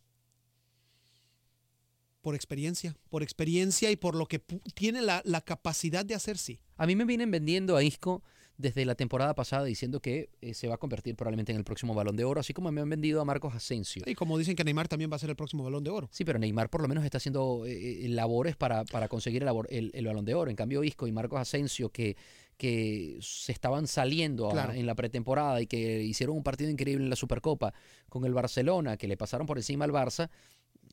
Por 2.20 2.34
experiencia, 2.34 2.96
por 3.08 3.22
experiencia 3.22 3.90
y 3.90 3.96
por 3.96 4.14
lo 4.14 4.26
que 4.26 4.40
tiene 4.74 5.00
la, 5.00 5.22
la 5.24 5.40
capacidad 5.40 6.04
de 6.04 6.14
hacer, 6.14 6.36
sí. 6.38 6.60
A 6.76 6.86
mí 6.86 6.96
me 6.96 7.04
vienen 7.04 7.30
vendiendo 7.30 7.76
a 7.76 7.82
Isco 7.82 8.22
desde 8.58 8.84
la 8.86 8.94
temporada 8.94 9.34
pasada 9.34 9.64
diciendo 9.64 10.00
que 10.00 10.30
eh, 10.40 10.54
se 10.54 10.66
va 10.66 10.76
a 10.76 10.78
convertir 10.78 11.14
probablemente 11.14 11.52
en 11.52 11.58
el 11.58 11.64
próximo 11.64 11.94
balón 11.94 12.16
de 12.16 12.24
oro, 12.24 12.40
así 12.40 12.54
como 12.54 12.72
me 12.72 12.80
han 12.80 12.88
vendido 12.88 13.20
a 13.20 13.24
Marcos 13.24 13.54
Asensio. 13.54 14.02
Y 14.06 14.14
como 14.14 14.38
dicen 14.38 14.56
que 14.56 14.64
Neymar 14.64 14.88
también 14.88 15.10
va 15.10 15.16
a 15.16 15.18
ser 15.18 15.28
el 15.30 15.36
próximo 15.36 15.64
balón 15.64 15.84
de 15.84 15.90
oro. 15.90 16.08
Sí, 16.10 16.24
pero 16.24 16.38
Neymar 16.38 16.70
por 16.70 16.80
lo 16.80 16.88
menos 16.88 17.04
está 17.04 17.18
haciendo 17.18 17.66
eh, 17.66 18.04
eh, 18.06 18.08
labores 18.08 18.56
para, 18.56 18.84
para 18.84 19.08
conseguir 19.08 19.42
el, 19.42 19.48
el- 19.68 19.90
el 19.94 20.06
balón 20.06 20.24
de 20.24 20.34
oro. 20.34 20.50
En 20.50 20.56
cambio, 20.56 20.82
Isco 20.84 21.06
y 21.06 21.12
Marcos 21.12 21.38
Asensio, 21.40 21.90
que, 21.90 22.16
que 22.56 23.18
se 23.20 23.52
estaban 23.52 23.86
saliendo 23.86 24.50
a- 24.50 24.74
en 24.76 24.86
la 24.86 24.94
pretemporada 24.94 25.60
y 25.60 25.66
que 25.66 26.02
hicieron 26.02 26.36
un 26.36 26.42
partido 26.42 26.70
increíble 26.70 27.04
en 27.04 27.10
la 27.10 27.16
Supercopa 27.16 27.74
con 28.08 28.24
el 28.24 28.32
Barcelona, 28.32 28.96
que 28.96 29.06
le 29.06 29.16
pasaron 29.18 29.46
por 29.46 29.58
encima 29.58 29.84
al 29.84 29.92
Barça, 29.92 30.30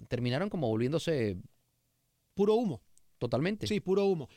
terminaron 0.09 0.49
como 0.49 0.67
volviéndose 0.67 1.37
Puro 2.33 2.55
humo. 2.55 2.81
totalmente. 3.19 3.67
Sí, 3.67 3.79
puro 3.79 4.05
humo. 4.05 4.27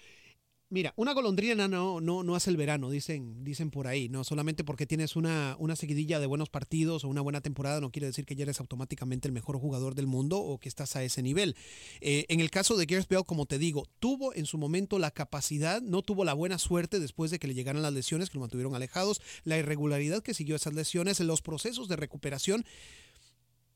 Mira, 0.68 0.92
una 0.96 1.14
golondrina 1.14 1.68
no, 1.68 2.00
no, 2.00 2.24
no 2.24 2.34
hace 2.34 2.50
el 2.50 2.56
verano, 2.56 2.90
dicen, 2.90 3.44
dicen 3.44 3.70
por 3.70 3.86
ahí, 3.86 4.08
¿no? 4.08 4.24
Solamente 4.24 4.64
porque 4.64 4.84
tienes 4.84 5.14
una, 5.14 5.54
una 5.60 5.76
seguidilla 5.76 6.18
de 6.18 6.26
buenos 6.26 6.48
partidos 6.48 7.04
o 7.04 7.08
una 7.08 7.20
buena 7.20 7.40
temporada 7.40 7.80
no 7.80 7.92
quiere 7.92 8.08
decir 8.08 8.26
que 8.26 8.34
ya 8.34 8.42
eres 8.42 8.58
automáticamente 8.58 9.28
el 9.28 9.32
mejor 9.32 9.60
jugador 9.60 9.94
del 9.94 10.08
mundo 10.08 10.40
o 10.40 10.58
que 10.58 10.68
estás 10.68 10.96
a 10.96 11.04
ese 11.04 11.22
nivel. 11.22 11.54
Eh, 12.00 12.26
en 12.30 12.40
el 12.40 12.50
caso 12.50 12.76
de 12.76 12.86
Gareth 12.86 13.08
Bale, 13.08 13.22
como 13.22 13.46
te 13.46 13.58
digo, 13.58 13.86
tuvo 14.00 14.34
en 14.34 14.44
su 14.44 14.58
momento 14.58 14.98
la 14.98 15.12
capacidad, 15.12 15.80
no 15.82 16.02
tuvo 16.02 16.24
la 16.24 16.34
buena 16.34 16.58
suerte 16.58 16.98
después 16.98 17.30
de 17.30 17.38
que 17.38 17.46
le 17.46 17.54
llegaran 17.54 17.82
las 17.82 17.92
lesiones, 17.92 18.28
que 18.28 18.34
lo 18.34 18.40
mantuvieron 18.40 18.74
alejados, 18.74 19.22
la 19.44 19.58
irregularidad 19.58 20.24
que 20.24 20.34
siguió 20.34 20.56
esas 20.56 20.74
lesiones, 20.74 21.20
los 21.20 21.42
procesos 21.42 21.86
de 21.86 21.94
recuperación. 21.94 22.64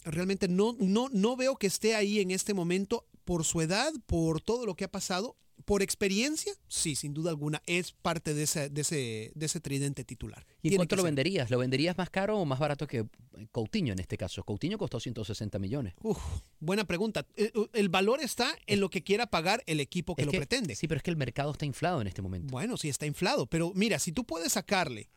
Realmente 0.05 0.48
no, 0.48 0.74
no, 0.81 1.09
no 1.12 1.37
veo 1.37 1.55
que 1.55 1.68
esté 1.68 1.94
ahí 1.94 2.18
en 2.18 2.33
este 2.33 2.53
momento 2.53 3.07
por 3.24 3.44
su 3.44 3.61
edad, 3.61 3.92
por 4.07 4.40
todo 4.40 4.66
lo 4.66 4.74
que 4.74 4.83
ha 4.83 4.90
pasado. 4.90 5.37
Por 5.70 5.83
experiencia, 5.83 6.52
sí, 6.66 6.96
sin 6.96 7.14
duda 7.14 7.30
alguna, 7.30 7.62
es 7.64 7.92
parte 7.92 8.35
de 8.35 8.42
ese, 8.42 8.70
de 8.70 8.80
ese, 8.80 9.30
de 9.37 9.46
ese 9.46 9.61
tridente 9.61 10.02
titular. 10.02 10.44
¿Y 10.62 10.62
Tiene 10.62 10.78
cuánto 10.78 10.96
lo 10.96 11.02
ser. 11.02 11.11
venderías? 11.11 11.48
¿Lo 11.48 11.59
venderías 11.59 11.96
más 11.96 12.11
caro 12.11 12.40
o 12.40 12.44
más 12.44 12.59
barato 12.59 12.88
que 12.88 13.06
Coutinho 13.52 13.92
en 13.92 14.00
este 14.00 14.16
caso? 14.16 14.42
Coutinho 14.42 14.78
costó 14.78 14.98
160 14.98 15.61
millones. 15.61 15.94
Uf, 16.02 16.18
buena 16.59 16.85
pregunta. 16.87 17.24
El, 17.37 17.52
el 17.72 17.88
valor 17.88 18.20
está 18.20 18.52
en 18.66 18.80
lo 18.80 18.90
que 18.90 19.04
quiera 19.04 19.28
pagar 19.28 19.62
el 19.66 19.78
equipo 19.78 20.16
que 20.16 20.22
Es 20.22 20.26
lo 20.26 20.33
pretende. 20.33 20.74
Sí, 20.74 20.88
pero 20.88 20.96
es 20.96 21.04
que 21.04 21.11
el 21.12 21.16
mercado 21.16 21.52
está 21.52 21.66
inflado 21.66 22.00
en 22.00 22.09
este 22.09 22.20
momento. 22.20 22.50
Bueno, 22.50 22.76
sí 22.76 22.88
está 22.88 23.06
inflado, 23.06 23.46
pero 23.46 23.70
mira, 23.72 24.00
si 24.00 24.11
tú 24.11 24.24
puedes 24.24 24.54
sacarle 24.54 25.09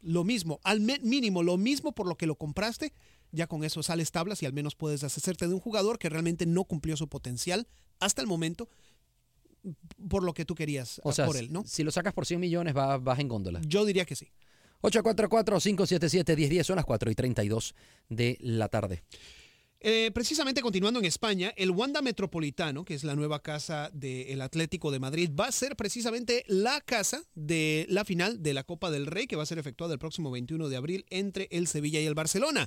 lo 0.00 0.24
mismo, 0.24 0.58
al 0.64 0.80
mínimo 0.80 1.44
lo 1.44 1.56
mismo 1.56 1.92
por 1.92 2.08
lo 2.08 2.16
que 2.16 2.26
lo 2.26 2.34
compraste, 2.34 2.92
ya 3.30 3.46
con 3.46 3.62
eso 3.62 3.80
sales 3.84 4.10
tablas 4.10 4.42
y 4.42 4.46
al 4.46 4.54
menos 4.54 4.74
puedes 4.74 5.02
deshacerte 5.02 5.46
de 5.46 5.54
un 5.54 5.60
jugador 5.60 6.00
que 6.00 6.08
realmente 6.08 6.46
no 6.46 6.64
cumplió 6.64 6.96
su 6.96 7.06
potencial 7.06 7.68
hasta 8.00 8.20
el 8.22 8.26
momento 8.26 8.68
por 10.08 10.22
lo 10.22 10.34
que 10.34 10.44
tú 10.44 10.54
querías 10.54 11.00
O 11.04 11.12
sea, 11.12 11.26
por 11.26 11.36
él, 11.36 11.52
¿no? 11.52 11.64
si 11.66 11.82
lo 11.84 11.90
sacas 11.90 12.12
por 12.12 12.26
100 12.26 12.40
millones, 12.40 12.76
va- 12.76 12.98
vas 12.98 13.18
en 13.18 13.28
góndola. 13.28 13.60
Yo 13.66 13.84
diría 13.84 14.04
que 14.04 14.16
sí. 14.16 14.28
844-577-1010 14.82 16.64
son 16.64 16.76
las 16.76 16.84
4 16.84 17.10
y 17.10 17.14
32 17.14 17.74
de 18.08 18.36
la 18.40 18.68
tarde. 18.68 19.02
Eh, 19.86 20.10
precisamente 20.14 20.62
continuando 20.62 20.98
en 20.98 21.04
España, 21.04 21.52
el 21.56 21.70
Wanda 21.70 22.00
Metropolitano, 22.00 22.86
que 22.86 22.94
es 22.94 23.04
la 23.04 23.14
nueva 23.14 23.42
casa 23.42 23.90
del 23.92 24.40
Atlético 24.40 24.90
de 24.90 24.98
Madrid, 24.98 25.30
va 25.38 25.46
a 25.48 25.52
ser 25.52 25.76
precisamente 25.76 26.42
la 26.46 26.80
casa 26.80 27.22
de 27.34 27.84
la 27.90 28.04
final 28.06 28.42
de 28.42 28.54
la 28.54 28.64
Copa 28.64 28.90
del 28.90 29.06
Rey, 29.06 29.26
que 29.26 29.36
va 29.36 29.42
a 29.42 29.46
ser 29.46 29.58
efectuada 29.58 29.92
el 29.92 29.98
próximo 29.98 30.30
21 30.30 30.68
de 30.70 30.76
abril 30.76 31.04
entre 31.10 31.48
el 31.50 31.66
Sevilla 31.66 32.00
y 32.00 32.06
el 32.06 32.14
Barcelona. 32.14 32.66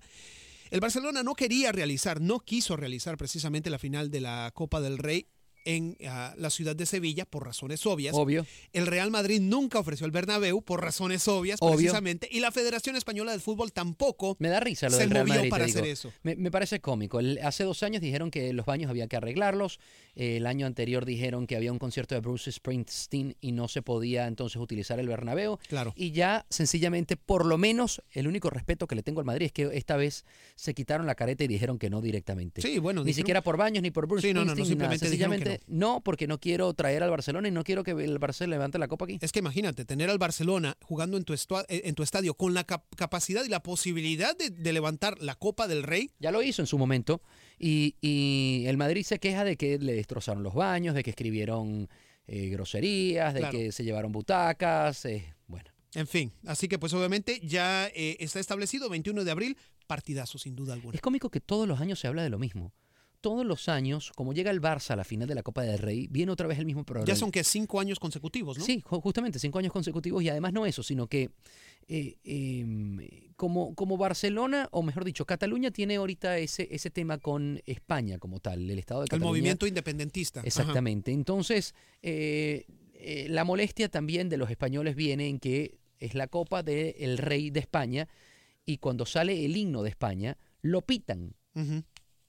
El 0.69 0.79
Barcelona 0.79 1.23
no 1.23 1.33
quería 1.33 1.71
realizar, 1.71 2.21
no 2.21 2.39
quiso 2.39 2.75
realizar 2.75 3.17
precisamente 3.17 3.71
la 3.71 3.79
final 3.79 4.11
de 4.11 4.21
la 4.21 4.51
Copa 4.53 4.79
del 4.79 4.99
Rey 4.99 5.27
en 5.67 5.97
ah, 6.07 6.33
la 6.37 6.49
ciudad 6.49 6.75
de 6.75 6.85
Sevilla 6.85 7.25
por 7.25 7.45
razones 7.45 7.85
obvias. 7.85 8.15
Obvio. 8.15 8.45
El 8.71 8.87
Real 8.87 9.11
Madrid 9.11 9.41
nunca 9.41 9.79
ofreció 9.79 10.05
el 10.05 10.11
Bernabéu 10.11 10.61
por 10.61 10.81
razones 10.81 11.27
obvias, 11.27 11.57
Obvio. 11.61 11.75
precisamente, 11.75 12.29
y 12.31 12.39
la 12.39 12.51
Federación 12.51 12.95
Española 12.95 13.33
de 13.33 13.39
Fútbol 13.39 13.73
tampoco 13.73 14.37
Me 14.39 14.47
da 14.47 14.59
risa 14.61 14.87
lo 14.87 14.93
se 14.93 14.99
del 14.99 15.09
Real 15.11 15.27
movió 15.27 15.39
Madrid, 15.41 15.49
para 15.49 15.65
hacer 15.65 15.85
eso. 15.85 16.13
Me, 16.23 16.35
me 16.37 16.51
parece 16.51 16.79
cómico. 16.79 17.19
El- 17.19 17.39
hace 17.43 17.65
dos 17.65 17.83
años 17.83 18.01
dijeron 18.01 18.31
que 18.31 18.53
los 18.53 18.65
baños 18.65 18.89
había 18.89 19.07
que 19.07 19.17
arreglarlos. 19.17 19.79
Eh, 20.15 20.37
el 20.37 20.45
año 20.47 20.65
anterior 20.65 21.05
dijeron 21.05 21.47
que 21.47 21.55
había 21.57 21.71
un 21.71 21.79
concierto 21.79 22.15
de 22.15 22.21
Bruce 22.21 22.49
Springsteen 22.51 23.35
y 23.41 23.51
no 23.51 23.67
se 23.67 23.81
podía 23.81 24.27
entonces 24.27 24.61
utilizar 24.61 24.99
el 24.99 25.07
Bernabéu. 25.09 25.59
Claro. 25.67 25.93
Y 25.97 26.11
ya, 26.11 26.45
sencillamente, 26.49 27.17
por 27.17 27.45
lo 27.45 27.57
menos, 27.57 28.01
el 28.11 28.27
único 28.27 28.49
respeto 28.49 28.87
que 28.87 28.95
le 28.95 29.03
tengo 29.03 29.19
al 29.19 29.25
Madrid 29.25 29.47
es 29.47 29.51
que 29.51 29.69
esta 29.73 29.97
vez 29.97 30.25
se 30.55 30.73
quitaron 30.73 31.05
la 31.07 31.15
careta 31.15 31.43
y 31.43 31.47
dijeron 31.47 31.77
que 31.77 31.89
no 31.89 32.01
directamente. 32.01 32.61
Sí, 32.61 32.79
bueno, 32.79 33.01
Ni 33.03 33.07
dijeron- 33.11 33.15
siquiera 33.17 33.41
por 33.43 33.57
baños 33.57 33.83
ni 33.83 33.91
por 33.91 34.07
Bruce 34.07 34.27
Sí, 34.27 34.33
no, 34.33 34.41
no, 34.45 34.55
no, 34.55 34.63
Springsteen. 34.63 34.77
ni 34.77 34.83
nada. 34.83 34.97
simplemente 34.97 35.56
no. 35.67 36.01
porque 36.03 36.27
no 36.27 36.39
quiero 36.39 36.73
traer 36.73 37.01
al 37.03 37.09
Barcelona 37.09 37.47
y 37.47 37.51
no 37.51 37.63
quiero 37.63 37.83
que 37.83 37.91
el 37.91 38.19
Barcelona 38.19 38.55
levante 38.57 38.77
la 38.79 38.87
copa 38.87 39.05
aquí. 39.05 39.17
Es 39.21 39.31
que 39.31 39.39
imagínate, 39.39 39.85
tener 39.85 40.09
al 40.09 40.17
Barcelona 40.17 40.77
jugando 40.83 41.17
en 41.17 41.23
tu, 41.23 41.33
eh, 41.33 41.37
en 41.69 41.95
tu 41.95 42.03
estadio 42.03 42.33
con 42.35 42.53
la 42.53 42.63
cap- 42.63 42.85
capacidad 42.95 43.43
y 43.45 43.49
la 43.49 43.63
posibilidad 43.63 44.37
de, 44.37 44.49
de 44.49 44.73
levantar 44.73 45.21
la 45.21 45.35
Copa 45.35 45.67
del 45.67 45.83
Rey. 45.83 46.11
Ya 46.19 46.31
lo 46.31 46.41
hizo 46.41 46.61
en 46.61 46.67
su 46.67 46.77
momento 46.77 47.21
y, 47.57 47.95
y 48.01 48.65
el 48.67 48.77
Madrid 48.77 49.03
se 49.03 49.19
queja 49.19 49.43
de 49.43 49.57
que 49.57 49.79
le 49.79 49.93
destrozaron 49.93 50.43
los 50.43 50.53
baños, 50.53 50.93
de 50.95 51.03
que 51.03 51.09
escribieron 51.11 51.89
eh, 52.27 52.49
groserías, 52.49 53.33
de 53.33 53.39
Claro. 53.39 53.57
que 53.57 53.71
se 53.71 53.83
llevaron 53.83 54.11
butacas. 54.11 55.05
eh, 55.05 55.33
bueno, 55.47 55.69
En 55.93 56.07
fin, 56.07 56.31
así 56.45 56.67
que 56.67 56.77
pues 56.77 56.93
obviamente 56.93 57.39
ya 57.43 57.87
eh, 57.95 58.17
está 58.19 58.39
establecido 58.39 58.89
21 58.89 59.23
de 59.23 59.31
abril, 59.31 59.57
partidazo 59.87 60.37
sin 60.37 60.55
duda 60.55 60.73
alguna. 60.73 60.93
es 60.95 61.01
cómico 61.01 61.29
que 61.29 61.39
todos 61.39 61.67
los 61.67 61.79
años 61.79 61.99
se 61.99 62.07
habla 62.07 62.23
de 62.23 62.29
lo 62.29 62.37
mismo. 62.39 62.73
Todos 63.19 63.45
los 63.45 63.67
años, 63.67 64.11
como 64.15 64.31
llega 64.33 64.51
el 64.51 64.61
Barça 64.61 64.91
a 64.91 64.95
la 64.95 65.03
final 65.03 65.27
de 65.27 65.33
la 65.35 65.41
Copa 65.43 65.63
del 65.63 65.79
Rey, 65.79 66.07
viene 66.09 66.31
otra 66.31 66.47
vez 66.47 66.59
el 66.59 66.65
mismo 66.65 66.83
problema. 66.85 67.07
Ya 67.07 67.15
son 67.15 67.31
que 67.31 67.43
cinco 67.43 67.79
años 67.79 67.99
consecutivos, 67.99 68.57
¿no? 68.59 68.63
Sí, 68.63 68.81
ju- 68.85 69.01
justamente 69.01 69.39
cinco 69.39 69.57
años 69.59 69.73
consecutivos 69.73 70.21
y 70.23 70.29
además 70.29 70.53
no 70.53 70.65
eso, 70.65 70.83
sino 70.83 71.07
que 71.07 71.31
eh, 71.87 72.17
em, 72.23 72.99
como, 73.35 73.73
como 73.75 73.97
Barcelona, 73.97 74.67
o 74.71 74.83
mejor 74.83 75.03
dicho, 75.03 75.25
Cataluña 75.25 75.71
tiene 75.71 75.95
ahorita 75.95 76.37
ese, 76.37 76.67
ese 76.71 76.89
tema 76.91 77.17
con 77.17 77.61
España 77.65 78.19
como 78.19 78.39
tal, 78.39 78.69
el 78.69 78.77
Estado 78.77 79.01
de 79.01 79.05
El 79.05 79.09
Cataluña. 79.09 79.29
movimiento 79.29 79.65
independentista. 79.67 80.41
Ajá. 80.41 80.47
Exactamente. 80.47 81.11
Entonces, 81.11 81.73
eh, 82.03 82.65
eh, 82.93 83.27
la 83.29 83.43
molestia 83.43 83.89
también 83.89 84.29
de 84.29 84.37
los 84.37 84.49
españoles 84.51 84.95
viene 84.95 85.27
en 85.27 85.39
que 85.39 85.79
es 85.99 86.13
la 86.13 86.27
copa 86.27 86.61
del 86.61 87.17
rey 87.17 87.49
de 87.49 87.59
España 87.61 88.07
y 88.65 88.77
cuando 88.77 89.05
sale 89.05 89.43
el 89.45 89.55
himno 89.57 89.81
de 89.81 89.89
España, 89.89 90.37
lo 90.61 90.81
pitan. 90.81 91.33
Ujú. 91.55 91.83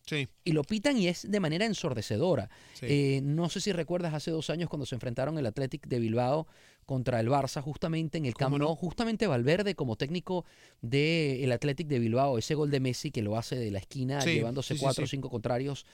Sí, 0.08 0.26
Y 0.44 0.52
lo 0.52 0.64
pitan 0.64 0.96
y 0.96 1.08
es 1.08 1.30
de 1.30 1.40
manera 1.40 1.66
ensordecedora. 1.66 2.48
sí. 2.74 2.86
Eh, 2.88 3.20
no 3.22 3.48
sé 3.48 3.60
si 3.60 3.72
recuerdas 3.72 4.14
hace 4.14 4.30
dos 4.30 4.48
años 4.50 4.68
cuando 4.68 4.86
se 4.86 4.94
enfrentaron 4.94 5.36
el 5.38 5.46
Athletic 5.46 5.86
de 5.86 5.98
Bilbao 5.98 6.46
contra 6.86 7.20
el 7.20 7.28
Barça, 7.28 7.60
justamente 7.60 8.16
en 8.16 8.24
el 8.24 8.34
Camp 8.34 8.52
¿Cómo 8.54 8.58
no? 8.64 8.74
Justamente 8.74 9.26
Valverde 9.26 9.74
como 9.74 9.96
técnico 9.96 10.46
del 10.80 11.52
Athletic 11.52 11.86
de 11.86 11.98
Bilbao, 11.98 12.38
ese 12.38 12.54
gol 12.54 12.70
de 12.70 12.80
Messi 12.80 13.10
que 13.10 13.20
lo 13.20 13.36
hace 13.36 13.56
de 13.56 13.70
la 13.70 13.78
esquina, 13.78 14.22
Sí, 14.22 14.30
llevándose 14.30 14.76
cuatro 14.78 15.04
o 15.04 15.06
cinco 15.06 15.28
contrarios. 15.28 15.84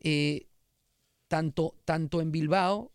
Eh, 0.00 0.46
tanto, 1.26 1.74
tanto 1.84 2.20
en 2.20 2.30
Bilbao 2.30 2.92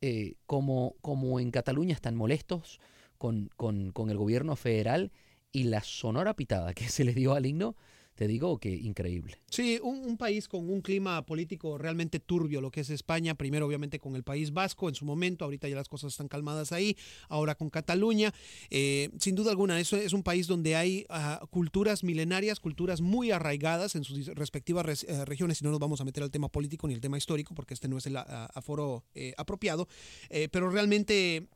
eh, 0.00 0.36
como, 0.46 0.96
como 1.00 1.38
en 1.40 1.50
Cataluña 1.50 1.94
están 1.94 2.16
molestos 2.16 2.80
con, 3.18 3.50
con, 3.56 3.92
con 3.92 4.10
el 4.10 4.16
gobierno 4.16 4.56
federal 4.56 5.12
y 5.52 5.64
la 5.64 5.82
sonora 5.82 6.34
pitada 6.34 6.74
que 6.74 6.88
se 6.88 7.04
les 7.04 7.14
dio 7.14 7.34
al 7.34 7.46
himno, 7.46 7.76
te 8.14 8.28
digo 8.28 8.58
que 8.58 8.70
increíble. 8.70 9.36
Sí, 9.50 9.80
un, 9.82 10.16
país 10.16 10.46
con 10.48 10.70
un 10.70 10.80
clima 10.80 11.26
político 11.26 11.78
realmente 11.78 12.20
turbio, 12.20 12.60
lo 12.60 12.70
que 12.70 12.80
es 12.80 12.90
España, 12.90 13.34
primero 13.34 13.66
obviamente 13.66 13.98
con 13.98 14.14
el 14.14 14.22
País 14.22 14.52
Vasco 14.52 14.88
en 14.88 14.94
su 14.94 15.04
momento, 15.04 15.44
ahorita 15.44 15.68
ya 15.68 15.76
las 15.76 15.88
cosas 15.88 16.12
están 16.12 16.28
calmadas 16.28 16.72
ahí, 16.72 16.96
ahora 17.28 17.54
con 17.56 17.70
Cataluña. 17.70 18.32
Eh, 18.70 19.10
sin 19.18 19.34
duda 19.34 19.50
alguna, 19.50 19.80
eso 19.80 19.96
es 19.96 20.12
un 20.12 20.22
país 20.22 20.46
donde 20.46 20.76
hay 20.76 21.06
ah, 21.08 21.40
culturas 21.50 22.04
milenarias, 22.04 22.60
culturas 22.60 23.00
muy 23.00 23.32
arraigadas 23.32 23.96
en 23.96 24.04
sus 24.04 24.26
respectivas 24.28 24.86
res- 24.86 25.04
eh, 25.08 25.24
regiones, 25.24 25.60
y 25.60 25.64
no 25.64 25.70
nos 25.70 25.80
vamos 25.80 26.00
a 26.00 26.04
meter 26.04 26.22
al 26.22 26.30
tema 26.30 26.48
político 26.48 26.86
ni 26.86 26.94
el 26.94 27.00
tema 27.00 27.18
histórico, 27.18 27.54
porque 27.54 27.74
este 27.74 27.88
no 27.88 27.98
es 27.98 28.06
el 28.06 28.16
ah, 28.16 28.48
aforo 28.54 29.04
eh, 29.14 29.34
apropiado, 29.36 29.88
Eh, 30.30 30.48
pero 30.50 30.70
realmente 30.70 31.48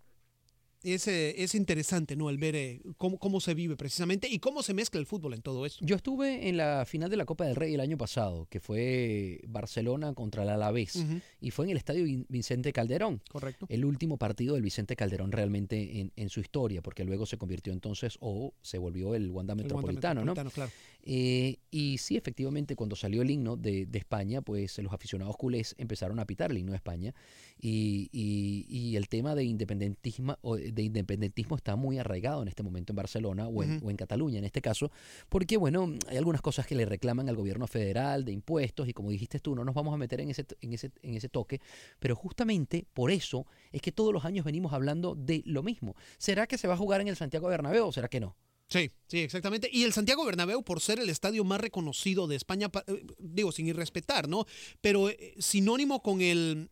es, 0.82 1.08
eh, 1.08 1.42
es 1.42 1.54
interesante, 1.54 2.16
¿no? 2.16 2.30
El 2.30 2.38
ver 2.38 2.54
eh, 2.56 2.80
cómo, 2.96 3.18
cómo 3.18 3.40
se 3.40 3.54
vive 3.54 3.76
precisamente 3.76 4.28
y 4.28 4.38
cómo 4.38 4.62
se 4.62 4.74
mezcla 4.74 5.00
el 5.00 5.06
fútbol 5.06 5.34
en 5.34 5.42
todo 5.42 5.66
esto. 5.66 5.84
Yo 5.84 5.96
estuve 5.96 6.48
en 6.48 6.56
la 6.56 6.84
final 6.86 7.10
de 7.10 7.16
la 7.16 7.24
Copa 7.24 7.44
del 7.44 7.56
Rey 7.56 7.74
el 7.74 7.80
año 7.80 7.96
pasado, 7.98 8.46
que 8.50 8.60
fue 8.60 9.40
Barcelona 9.46 10.14
contra 10.14 10.42
el 10.42 10.50
Alavés, 10.50 10.96
Ujú, 10.96 11.20
y 11.40 11.50
fue 11.50 11.66
en 11.66 11.72
el 11.72 11.76
estadio 11.76 12.04
Vicente 12.28 12.72
Calderón. 12.72 13.20
Correcto. 13.28 13.66
El 13.68 13.84
último 13.84 14.16
partido 14.16 14.54
del 14.54 14.62
Vicente 14.62 14.96
Calderón 14.96 15.32
realmente 15.32 16.00
en, 16.00 16.12
en 16.16 16.28
su 16.28 16.40
historia, 16.40 16.82
porque 16.82 17.04
luego 17.04 17.26
se 17.26 17.38
convirtió 17.38 17.72
entonces 17.72 18.16
o 18.20 18.54
se 18.62 18.78
volvió 18.78 19.14
el 19.14 19.28
Wanda 19.28 19.28
El 19.28 19.30
Wanda 19.30 19.54
Metropolitano, 19.54 20.24
¿no? 20.24 20.32
Metropolitano, 20.32 20.50
claro. 20.50 20.70
Eh, 21.11 21.57
y 21.71 21.97
sí, 21.97 22.18
efectivamente, 22.18 22.77
cuando 22.77 22.94
salió 22.94 23.23
el 23.23 23.31
himno 23.31 23.57
de, 23.57 23.87
de 23.87 23.99
España, 23.99 24.42
pues 24.42 24.77
los 24.79 24.92
aficionados 24.92 25.38
culés 25.38 25.75
empezaron 25.79 26.19
a 26.21 26.27
pitar 26.27 26.50
el 26.50 26.59
himno 26.59 26.73
de 26.73 26.77
España 26.77 27.15
y, 27.59 28.11
y- 28.13 28.67
y 28.69 28.96
el 28.96 29.09
tema 29.09 29.35
de 29.35 29.44
independentismo, 29.44 30.37
o 30.42 30.56
de 30.56 30.83
independentismo 30.83 31.56
está 31.56 31.77
muy 31.77 31.98
arraigado 31.98 32.42
en 32.42 32.48
este 32.48 32.63
momento 32.63 32.92
en 32.92 32.96
Barcelona 32.96 33.48
o 33.48 33.63
en, 33.63 33.77
Ujú. 33.79 33.87
o 33.87 33.90
en 33.90 33.96
Cataluña 33.96 34.38
en 34.38 34.44
este 34.44 34.61
caso, 34.61 34.90
porque 35.31 35.56
bueno, 35.56 35.90
hay 36.09 36.19
algunas 36.19 36.42
cosas 36.42 36.67
que 36.67 36.75
le 36.75 36.85
reclaman 36.85 37.27
al 37.31 37.37
gobierno 37.37 37.67
federal 37.67 38.27
de 38.27 38.33
impuestos 38.33 38.87
y 38.87 38.92
como 38.92 39.11
dijiste 39.11 39.40
tú, 39.40 39.54
no 39.54 39.65
nos 39.65 39.75
vamos 39.75 39.94
a 39.94 39.96
meter 39.96 40.21
en 40.21 40.29
ese, 40.29 40.44
en 40.61 40.75
ese, 40.75 40.90
en 41.02 41.15
ese 41.15 41.31
toque, 41.31 41.61
pero 42.00 42.17
justamente 42.17 42.85
por 42.92 43.11
eso 43.11 43.46
es 43.73 43.81
que 43.81 43.92
todos 43.92 44.13
los 44.13 44.27
años 44.27 44.44
venimos 44.44 44.75
hablando 44.75 45.15
de 45.15 45.42
lo 45.46 45.63
mismo. 45.63 45.96
¿Será 46.19 46.46
que 46.46 46.59
se 46.59 46.69
va 46.69 46.75
a 46.75 46.77
jugar 46.77 47.00
en 47.00 47.09
el 47.09 47.17
Santiago 47.17 47.48
Bernabéu 47.48 47.87
o 47.87 47.92
será 47.92 48.09
que 48.09 48.21
no? 48.21 48.37
Sí, 48.69 48.90
sí, 49.06 49.21
exactamente. 49.21 49.71
Y 49.73 49.85
el 49.85 49.94
Santiago 49.94 50.27
Bernabéu, 50.27 50.62
por 50.62 50.81
ser 50.81 50.98
el 51.00 51.08
estadio 51.08 51.42
más 51.42 51.58
reconocido 51.60 52.27
de 52.27 52.37
España, 52.37 52.69
pa- 52.69 52.85
eh, 52.87 53.02
digo, 53.19 53.50
sin 53.50 53.66
irrespetar, 53.66 54.29
¿no? 54.29 54.44
Pero 54.83 55.08
eh, 55.08 55.35
sinónimo 55.38 56.02
con 56.02 56.21
el 56.21 56.69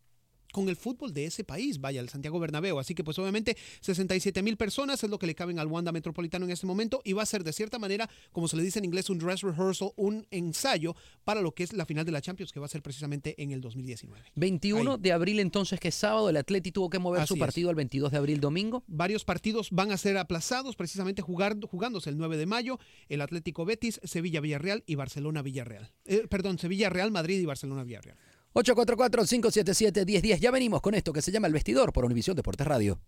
con 0.56 0.70
el 0.70 0.76
fútbol 0.76 1.12
de 1.12 1.26
ese 1.26 1.44
país, 1.44 1.82
vaya, 1.82 2.00
el 2.00 2.08
Santiago 2.08 2.40
Bernabéu. 2.40 2.78
Así 2.78 2.94
que 2.94 3.04
pues 3.04 3.18
obviamente 3.18 3.58
67 3.82 4.42
mil 4.42 4.56
personas 4.56 5.04
es 5.04 5.10
lo 5.10 5.18
que 5.18 5.26
le 5.26 5.34
caben 5.34 5.58
al 5.58 5.66
Wanda 5.66 5.92
Metropolitano 5.92 6.46
en 6.46 6.50
este 6.50 6.66
momento 6.66 7.02
y 7.04 7.12
va 7.12 7.22
a 7.22 7.26
ser 7.26 7.44
de 7.44 7.52
cierta 7.52 7.78
manera, 7.78 8.08
como 8.32 8.48
se 8.48 8.56
le 8.56 8.62
dice 8.62 8.78
en 8.78 8.86
inglés, 8.86 9.10
un 9.10 9.18
dress 9.18 9.42
rehearsal, 9.42 9.90
un 9.96 10.26
ensayo 10.30 10.96
para 11.24 11.42
lo 11.42 11.52
que 11.54 11.62
es 11.62 11.74
la 11.74 11.84
final 11.84 12.06
de 12.06 12.12
la 12.12 12.22
Champions 12.22 12.52
que 12.52 12.58
va 12.60 12.64
a 12.64 12.70
ser 12.70 12.80
precisamente 12.80 13.34
en 13.36 13.50
el 13.50 13.60
2019. 13.60 14.18
21 14.34 14.92
Ahí. 14.92 14.98
de 14.98 15.12
abril 15.12 15.40
entonces, 15.40 15.78
que 15.78 15.88
es 15.88 15.94
sábado, 15.94 16.30
el 16.30 16.38
Atleti 16.38 16.72
tuvo 16.72 16.88
que 16.88 16.98
mover 16.98 17.20
Así 17.20 17.28
su 17.28 17.34
es. 17.34 17.40
partido 17.40 17.68
al 17.68 17.74
22 17.74 18.10
de 18.10 18.16
abril 18.16 18.40
domingo. 18.40 18.82
Varios 18.86 19.26
partidos 19.26 19.68
van 19.72 19.92
a 19.92 19.98
ser 19.98 20.16
aplazados, 20.16 20.74
precisamente 20.74 21.20
jugar, 21.20 21.54
jugándose 21.66 22.08
el 22.08 22.16
9 22.16 22.38
de 22.38 22.46
mayo, 22.46 22.78
el 23.10 23.20
Atlético 23.20 23.66
Betis, 23.66 24.00
Sevilla 24.04 24.40
Villarreal 24.40 24.84
y 24.86 24.94
Barcelona 24.94 25.42
Villarreal. 25.42 25.92
Eh, 26.06 26.26
perdón, 26.30 26.58
Sevilla 26.58 26.88
Real 26.88 27.10
Madrid 27.10 27.38
y 27.40 27.44
Barcelona 27.44 27.84
Villarreal. 27.84 28.16
844-577-1010. 28.56 30.40
Ya 30.40 30.50
venimos 30.50 30.80
con 30.80 30.94
esto 30.94 31.12
que 31.12 31.20
se 31.20 31.30
llama 31.30 31.46
El 31.46 31.52
Vestidor 31.52 31.92
por 31.92 32.06
Univisión 32.06 32.34
Deportes 32.34 32.66
Radio. 32.66 32.98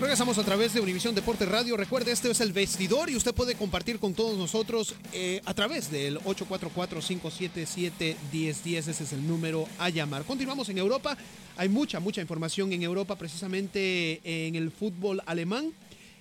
Regresamos 0.00 0.38
a 0.38 0.44
través 0.44 0.72
de 0.72 0.80
Univisión 0.80 1.14
Deporte 1.14 1.44
Radio. 1.44 1.76
Recuerde, 1.76 2.12
este 2.12 2.30
es 2.30 2.40
el 2.40 2.52
vestidor 2.52 3.10
y 3.10 3.16
usted 3.16 3.34
puede 3.34 3.56
compartir 3.56 3.98
con 3.98 4.14
todos 4.14 4.38
nosotros 4.38 4.94
eh, 5.12 5.42
a 5.44 5.52
través 5.54 5.90
del 5.90 6.20
844-577-1010. 6.20 8.16
Ese 8.64 8.90
es 8.92 9.12
el 9.12 9.26
número 9.26 9.66
a 9.78 9.88
llamar. 9.90 10.22
Continuamos 10.24 10.68
en 10.68 10.78
Europa. 10.78 11.18
Hay 11.56 11.68
mucha, 11.68 11.98
mucha 11.98 12.20
información 12.20 12.72
en 12.72 12.84
Europa, 12.84 13.16
precisamente 13.16 14.20
en 14.22 14.54
el 14.54 14.70
fútbol 14.70 15.20
alemán. 15.26 15.72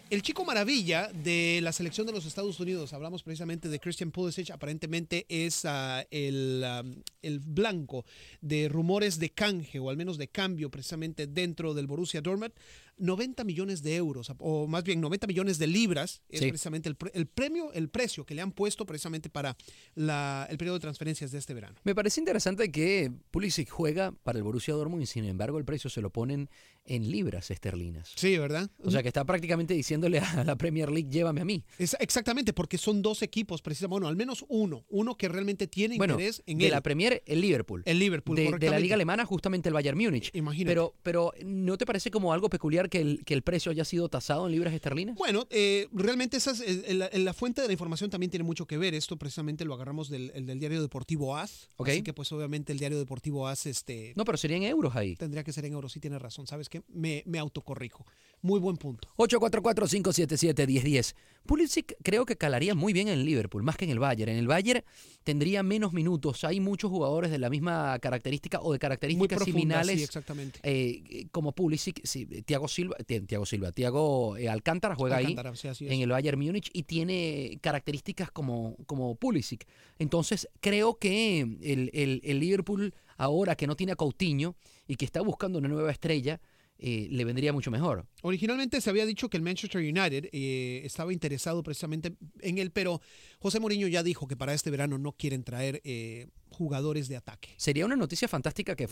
El 0.10 0.22
chico 0.22 0.46
maravilla 0.46 1.10
de 1.12 1.60
la 1.62 1.74
selección 1.74 2.08
de 2.08 2.14
los 2.14 2.26
Estados 2.26 2.62
Unidos, 2.62 2.94
hablamos 2.94 3.24
precisamente 3.24 3.68
de 3.68 3.78
Christian 3.78 4.12
Pulisic, 4.12 4.52
aparentemente 4.52 5.26
es 5.28 5.66
ah, 5.66 6.06
el, 6.12 6.64
ah, 6.64 6.82
el 7.22 7.40
blanco 7.40 8.06
de 8.40 8.70
rumores 8.70 9.20
de 9.20 9.32
canje 9.32 9.80
o 9.80 9.90
al 9.90 9.98
menos 9.98 10.18
de 10.18 10.30
cambio 10.30 10.72
precisamente 10.72 11.28
dentro 11.28 11.74
del 11.74 11.88
Borussia 11.88 12.22
Dortmund. 12.22 12.54
90 12.98 13.44
millones 13.44 13.82
de 13.84 13.96
euros, 13.96 14.32
o 14.40 14.68
más 14.68 14.84
bien 14.84 15.00
90 15.02 15.28
millones 15.28 15.58
de 15.60 15.68
libras, 15.68 16.22
es 16.30 16.40
Sí. 16.40 16.48
precisamente 16.50 16.90
el, 16.90 16.96
pre- 16.96 17.12
el 17.14 17.28
premio, 17.28 17.72
el 17.74 17.90
precio 17.90 18.26
que 18.26 18.34
le 18.36 18.42
han 18.42 18.52
puesto 18.52 18.86
precisamente 18.86 19.30
para 19.30 19.56
la- 19.96 20.48
el 20.50 20.58
periodo 20.58 20.78
de 20.78 20.82
transferencias 20.82 21.32
de 21.32 21.38
este 21.38 21.54
verano. 21.54 21.76
Me 21.84 21.96
parece 21.96 22.20
interesante 22.22 22.72
que 22.72 23.12
Pulisic 23.32 23.70
juega 23.70 24.12
para 24.24 24.38
el 24.38 24.44
Borussia 24.44 24.74
Dortmund 24.74 25.04
y 25.04 25.06
sin 25.06 25.26
embargo 25.26 25.58
el 25.58 25.66
precio 25.66 25.90
se 25.90 26.02
lo 26.02 26.10
ponen 26.12 26.50
en 26.86 27.12
libras 27.12 27.52
esterlinas. 27.52 28.14
Sí, 28.16 28.38
¿verdad? 28.38 28.70
O 28.82 28.90
sea 28.92 29.02
que 29.02 29.10
está 29.10 29.26
prácticamente 29.26 29.74
diciéndole 29.74 30.20
a 30.20 30.44
la 30.46 30.56
Premier 30.56 30.90
League, 30.90 31.10
llévame 31.10 31.42
a 31.42 31.46
mí. 31.46 31.64
Es- 31.78 31.98
exactamente, 32.00 32.54
porque 32.54 32.78
son 32.78 33.02
dos 33.02 33.22
equipos, 33.22 33.62
precisamente, 33.62 33.92
bueno, 33.92 34.08
al 34.08 34.16
menos 34.16 34.46
uno, 34.48 34.86
uno 34.90 35.16
que 35.16 35.28
realmente 35.28 35.68
tiene 35.68 35.98
Bueno, 35.98 36.14
interés 36.14 36.42
en 36.46 36.58
de 36.58 36.66
él. 36.66 36.72
la 36.72 36.82
Premier, 36.82 37.22
el 37.26 37.42
Liverpool. 37.42 37.84
el 37.86 38.00
Liverpool, 38.00 38.36
de, 38.38 38.52
de 38.58 38.70
la 38.70 38.80
liga 38.80 38.96
alemana, 38.96 39.26
justamente 39.26 39.68
el 39.70 39.74
Bayern 39.74 39.98
Múnich. 39.98 40.32
Imagínate. 40.34 40.72
Pero, 40.72 40.96
pero 41.04 41.34
¿no 41.46 41.78
te 41.78 41.86
parece 41.86 42.10
como 42.10 42.32
algo 42.32 42.50
peculiar 42.50 42.87
que 42.90 43.00
el, 43.02 43.24
que 43.26 43.34
el 43.34 43.42
precio 43.42 43.72
haya 43.72 43.86
sido 43.86 44.10
tasado 44.10 44.46
en 44.48 44.52
libras 44.54 44.74
esterlinas? 44.74 45.16
Bueno, 45.16 45.46
eh, 45.50 45.88
realmente 45.94 46.38
esas, 46.38 46.62
eh, 46.62 46.94
la, 46.94 47.10
la 47.14 47.34
fuente 47.34 47.62
de 47.62 47.68
la 47.68 47.74
información 47.74 48.10
también 48.10 48.30
tiene 48.30 48.44
mucho 48.44 48.66
que 48.66 48.78
ver. 48.78 48.94
Esto 48.94 49.18
precisamente 49.18 49.66
lo 49.66 49.74
agarramos 49.74 50.10
del, 50.10 50.32
el 50.36 50.46
del 50.46 50.60
diario 50.60 50.82
deportivo 50.82 51.36
AS. 51.38 51.70
Ok. 51.78 51.90
Así 51.90 52.02
que 52.04 52.14
pues 52.14 52.32
obviamente 52.32 52.72
el 52.74 52.80
diario 52.80 52.98
deportivo 52.98 53.48
AS 53.48 53.66
este, 53.66 54.14
No, 54.16 54.26
pero 54.26 54.38
serían 54.38 54.64
euros 54.64 54.96
ahí. 54.96 55.16
tendría 55.16 55.44
que 55.44 55.54
ser 55.54 55.66
en 55.66 55.74
euros. 55.74 55.92
Sí 55.92 56.00
tiene 56.00 56.20
razón. 56.20 56.48
¿Sabes 56.48 56.70
qué? 56.70 56.82
Me, 56.90 57.24
me 57.26 57.40
autocorrijo. 57.40 58.06
Muy 58.42 58.60
buen 58.60 58.78
punto. 58.78 59.10
844-577-1010. 59.18 61.16
Pulisic 61.46 61.96
creo 62.04 62.26
que 62.26 62.36
calaría 62.36 62.76
muy 62.76 62.92
bien 62.94 63.08
en 63.08 63.24
Liverpool, 63.26 63.64
más 63.64 63.78
que 63.78 63.86
en 63.86 63.92
el 63.92 64.00
Bayern. 64.00 64.32
En 64.32 64.38
el 64.38 64.48
Bayern 64.48 64.84
tendría 65.24 65.64
menos 65.64 65.94
minutos. 65.94 66.44
Hay 66.44 66.60
muchos 66.60 66.90
jugadores 66.92 67.32
de 67.32 67.38
la 67.38 67.50
misma 67.50 67.98
característica 68.00 68.60
o 68.62 68.74
de 68.74 68.80
características 68.80 69.44
similares 69.44 69.98
sí, 69.98 70.04
exactamente. 70.04 70.60
eh, 70.64 71.28
como 71.32 71.54
Pulisic. 71.54 72.02
Sí, 72.06 72.26
Thiago 72.26 72.68
Silva, 72.78 72.96
Ti- 73.06 73.22
Thiago 73.22 73.46
Silva, 73.46 73.72
Thiago 73.72 74.38
eh, 74.38 74.50
Alcántara 74.50 74.96
juega 74.96 75.18
Alcántara, 75.18 75.50
ahí 75.52 75.58
sí, 75.58 75.68
así 75.68 75.86
es. 75.88 75.92
en 75.92 76.02
el 76.02 76.10
Bayern 76.10 76.40
Múnich 76.40 76.70
y 76.74 76.84
tiene 76.84 77.58
características 77.62 78.32
como, 78.32 78.76
como 78.86 79.16
Pulisic. 79.16 79.66
Entonces 80.00 80.48
creo 80.62 80.96
que 80.98 81.40
el, 81.42 81.90
el- 81.94 82.22
el 82.24 82.40
Liverpool 82.40 82.94
ahora 83.18 83.56
que 83.56 83.68
no 83.68 83.76
tiene 83.76 83.94
a 83.94 83.96
Coutinho 83.96 84.56
y 84.88 84.96
que 84.96 85.06
está 85.06 85.22
buscando 85.22 85.58
una 85.60 85.68
nueva 85.68 85.92
estrella, 85.92 86.40
eh, 86.80 87.08
le 87.10 87.26
vendría 87.26 87.54
mucho 87.54 87.72
mejor. 87.72 88.06
Originalmente 88.22 88.82
se 88.82 88.90
había 88.90 89.06
dicho 89.06 89.30
que 89.30 89.38
el 89.38 89.44
Manchester 89.44 89.82
United 89.82 90.30
eh, 90.32 90.82
estaba 90.84 91.12
interesado 91.12 91.64
precisamente 91.64 92.16
en 92.42 92.58
él, 92.58 92.72
pero 92.72 93.02
José 93.40 93.60
Mourinho 93.60 93.88
ya 93.88 94.04
dijo 94.04 94.28
que 94.28 94.38
para 94.38 94.54
este 94.54 94.70
verano 94.70 94.98
no 94.98 95.14
quieren 95.14 95.44
traer 95.44 95.82
eh, 95.84 96.28
jugadores 96.50 97.08
de 97.08 97.18
ataque. 97.18 97.50
Sería 97.58 97.86
una 97.86 97.96
noticia 97.96 98.28
fantástica 98.28 98.76
que 98.76 98.88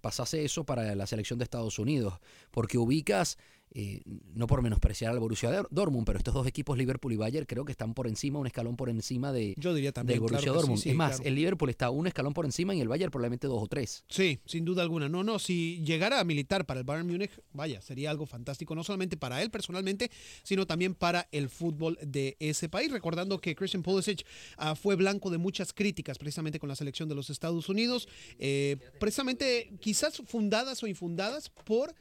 pasase 0.00 0.44
eso 0.44 0.64
para 0.64 0.94
la 0.94 1.06
selección 1.06 1.38
de 1.38 1.44
Estados 1.44 1.78
Unidos, 1.78 2.14
porque 2.50 2.78
ubicas, 2.78 3.38
eh, 3.72 4.02
no 4.34 4.46
por 4.46 4.62
menospreciar 4.62 5.12
al 5.12 5.20
Borussia 5.20 5.50
Dor- 5.50 5.68
Dortmund, 5.70 6.06
pero 6.06 6.18
estos 6.18 6.34
dos 6.34 6.46
equipos, 6.46 6.76
Liverpool 6.78 7.12
y 7.12 7.16
Bayern, 7.16 7.46
creo 7.46 7.64
que 7.64 7.72
están 7.72 7.94
por 7.94 8.06
encima, 8.06 8.38
un 8.38 8.46
escalón 8.46 8.76
por 8.76 8.88
encima 8.88 9.32
de, 9.32 9.54
Yo 9.58 9.74
diría 9.74 9.92
también. 9.92 10.14
del 10.16 10.20
Borussia 10.20 10.44
claro 10.52 10.54
que 10.54 10.58
sí, 10.58 10.60
Dortmund. 10.66 10.82
sí, 10.82 10.88
es 10.90 10.94
más, 10.96 11.16
claro. 11.16 11.28
el 11.28 11.34
Liverpool 11.34 11.70
está 11.70 11.90
un 11.90 12.06
escalón 12.06 12.32
por 12.34 12.44
encima 12.44 12.74
y 12.74 12.80
el 12.80 12.88
Bayern 12.88 13.10
probablemente 13.10 13.46
dos 13.46 13.62
o 13.62 13.66
tres. 13.66 14.04
Sí, 14.08 14.40
sin 14.46 14.64
duda 14.64 14.82
alguna. 14.82 15.08
No, 15.08 15.22
no, 15.24 15.38
si 15.38 15.82
llegara 15.84 16.20
a 16.20 16.24
militar 16.24 16.66
para 16.66 16.80
el 16.80 16.84
Bayern 16.84 17.06
Múnich, 17.08 17.30
vaya, 17.52 17.80
sería 17.80 18.10
algo 18.10 18.26
fantástico, 18.26 18.74
no 18.74 18.84
solamente 18.84 19.16
para 19.16 19.42
él 19.42 19.50
personalmente, 19.50 20.10
sino 20.42 20.66
también 20.66 20.94
para 20.94 21.28
el 21.32 21.48
fútbol 21.48 21.98
de 22.02 22.36
ese 22.40 22.68
país. 22.68 22.90
Recordando 22.90 23.40
que 23.40 23.54
Christian 23.54 23.82
Pulisic 23.82 24.24
ah, 24.56 24.74
fue 24.74 24.96
blanco 24.96 25.30
de 25.30 25.38
muchas 25.38 25.72
críticas 25.72 26.18
precisamente 26.18 26.58
con 26.58 26.68
la 26.68 26.76
selección 26.76 27.08
de 27.08 27.14
los 27.14 27.30
Estados 27.30 27.68
Unidos, 27.68 28.08
eh, 28.38 28.76
precisamente 29.00 29.72
quizás 29.80 30.22
fundadas 30.26 30.82
o 30.82 30.86
infundadas 30.86 31.48
por 31.50 31.94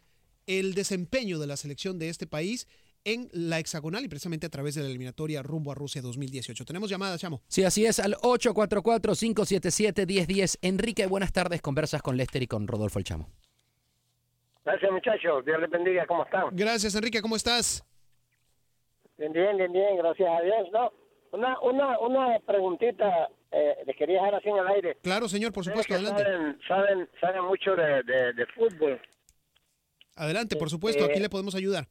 el 0.47 0.73
desempeño 0.73 1.37
de 1.39 1.47
la 1.47 1.57
selección 1.57 1.99
de 1.99 2.09
este 2.09 2.25
país 2.25 2.67
en 3.05 3.29
la 3.31 3.59
hexagonal 3.59 4.03
y 4.03 4.07
precisamente 4.09 4.47
a 4.47 4.49
través 4.49 4.73
de 4.75 4.81
la 4.81 4.87
eliminatoria 4.87 5.41
rumbo 5.43 5.71
a 5.71 5.75
Rusia 5.75 6.01
2018. 6.01 6.65
Tenemos 6.65 6.89
llamada, 6.89 7.17
Chamo. 7.17 7.41
Sí, 7.47 7.63
así 7.63 7.85
es, 7.85 7.99
al 7.99 8.15
844-577-1010. 8.15 10.57
Enrique, 10.61 11.07
buenas 11.07 11.31
tardes, 11.31 11.61
conversas 11.61 12.01
con 12.01 12.17
Lester 12.17 12.43
y 12.43 12.47
con 12.47 12.67
Rodolfo 12.67 12.99
El 12.99 13.05
Chamo. 13.05 13.29
Gracias 14.65 14.91
muchachos, 14.91 15.45
Dios 15.45 15.61
les 15.61 15.69
bendiga, 15.69 16.05
¿cómo 16.05 16.25
están? 16.25 16.49
Gracias, 16.51 16.93
Enrique, 16.95 17.21
¿cómo 17.21 17.37
estás? 17.37 17.85
Bien, 19.17 19.31
bien, 19.31 19.55
bien, 19.55 19.71
bien, 19.71 19.95
gracias 19.97 20.27
a 20.29 20.41
Dios. 20.41 20.67
No, 20.73 20.91
una, 21.31 21.57
una, 21.61 21.97
una 21.99 22.37
preguntita 22.45 23.29
eh, 23.51 23.77
les 23.85 23.95
quería 23.95 24.17
dejar 24.17 24.35
así 24.35 24.49
en 24.49 24.57
el 24.57 24.67
aire. 24.67 24.97
Claro, 25.01 25.29
señor, 25.29 25.53
por 25.53 25.63
supuesto, 25.63 25.93
adelante. 25.93 26.23
Saben, 26.23 26.59
saben, 26.67 27.09
saben 27.21 27.45
mucho 27.45 27.77
de, 27.77 28.03
de, 28.03 28.33
de 28.33 28.45
fútbol. 28.47 28.99
Adelante, 30.17 30.55
por 30.55 30.69
supuesto, 30.69 31.05
aquí 31.05 31.17
Eh, 31.19 31.21
le 31.21 31.29
podemos 31.29 31.55
ayudar. 31.55 31.87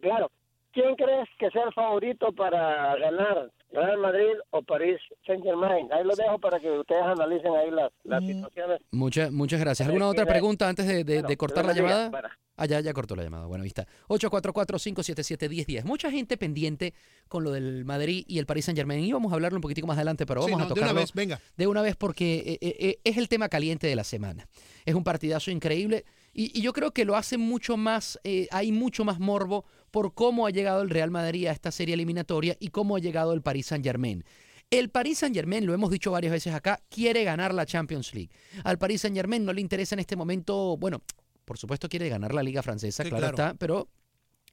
Claro. 0.00 0.30
¿Quién 0.72 0.94
crees 0.96 1.28
que 1.38 1.50
sea 1.50 1.64
el 1.64 1.72
favorito 1.72 2.32
para 2.32 2.94
ganar? 2.96 3.50
¿Real 3.72 3.98
Madrid 3.98 4.32
o 4.50 4.62
París 4.62 4.98
Saint 5.26 5.42
Germain? 5.42 5.92
Ahí 5.92 6.04
lo 6.04 6.14
dejo 6.14 6.38
para 6.38 6.58
que 6.60 6.70
ustedes 6.70 7.02
analicen 7.02 7.52
ahí 7.54 7.70
las, 7.70 7.90
las 8.04 8.22
Mm. 8.22 8.26
situaciones. 8.26 8.80
Muchas, 8.92 9.30
muchas 9.32 9.60
gracias. 9.60 9.86
¿Alguna 9.88 10.08
otra 10.08 10.24
pregunta 10.24 10.68
antes 10.68 10.86
de, 10.86 11.04
de- 11.04 11.14
Bueno, 11.16 11.28
de 11.28 11.36
cortar 11.36 11.64
la 11.66 11.72
llamada? 11.74 12.08
Bueno. 12.10 12.28
Ah, 12.56 12.66
ya, 12.66 12.80
ya 12.80 12.92
cortó 12.92 13.14
la 13.16 13.22
llamada. 13.24 13.46
Bueno, 13.46 13.62
ahí 13.62 13.68
está. 13.68 13.86
844-577-1010. 14.08 15.84
Mucha 15.84 16.10
gente 16.10 16.36
pendiente 16.36 16.94
con 17.28 17.44
lo 17.44 17.50
del 17.52 17.84
Madrid 17.84 18.24
y 18.26 18.38
el 18.38 18.46
Paris 18.46 18.64
Saint 18.66 18.76
Germain. 18.78 19.04
Íbamos 19.04 19.32
a 19.32 19.34
hablarlo 19.34 19.56
un 19.58 19.62
poquitico 19.62 19.86
más 19.86 19.96
adelante, 19.96 20.26
pero 20.26 20.42
Sí, 20.42 20.50
vamos 20.50 20.58
no, 20.60 20.64
a 20.64 20.68
de 20.68 20.74
tocarlo 20.74 20.92
una 20.92 21.00
vez, 21.00 21.12
venga. 21.12 21.40
de 21.56 21.66
una 21.66 21.82
vez 21.82 21.96
porque 21.96 22.38
eh, 22.38 22.58
eh, 22.60 22.76
eh, 22.80 22.98
es 23.04 23.16
el 23.16 23.28
tema 23.28 23.48
caliente 23.48 23.86
de 23.86 23.96
la 23.96 24.04
semana. 24.04 24.46
Es 24.84 24.94
un 24.94 25.04
partidazo 25.04 25.50
increíble 25.50 26.04
Y, 26.38 26.56
y 26.56 26.62
yo 26.62 26.72
creo 26.72 26.92
que 26.92 27.04
lo 27.04 27.16
hace 27.16 27.36
mucho 27.36 27.76
más, 27.76 28.20
eh, 28.22 28.46
hay 28.52 28.70
mucho 28.70 29.04
más 29.04 29.18
morbo 29.18 29.64
por 29.90 30.14
cómo 30.14 30.46
ha 30.46 30.50
llegado 30.50 30.82
el 30.82 30.88
Real 30.88 31.10
Madrid 31.10 31.48
a 31.48 31.52
esta 31.52 31.72
serie 31.72 31.94
eliminatoria 31.94 32.56
y 32.60 32.68
cómo 32.68 32.94
ha 32.94 33.00
llegado 33.00 33.32
el 33.32 33.42
Paris 33.42 33.66
Saint 33.66 33.84
Germain. 33.84 34.22
El 34.70 34.88
Paris 34.88 35.18
Saint 35.18 35.34
Germain, 35.34 35.66
lo 35.66 35.74
hemos 35.74 35.90
dicho 35.90 36.12
varias 36.12 36.30
veces 36.30 36.54
acá, 36.54 36.80
quiere 36.90 37.24
ganar 37.24 37.52
la 37.52 37.66
Champions 37.66 38.14
League. 38.14 38.30
Al 38.62 38.78
Paris 38.78 39.00
Saint 39.00 39.16
Germain 39.16 39.44
no 39.44 39.52
le 39.52 39.60
interesa 39.60 39.96
en 39.96 39.98
este 39.98 40.14
momento, 40.14 40.76
bueno, 40.76 41.02
por 41.44 41.58
supuesto 41.58 41.88
quiere 41.88 42.08
ganar 42.08 42.32
la 42.32 42.44
Liga 42.44 42.62
Francesa, 42.62 43.02
Sí, 43.02 43.08
claro, 43.08 43.32
claro. 43.32 43.34
está, 43.50 43.58
pero 43.58 43.88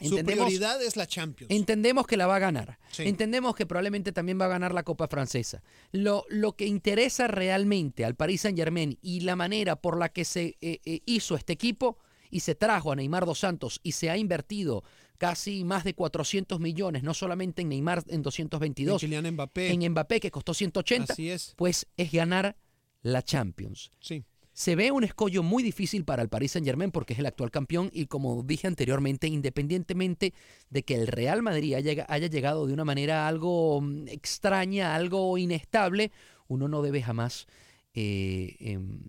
Su 0.01 0.17
prioridad 0.23 0.81
es 0.83 0.95
la 0.95 1.07
Champions. 1.07 1.51
entendemos 1.51 2.05
que 2.07 2.17
la 2.17 2.27
va 2.27 2.35
a 2.35 2.39
ganar. 2.39 2.77
Sí. 2.91 3.03
Entendemos 3.03 3.55
que 3.55 3.65
probablemente 3.65 4.11
también 4.11 4.39
va 4.39 4.45
a 4.45 4.49
ganar 4.49 4.73
la 4.73 4.83
Copa 4.83 5.07
Francesa. 5.07 5.63
Lo, 5.91 6.25
lo 6.29 6.53
que 6.55 6.65
interesa 6.65 7.27
realmente 7.27 8.03
al 8.05 8.15
Paris 8.15 8.41
Saint 8.41 8.57
Germain 8.57 8.97
y 9.01 9.21
la 9.21 9.35
manera 9.35 9.75
por 9.77 9.97
la 9.97 10.09
que 10.09 10.25
se 10.25 10.57
eh, 10.61 10.79
eh, 10.85 11.01
hizo 11.05 11.35
este 11.35 11.53
equipo 11.53 11.97
y 12.29 12.41
se 12.41 12.55
trajo 12.55 12.91
a 12.91 12.95
Neymar 12.95 13.25
dos 13.25 13.39
Santos 13.39 13.79
y 13.83 13.93
se 13.93 14.09
ha 14.09 14.17
invertido 14.17 14.83
casi 15.17 15.63
más 15.63 15.85
de 15.85 15.93
400 15.93 16.59
millones, 16.59 17.03
no 17.03 17.13
solamente 17.13 17.61
en 17.61 17.69
Neymar 17.69 18.03
en 18.07 18.15
En 18.15 18.21
222, 18.23 18.99
Kylian 18.99 19.31
Mbappé. 19.31 19.71
en 19.71 19.91
Mbappé 19.91 20.19
que 20.19 20.31
costó 20.31 20.53
180, 20.53 21.13
Así 21.13 21.29
es. 21.29 21.53
pues 21.55 21.87
es 21.95 22.11
ganar 22.11 22.57
la 23.01 23.21
Champions. 23.23 23.91
Sí. 24.01 24.25
Se 24.55 24.77
ve 24.77 24.89
un 24.91 25.03
escollo 25.03 25.43
muy 25.43 25.63
difícil 25.63 26.05
para 26.05 26.21
el 26.21 26.29
Paris 26.29 26.53
Saint 26.53 26.65
Germain 26.65 26.89
porque 26.89 27.11
es 27.11 27.19
el 27.19 27.25
actual 27.25 27.51
campeón 27.51 27.89
y 27.91 28.05
como 28.05 28.41
dije 28.41 28.67
anteriormente, 28.67 29.27
independientemente 29.27 30.33
de 30.69 30.83
que 30.83 30.95
el 30.95 31.07
Real 31.07 31.41
Madrid 31.41 31.73
haya, 31.73 32.27
llegado 32.29 32.65
de 32.65 32.71
una 32.71 32.85
manera 32.85 33.27
algo 33.27 33.81
mm, 33.81 34.07
extraña, 34.07 34.95
algo 34.95 35.37
inestable, 35.37 36.13
uno 36.47 36.69
no 36.69 36.81
debe 36.81 37.01
jamás 37.01 37.47
eh, 37.93 38.55
em, 38.61 39.01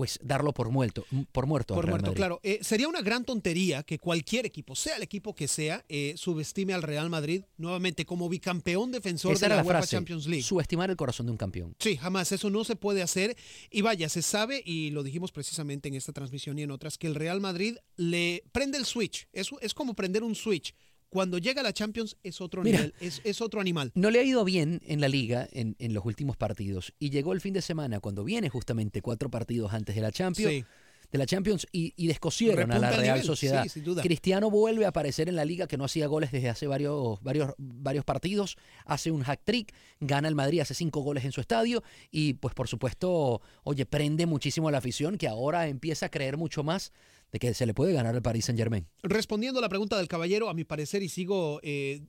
pues 0.00 0.18
darlo 0.22 0.54
por 0.54 0.70
muerto, 0.70 1.04
por 1.30 1.44
muerto. 1.44 1.74
Por 1.74 1.86
muerto, 1.86 2.14
claro. 2.14 2.40
Eh, 2.42 2.60
sería 2.62 2.88
una 2.88 3.02
gran 3.02 3.22
tontería 3.22 3.82
que 3.82 3.98
cualquier 3.98 4.46
equipo, 4.46 4.74
sea 4.74 4.96
el 4.96 5.02
equipo 5.02 5.34
que 5.34 5.46
sea, 5.46 5.84
eh, 5.90 6.14
subestime 6.16 6.72
al 6.72 6.80
Real 6.80 7.10
Madrid 7.10 7.42
nuevamente 7.58 8.06
como 8.06 8.30
bicampeón 8.30 8.92
defensor 8.92 9.34
Esa 9.34 9.44
de 9.44 9.50
la, 9.50 9.56
la 9.56 9.62
UEFA 9.62 9.80
frase, 9.80 9.96
Champions 9.96 10.26
League. 10.26 10.42
subestimar 10.42 10.88
el 10.88 10.96
corazón 10.96 11.26
de 11.26 11.32
un 11.32 11.36
campeón. 11.36 11.76
Sí, 11.78 11.98
jamás, 11.98 12.32
eso 12.32 12.48
no 12.48 12.64
se 12.64 12.76
puede 12.76 13.02
hacer. 13.02 13.36
Y 13.70 13.82
vaya, 13.82 14.08
se 14.08 14.22
sabe, 14.22 14.62
y 14.64 14.88
lo 14.88 15.02
dijimos 15.02 15.32
precisamente 15.32 15.90
en 15.90 15.96
esta 15.96 16.14
transmisión 16.14 16.58
y 16.58 16.62
en 16.62 16.70
otras, 16.70 16.96
que 16.96 17.06
el 17.06 17.14
Real 17.14 17.42
Madrid 17.42 17.76
le 17.96 18.42
prende 18.52 18.78
el 18.78 18.86
switch. 18.86 19.28
Es, 19.34 19.50
es 19.60 19.74
como 19.74 19.92
prender 19.92 20.22
un 20.22 20.34
switch. 20.34 20.74
Cuando 21.10 21.38
llega 21.38 21.60
a 21.60 21.64
la 21.64 21.72
Champions 21.72 22.16
es 22.22 22.40
otro 22.40 22.62
Mira. 22.62 22.78
nivel, 22.78 22.94
es, 23.00 23.20
es 23.24 23.40
otro 23.40 23.60
animal. 23.60 23.90
No 23.94 24.10
le 24.10 24.20
ha 24.20 24.22
ido 24.22 24.44
bien 24.44 24.80
en 24.86 25.00
la 25.00 25.08
liga 25.08 25.48
en, 25.52 25.74
en 25.80 25.92
los 25.92 26.04
últimos 26.06 26.36
partidos 26.36 26.94
y 27.00 27.10
llegó 27.10 27.32
el 27.32 27.40
fin 27.40 27.52
de 27.52 27.62
semana 27.62 27.98
cuando 28.00 28.22
viene 28.24 28.48
justamente 28.48 29.02
cuatro 29.02 29.28
partidos 29.28 29.72
antes 29.72 29.94
de 29.96 30.00
la 30.02 30.12
Champions, 30.12 30.52
Sí. 30.52 30.64
De 31.10 31.18
la 31.18 31.26
Champions 31.26 31.66
y, 31.72 31.92
y 31.96 32.06
descosieron 32.06 32.70
a 32.70 32.78
la 32.78 32.90
Real 32.90 33.02
nivel, 33.02 33.22
Sociedad. 33.24 33.62
sí, 33.64 33.68
sin 33.68 33.84
duda. 33.84 34.02
Cristiano 34.02 34.50
vuelve 34.50 34.84
a 34.84 34.88
aparecer 34.88 35.28
en 35.28 35.36
la 35.36 35.44
liga 35.44 35.66
que 35.66 35.76
no 35.76 35.84
hacía 35.84 36.06
goles 36.06 36.30
desde 36.32 36.48
hace 36.48 36.66
varios, 36.66 37.20
varios, 37.22 37.52
varios 37.58 38.04
partidos, 38.04 38.56
hace 38.84 39.10
un 39.10 39.22
hack 39.22 39.40
trick, 39.44 39.74
gana 40.00 40.28
el 40.28 40.34
Madrid, 40.34 40.60
hace 40.60 40.74
cinco 40.74 41.00
goles 41.00 41.24
en 41.24 41.32
su 41.32 41.40
estadio 41.40 41.82
y 42.10 42.34
pues 42.34 42.54
por 42.54 42.68
supuesto, 42.68 43.40
oye, 43.64 43.86
prende 43.86 44.26
muchísimo 44.26 44.68
a 44.68 44.72
la 44.72 44.78
afición 44.78 45.18
que 45.18 45.28
ahora 45.28 45.68
empieza 45.68 46.06
a 46.06 46.08
creer 46.10 46.36
mucho 46.36 46.62
más 46.62 46.92
de 47.32 47.38
que 47.38 47.54
se 47.54 47.64
le 47.64 47.74
puede 47.74 47.92
ganar 47.92 48.14
al 48.14 48.22
Paris 48.22 48.46
Saint 48.46 48.58
Germain. 48.58 48.86
Respondiendo 49.02 49.60
a 49.60 49.62
la 49.62 49.68
pregunta 49.68 49.96
del 49.96 50.08
caballero, 50.08 50.48
a 50.48 50.54
mi 50.54 50.64
parecer, 50.64 51.02
y 51.02 51.08
sigo 51.08 51.60
eh, 51.62 52.02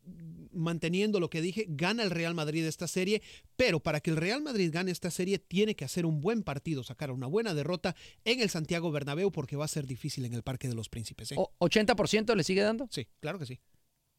manteniendo 0.54 1.20
lo 1.20 1.30
que 1.30 1.41
dije, 1.41 1.66
gana 1.70 2.04
el 2.04 2.10
Real 2.12 2.34
Madrid 2.36 2.66
esta 2.66 2.88
serie, 2.88 3.22
pero 3.56 3.80
para 3.80 3.99
que 3.99 4.10
el 4.12 4.18
Real 4.18 4.41
Madrid 4.41 4.70
gane 4.74 4.91
esta 4.91 5.12
serie 5.12 5.39
tiene 5.39 5.76
que 5.76 5.86
hacer 5.86 6.06
un 6.06 6.22
buen 6.22 6.43
partido, 6.43 6.84
sacar 6.84 7.12
una 7.12 7.28
buena 7.28 7.54
derrota 7.54 7.95
en 8.26 8.39
el 8.41 8.49
Santiago 8.49 8.91
Bernabéu 8.91 9.32
porque 9.32 9.56
va 9.56 9.66
a 9.66 9.68
ser 9.68 9.86
difícil 9.88 10.26
en 10.26 10.34
el 10.34 10.43
Parque 10.43 10.68
de 10.68 10.76
los 10.76 10.89
Príncipes. 10.89 11.32
¿eh? 11.32 11.36
O- 11.38 11.52
¿80% 11.60 12.36
le 12.36 12.43
sigue 12.43 12.62
dando? 12.62 12.88
Sí, 12.91 13.08
claro 13.20 13.39
que 13.39 13.45
sí. 13.45 13.60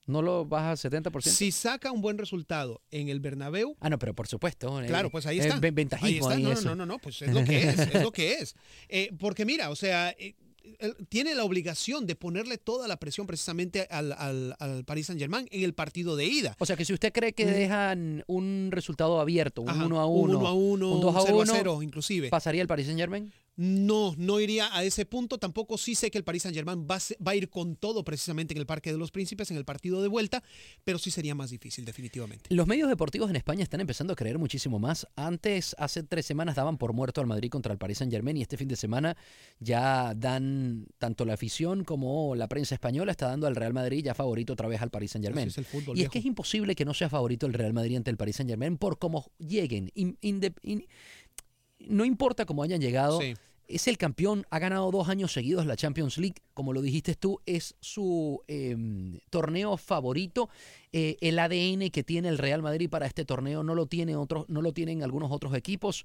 ¿No 0.05 0.21
lo 0.21 0.45
baja 0.45 0.73
a 0.73 0.77
70%? 0.77 1.21
Si 1.23 1.53
saca 1.53 1.93
un 1.93 2.01
buen 2.01 2.19
resultado 2.19 2.83
en 2.91 3.09
el 3.09 3.21
Bernabéu, 3.21 3.77
Ah, 3.79 3.89
no, 3.89 4.01
pero 4.01 4.15
por 4.17 4.27
supuesto. 4.27 4.83
eh, 4.83 4.87
Claro, 4.89 5.11
pues 5.11 5.27
ahí 5.27 5.39
eh, 5.39 5.43
está. 5.43 5.55
ven- 5.61 5.67
Ahí 5.67 5.75
ventajismo 5.75 6.29
está. 6.31 6.35
ahí, 6.35 6.43
No, 6.43 6.55
no, 6.55 6.61
no, 6.63 6.75
no, 6.75 6.87
no, 6.87 6.99
pues 6.99 7.23
es 7.23 7.33
lo 7.33 7.45
que 7.45 7.69
es, 7.69 7.79
es 7.79 8.03
lo 8.03 8.11
que 8.11 8.35
es. 8.35 8.57
Eh, 8.89 9.11
porque 9.21 9.45
mira, 9.45 9.71
o 9.71 9.77
sea, 9.77 10.11
eh, 10.19 10.35
tiene 11.09 11.35
la 11.35 11.45
obligación 11.45 12.07
de 12.07 12.15
ponerle 12.17 12.59
toda 12.59 12.89
la 12.89 12.97
presión 12.99 13.27
precisamente 13.27 13.87
al, 13.91 14.13
al, 14.13 14.55
al 14.59 14.85
Paris 14.85 15.07
Saint 15.07 15.21
Germain 15.21 15.47
en 15.51 15.63
el 15.63 15.75
partido 15.75 16.17
de 16.17 16.27
ida. 16.27 16.57
O 16.59 16.67
sea 16.67 16.77
que 16.77 16.85
si 16.85 16.93
usted 16.93 17.13
cree 17.13 17.33
que 17.33 17.47
Mm. 17.47 17.49
dejan 17.55 18.25
un 18.27 18.69
resultado 18.73 19.21
abierto, 19.21 19.63
un 19.63 19.69
Ajá, 19.71 19.85
1 19.87 20.01
a 20.01 20.07
un 20.07 20.31
1, 20.31 20.39
uno 20.39 20.47
a 20.49 20.53
uno, 20.53 20.93
un 20.95 21.01
2 21.01 21.17
a 21.17 21.21
cero 21.27 21.39
1, 21.39 21.53
0 21.55 21.83
inclusive. 21.83 22.29
¿pasaría 22.31 22.63
el 22.63 22.69
Paris 22.69 22.87
Saint 22.87 22.99
Germain? 23.01 23.33
No, 23.65 24.13
no 24.19 24.41
iría 24.41 24.77
a 24.77 24.83
ese 24.83 25.07
punto. 25.07 25.39
Tampoco 25.39 25.79
sí 25.79 25.95
sé 25.95 26.11
que 26.11 26.19
el 26.19 26.25
Paris 26.25 26.43
Saint 26.43 26.57
Germain 26.57 26.85
va, 26.91 26.97
a 26.97 27.01
se- 27.01 27.17
va 27.25 27.31
a 27.31 27.37
ir 27.37 27.49
con 27.49 27.77
todo 27.77 28.03
precisamente 28.03 28.55
en 28.55 28.59
el 28.59 28.67
Parque 28.67 28.91
de 28.91 28.99
los 28.99 29.13
Príncipes, 29.13 29.53
en 29.53 29.57
el 29.57 29.65
partido 29.65 30.03
de 30.03 30.09
vuelta, 30.09 30.43
pero 30.83 30.99
sí 30.99 31.13
sería 31.13 31.37
más 31.37 31.51
difícil, 31.51 31.85
definitivamente. 31.85 32.53
Los 32.53 32.67
medios 32.67 32.89
deportivos 32.89 33.31
en 33.31 33.37
España 33.37 33.63
están 33.63 33.81
empezando 33.81 34.15
a 34.15 34.17
creer 34.17 34.37
muchísimo 34.39 34.81
más. 34.81 35.07
Antes, 35.15 35.77
hace 35.79 36.03
tres 36.03 36.27
semanas, 36.27 36.57
daban 36.57 36.77
por 36.77 36.93
muerto 36.93 37.21
al 37.21 37.29
Madrid 37.29 37.51
contra 37.51 37.73
el 37.73 37.79
Paris 37.79 37.99
Saint 37.99 38.13
Germain 38.13 38.37
y 38.37 38.43
este 38.43 38.57
fin 38.57 38.67
de 38.67 38.75
semana 38.75 39.17
ya 39.61 40.13
dan, 40.17 40.87
tanto 40.99 41.25
la 41.25 41.35
afición 41.35 41.85
como 41.85 42.35
la 42.35 42.49
prensa 42.49 42.75
española 42.75 43.13
está 43.13 43.29
dando 43.29 43.47
al 43.47 43.55
Real 43.55 43.73
Madrid 43.73 44.03
ya 44.05 44.15
favorito 44.15 44.55
otra 44.55 44.67
vez 44.67 44.83
al 44.83 44.91
Paris 44.91 45.13
Saint 45.13 45.25
Germain. 45.25 45.49
Así 45.49 45.61
es 45.61 45.67
el 45.67 45.67
fútbol, 45.67 45.97
Y 45.97 46.03
es 46.03 46.09
que 46.11 46.19
es 46.19 46.25
imposible 46.25 46.75
que 46.75 46.85
no 46.85 46.95
sea 46.95 47.09
favorito 47.09 47.47
el 47.47 47.53
Real 47.53 47.73
Madrid 47.73 47.97
ante 47.97 48.11
el 48.11 48.17
Paris 48.17 48.37
Saint 48.37 48.51
Germain 48.51 48.77
por 48.77 48.99
cómo 48.99 49.31
lleguen. 49.39 49.91
In- 49.95 50.19
inde- 50.21 50.55
in- 50.63 50.87
no 51.79 52.05
importa 52.05 52.45
cómo 52.45 52.63
hayan 52.63 52.81
llegado, 52.81 53.21
Sí. 53.21 53.35
Es 53.75 53.89
el 53.89 53.99
campeón, 53.99 54.47
ha 54.51 54.59
ganado 54.59 54.91
dos 54.91 55.09
años 55.09 55.33
seguidos 55.33 55.67
la 55.67 55.77
Champions 55.77 56.19
League, 56.19 56.37
como 56.55 56.73
lo 56.73 56.83
dijiste 56.83 57.15
tú, 57.15 57.41
es 57.47 57.77
su 57.81 58.43
eh, 58.49 58.77
torneo 59.31 59.77
favorito. 59.77 60.49
Eh, 60.93 61.17
el 61.21 61.39
ADN 61.39 61.91
que 61.91 62.05
tiene 62.05 62.29
el 62.29 62.39
Real 62.39 62.63
Madrid 62.63 62.89
para 62.89 63.07
este 63.07 63.25
torneo 63.25 63.63
no 63.63 63.75
lo, 63.75 63.87
tiene 63.87 64.17
otros, 64.17 64.47
no 64.49 64.63
lo 64.63 64.73
tienen 64.73 65.03
algunos 65.03 65.31
otros 65.31 65.55
equipos. 65.55 66.05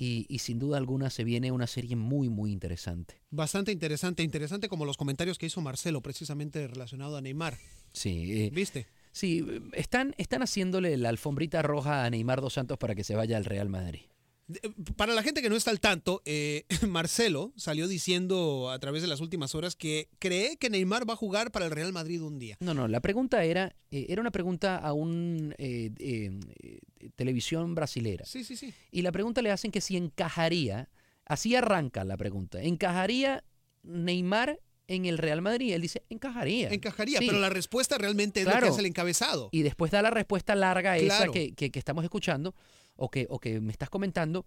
Y, 0.00 0.26
y 0.28 0.38
sin 0.38 0.60
duda 0.60 0.78
alguna 0.78 1.10
se 1.10 1.24
viene 1.24 1.50
una 1.50 1.66
serie 1.66 1.96
muy, 1.96 2.28
muy 2.28 2.52
interesante. 2.52 3.20
Bastante 3.30 3.72
interesante, 3.72 4.22
interesante 4.22 4.68
como 4.68 4.84
los 4.84 4.96
comentarios 4.96 5.38
que 5.38 5.46
hizo 5.46 5.60
Marcelo 5.60 6.02
precisamente 6.02 6.68
relacionado 6.68 7.16
a 7.16 7.20
Neymar. 7.20 7.58
Sí, 7.92 8.44
eh, 8.44 8.50
¿Viste? 8.52 8.86
sí 9.10 9.44
están, 9.72 10.14
están 10.18 10.42
haciéndole 10.42 10.96
la 10.96 11.08
alfombrita 11.08 11.62
roja 11.62 12.04
a 12.04 12.10
Neymar 12.10 12.40
dos 12.40 12.54
Santos 12.54 12.78
para 12.78 12.94
que 12.94 13.02
se 13.02 13.16
vaya 13.16 13.36
al 13.36 13.44
Real 13.44 13.68
Madrid. 13.68 14.02
De- 14.48 14.60
Para 14.96 15.12
la 15.14 15.22
gente 15.22 15.42
que 15.42 15.50
no 15.50 15.56
está 15.56 15.70
al 15.70 15.78
tanto, 15.78 16.22
eh, 16.24 16.64
Marcelo 16.88 17.52
salió 17.56 17.86
diciendo 17.86 18.70
a 18.70 18.78
través 18.78 19.02
de 19.02 19.08
las 19.08 19.20
últimas 19.20 19.54
horas 19.54 19.76
que 19.76 20.08
cree 20.18 20.56
que 20.56 20.70
Neymar 20.70 21.08
va 21.08 21.12
a 21.12 21.16
jugar 21.16 21.52
para 21.52 21.66
el 21.66 21.70
Real 21.70 21.92
Madrid 21.92 22.22
un 22.22 22.38
día. 22.38 22.56
No, 22.60 22.72
no, 22.74 22.88
la 22.88 23.00
pregunta 23.00 23.44
era, 23.44 23.76
eh, 23.90 24.06
era 24.08 24.20
una 24.20 24.30
pregunta 24.30 24.76
a 24.78 24.92
un 24.94 25.54
eh, 25.58 25.90
eh, 25.98 26.40
eh, 26.62 26.80
televisión 27.14 27.74
brasilera. 27.74 28.24
Sí, 28.24 28.42
sí, 28.42 28.56
sí. 28.56 28.72
Y 28.90 29.02
la 29.02 29.12
pregunta 29.12 29.42
le 29.42 29.50
hacen 29.50 29.70
que 29.70 29.80
si 29.82 29.96
encajaría, 29.96 30.88
así 31.26 31.54
arranca 31.54 32.04
la 32.04 32.16
pregunta, 32.16 32.62
¿encajaría 32.62 33.44
Neymar 33.82 34.60
en 34.86 35.04
el 35.04 35.18
Real 35.18 35.42
Madrid? 35.42 35.74
Él 35.74 35.82
dice, 35.82 36.02
encajaría. 36.08 36.70
Encajaría, 36.70 37.18
Sí. 37.18 37.26
pero 37.26 37.38
la 37.38 37.50
respuesta 37.50 37.98
realmente 37.98 38.40
es 38.40 38.46
lo 38.46 38.52
Claro. 38.52 38.66
que 38.66 38.70
hace 38.70 38.80
el 38.80 38.86
encabezado. 38.86 39.50
Y 39.52 39.62
después 39.62 39.90
da 39.92 40.00
la 40.00 40.10
respuesta 40.10 40.54
larga 40.54 40.96
esa 40.96 41.16
Claro. 41.18 41.32
que, 41.32 41.52
que- 41.54 41.70
que 41.70 41.78
estamos 41.78 42.02
escuchando 42.04 42.54
o 42.98 43.10
que, 43.10 43.26
o 43.30 43.38
que 43.38 43.60
me 43.60 43.72
estás 43.72 43.88
comentando. 43.88 44.44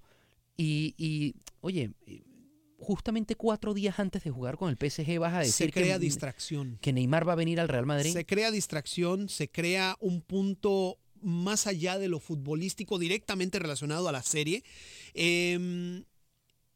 Y, 0.57 0.93
y, 0.97 1.33
oye, 1.61 1.91
eh, 2.05 2.21
justamente 2.77 3.35
cuatro 3.35 3.73
días 3.73 3.99
antes 3.99 4.23
de 4.23 4.29
jugar 4.31 4.57
con 4.57 4.69
el 4.69 4.77
PSG 4.77 5.17
vas 5.19 5.33
a 5.33 5.39
decir 5.39 5.67
Se 5.67 5.71
crea 5.71 5.95
que, 5.97 5.99
distracción. 6.05 6.77
que 6.81 6.93
Neymar 6.93 7.27
va 7.27 7.33
a 7.33 7.37
venir 7.37 7.59
al 7.59 7.69
Real 7.69 7.85
Madrid. 7.85 8.11
Se 8.13 8.25
crea 8.25 8.51
distracción, 8.51 9.29
se 9.29 9.49
crea 9.49 9.97
un 9.99 10.21
punto 10.21 10.99
más 11.21 11.67
allá 11.67 11.97
de 11.97 12.07
lo 12.09 12.19
futbolístico 12.19 12.97
directamente 12.99 13.59
relacionado 13.59 14.07
a 14.09 14.11
la 14.11 14.23
serie. 14.23 14.63
Eh, 15.13 16.03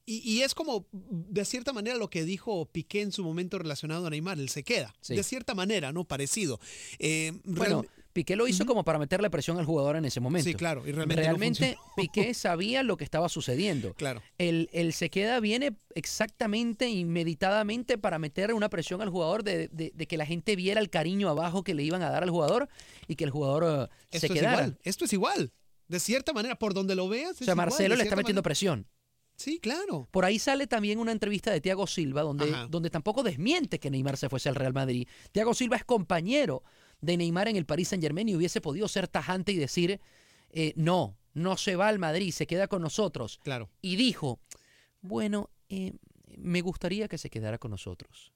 y, 0.08 0.18
y 0.34 0.42
es 0.44 0.54
como, 0.54 0.86
de 0.92 1.44
cierta 1.46 1.74
manera, 1.74 1.98
lo 1.98 2.12
que 2.12 2.24
dijo 2.26 2.68
Piqué 2.68 3.02
en 3.02 3.12
su 3.12 3.24
momento 3.24 3.58
relacionado 3.58 4.06
a 4.06 4.12
Neymar, 4.12 4.40
él 4.40 4.50
se 4.50 4.64
queda. 4.64 4.96
Sí. 5.02 5.16
De 5.16 5.24
cierta 5.24 5.56
manera, 5.56 5.92
¿no? 5.92 6.04
Parecido. 6.04 6.60
Eh, 7.00 7.34
Bueno, 7.44 7.84
Piqué 8.16 8.38
lo 8.38 8.48
hizo 8.48 8.66
como 8.66 8.86
para 8.86 8.98
meterle 8.98 9.30
presión 9.30 9.60
al 9.60 9.66
jugador 9.66 9.98
en 9.98 10.06
ese 10.06 10.22
momento. 10.22 10.48
sí, 10.48 10.56
claro, 10.56 10.88
y 10.88 10.94
realmente, 10.94 11.22
Realmente. 11.22 11.78
Piqué 11.98 12.34
sabía 12.34 12.82
lo 12.82 12.96
que 12.96 13.04
estaba 13.04 13.28
sucediendo. 13.28 13.94
Claro. 13.96 14.22
El, 14.38 14.70
el 14.72 14.94
se 14.94 15.10
queda 15.10 15.42
viene 15.42 15.76
exactamente 15.96 16.88
y 16.88 17.04
meditadamente 17.04 17.98
para 17.98 18.18
meter 18.18 18.54
una 18.54 18.70
presión 18.70 19.02
al 19.02 19.10
jugador 19.10 19.44
de, 19.44 19.68
de- 19.68 19.92
de 19.94 20.08
que 20.08 20.16
la 20.16 20.26
gente 20.26 20.56
viera 20.56 20.80
el 20.80 20.90
cariño 20.90 21.28
abajo 21.28 21.66
que 21.66 21.74
le 21.74 21.84
iban 21.84 22.02
a 22.04 22.10
dar 22.10 22.24
al 22.24 22.30
jugador 22.30 22.70
y 23.08 23.16
que 23.18 23.26
el 23.26 23.32
jugador 23.32 23.90
eh, 23.92 23.96
Esto 24.12 24.28
se 24.28 24.34
es 24.34 24.40
quedara. 24.40 24.54
igual. 24.62 24.80
Esto 24.84 25.04
es 25.06 25.12
igual. 25.14 25.52
De 25.90 26.00
cierta 26.00 26.32
manera, 26.32 26.56
por 26.58 26.74
donde 26.74 26.96
lo 26.96 27.10
veas. 27.10 27.42
O 27.42 27.44
sea, 27.44 27.54
Marcelo 27.54 27.98
le 27.98 28.04
está 28.04 28.16
metiendo 28.16 28.42
presión. 28.44 28.84
presión. 28.84 28.96
Sí, 29.36 29.60
claro. 29.60 30.08
Por 30.12 30.24
ahí 30.24 30.40
sale 30.40 30.66
también 30.68 30.98
una 31.00 31.12
entrevista 31.12 31.52
de 31.52 31.60
Thiago 31.60 31.86
Silva 31.86 32.22
donde, 32.22 32.50
donde 32.70 32.90
tampoco 32.90 33.22
desmiente 33.24 33.78
que 33.80 33.92
Neymar 33.92 34.16
se 34.16 34.30
fuese 34.30 34.48
al 34.48 34.56
Real 34.56 34.72
Madrid. 34.72 35.06
Thiago 35.34 35.54
Silva 35.54 35.76
es 35.76 35.84
compañero 35.84 36.64
de 37.06 37.18
Neymar 37.18 37.48
en 37.48 37.56
el 37.56 37.66
Paris 37.66 37.90
Saint 37.90 38.04
Germain 38.04 38.28
y 38.28 38.36
hubiese 38.36 38.62
podido 38.62 38.88
ser 38.88 39.08
tajante 39.08 39.52
y 39.52 39.58
decir, 39.58 40.00
eh, 40.50 40.74
no, 40.76 41.18
no 41.34 41.58
se 41.58 41.76
va 41.76 41.88
al 41.88 42.00
Madrid, 42.00 42.32
se 42.32 42.48
queda 42.48 42.68
con 42.68 42.82
nosotros. 42.82 43.40
Claro. 43.44 43.70
Y 43.82 43.96
dijo, 43.96 44.40
bueno, 45.02 45.50
eh, 45.70 45.94
me 46.38 46.62
gustaría 46.62 47.08
que 47.08 47.18
se 47.18 47.30
quedara 47.30 47.58
con 47.58 47.72
nosotros. 47.72 48.34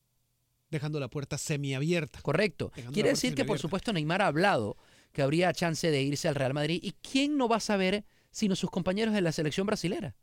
Dejando 0.70 0.99
la 0.99 1.07
puerta 1.07 1.38
semiabierta. 1.38 2.22
Correcto. 2.22 2.72
Dejando 2.76 2.93
Quiere 2.93 3.09
decir 3.09 3.34
que, 3.34 3.45
por 3.45 3.57
supuesto, 3.57 3.91
Neymar 3.91 4.22
ha 4.22 4.28
hablado 4.28 4.78
que 5.11 5.24
habría 5.24 5.51
chance 5.53 5.89
de 5.89 6.01
irse 6.01 6.28
al 6.28 6.36
Real 6.36 6.53
Madrid. 6.53 6.80
¿Y 6.84 6.91
quién 6.91 7.38
no 7.38 7.47
va 7.47 7.55
a 7.55 7.61
saber 7.61 8.05
sino 8.32 8.55
sus 8.55 8.70
compañeros 8.70 9.13
de 9.13 9.22
la 9.22 9.32
selección 9.32 9.65
brasilera? 9.65 10.15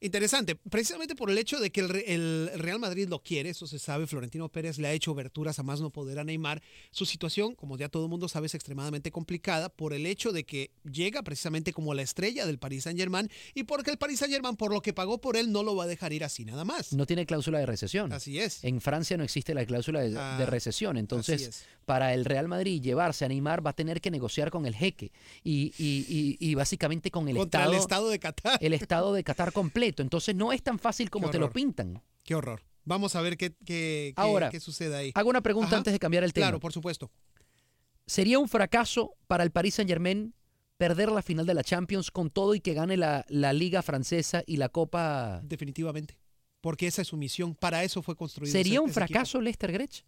Interesante, 0.00 0.56
precisamente 0.56 1.14
por 1.14 1.30
el 1.30 1.38
hecho 1.38 1.58
de 1.58 1.70
que 1.70 1.80
el, 1.80 1.96
el 2.06 2.50
Real 2.56 2.78
Madrid 2.78 3.08
lo 3.08 3.22
quiere, 3.22 3.50
eso 3.50 3.66
se 3.66 3.78
sabe, 3.78 4.06
Florentino 4.06 4.48
Pérez 4.48 4.78
le 4.78 4.88
ha 4.88 4.92
hecho 4.92 5.12
oberturas 5.12 5.58
a 5.58 5.62
más 5.62 5.80
no 5.80 5.90
poder 5.90 6.18
a 6.18 6.24
Neymar. 6.24 6.62
Su 6.90 7.06
situación, 7.06 7.54
como 7.54 7.76
ya 7.78 7.88
todo 7.88 8.04
el 8.04 8.10
mundo 8.10 8.28
sabe, 8.28 8.46
es 8.46 8.54
extremadamente 8.54 9.10
complicada 9.10 9.68
por 9.68 9.92
el 9.94 10.04
hecho 10.06 10.32
de 10.32 10.44
que 10.44 10.70
llega 10.90 11.22
precisamente 11.22 11.72
como 11.72 11.94
la 11.94 12.02
estrella 12.02 12.46
del 12.46 12.58
Paris 12.58 12.84
Saint-Germain 12.84 13.30
y 13.54 13.64
porque 13.64 13.90
el 13.90 13.96
Paris 13.98 14.18
Saint-Germain, 14.20 14.56
por 14.56 14.72
lo 14.72 14.82
que 14.82 14.92
pagó 14.92 15.18
por 15.20 15.36
él, 15.36 15.50
no 15.50 15.62
lo 15.62 15.74
va 15.76 15.84
a 15.84 15.86
dejar 15.86 16.12
ir 16.12 16.24
así 16.24 16.44
nada 16.44 16.64
más. 16.64 16.92
No 16.92 17.06
tiene 17.06 17.24
cláusula 17.24 17.58
de 17.58 17.66
recesión. 17.66 18.12
Así 18.12 18.38
es. 18.38 18.62
En 18.64 18.80
Francia 18.80 19.16
no 19.16 19.24
existe 19.24 19.54
la 19.54 19.64
cláusula 19.64 20.00
de, 20.00 20.10
de 20.10 20.18
Ah, 20.18 20.44
recesión. 20.46 20.96
Entonces, 20.98 21.64
para 21.86 22.12
el 22.14 22.24
Real 22.24 22.48
Madrid 22.48 22.82
llevarse 22.82 23.24
a 23.24 23.28
Neymar 23.28 23.64
va 23.64 23.70
a 23.70 23.76
tener 23.76 24.00
que 24.00 24.10
negociar 24.10 24.50
con 24.50 24.66
el 24.66 24.74
jeque 24.74 25.12
y, 25.44 25.72
y- 25.78 26.04
y- 26.08 26.36
y 26.50 26.54
básicamente 26.54 27.10
con 27.10 27.28
el 27.28 27.36
Contra 27.36 27.60
estado, 27.60 27.72
el 27.72 27.78
Estado 27.80 28.08
de 28.10 28.18
Qatar. 28.18 28.58
el 28.60 28.72
estado 28.74 29.14
de 29.14 29.24
Qatar 29.24 29.52
completo. 29.52 29.85
Entonces, 30.02 30.34
no 30.34 30.52
es 30.52 30.62
tan 30.62 30.78
fácil 30.78 31.10
como 31.10 31.30
te 31.30 31.38
lo 31.38 31.50
pintan. 31.52 32.02
Qué 32.24 32.34
horror. 32.34 32.62
Vamos 32.84 33.16
a 33.16 33.20
ver 33.20 33.36
qué, 33.36 34.12
Ahora, 34.16 34.48
qué 34.50 34.60
sucede 34.60 34.96
ahí. 34.96 35.12
Hago 35.14 35.28
una 35.30 35.40
pregunta 35.42 35.68
Ajá. 35.68 35.76
antes 35.78 35.92
de 35.92 35.98
cambiar 35.98 36.22
el 36.24 36.32
tema. 36.32 36.46
Claro, 36.46 36.60
por 36.60 36.72
supuesto. 36.72 37.10
¿Sería 38.06 38.38
un 38.38 38.48
fracaso 38.48 39.16
para 39.26 39.42
el 39.42 39.50
Paris 39.50 39.74
Saint-Germain 39.74 40.32
perder 40.76 41.10
la 41.10 41.22
final 41.22 41.46
de 41.46 41.54
la 41.54 41.64
Champions 41.64 42.10
con 42.10 42.30
todo 42.30 42.54
y 42.54 42.60
que 42.60 42.74
gane 42.74 42.96
la, 42.96 43.24
la 43.28 43.52
Liga 43.52 43.82
Francesa 43.82 44.44
y 44.46 44.58
la 44.58 44.68
Copa? 44.68 45.40
Definitivamente. 45.42 46.16
Porque 46.60 46.86
esa 46.86 47.02
es 47.02 47.08
su 47.08 47.16
misión. 47.16 47.54
Para 47.56 47.82
eso 47.82 48.02
fue 48.02 48.14
construido. 48.16 48.52
¿Sería 48.52 48.74
ese- 48.74 48.80
un 48.80 48.90
fracaso 48.92 49.40
Lester 49.40 49.72
Grech? 49.72 50.04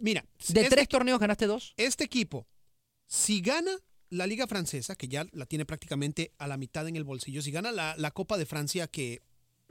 Mira, 0.00 0.24
De 0.48 0.60
este 0.62 0.68
tres 0.76 0.88
torneos 0.88 1.18
ganaste 1.18 1.46
dos. 1.46 1.72
este 1.76 2.04
equipo, 2.04 2.46
si 3.06 3.40
gana 3.40 3.72
la 4.10 4.26
Liga 4.26 4.46
Francesa, 4.46 4.96
que 4.96 5.08
ya 5.08 5.26
la 5.32 5.46
tiene 5.46 5.64
prácticamente 5.64 6.32
a 6.38 6.46
la 6.46 6.56
mitad 6.56 6.86
en 6.88 6.96
el 6.96 7.04
bolsillo, 7.04 7.42
si 7.42 7.50
gana 7.50 7.72
la, 7.72 7.94
la 7.96 8.10
Copa 8.10 8.38
de 8.38 8.46
Francia, 8.46 8.86
que 8.86 9.22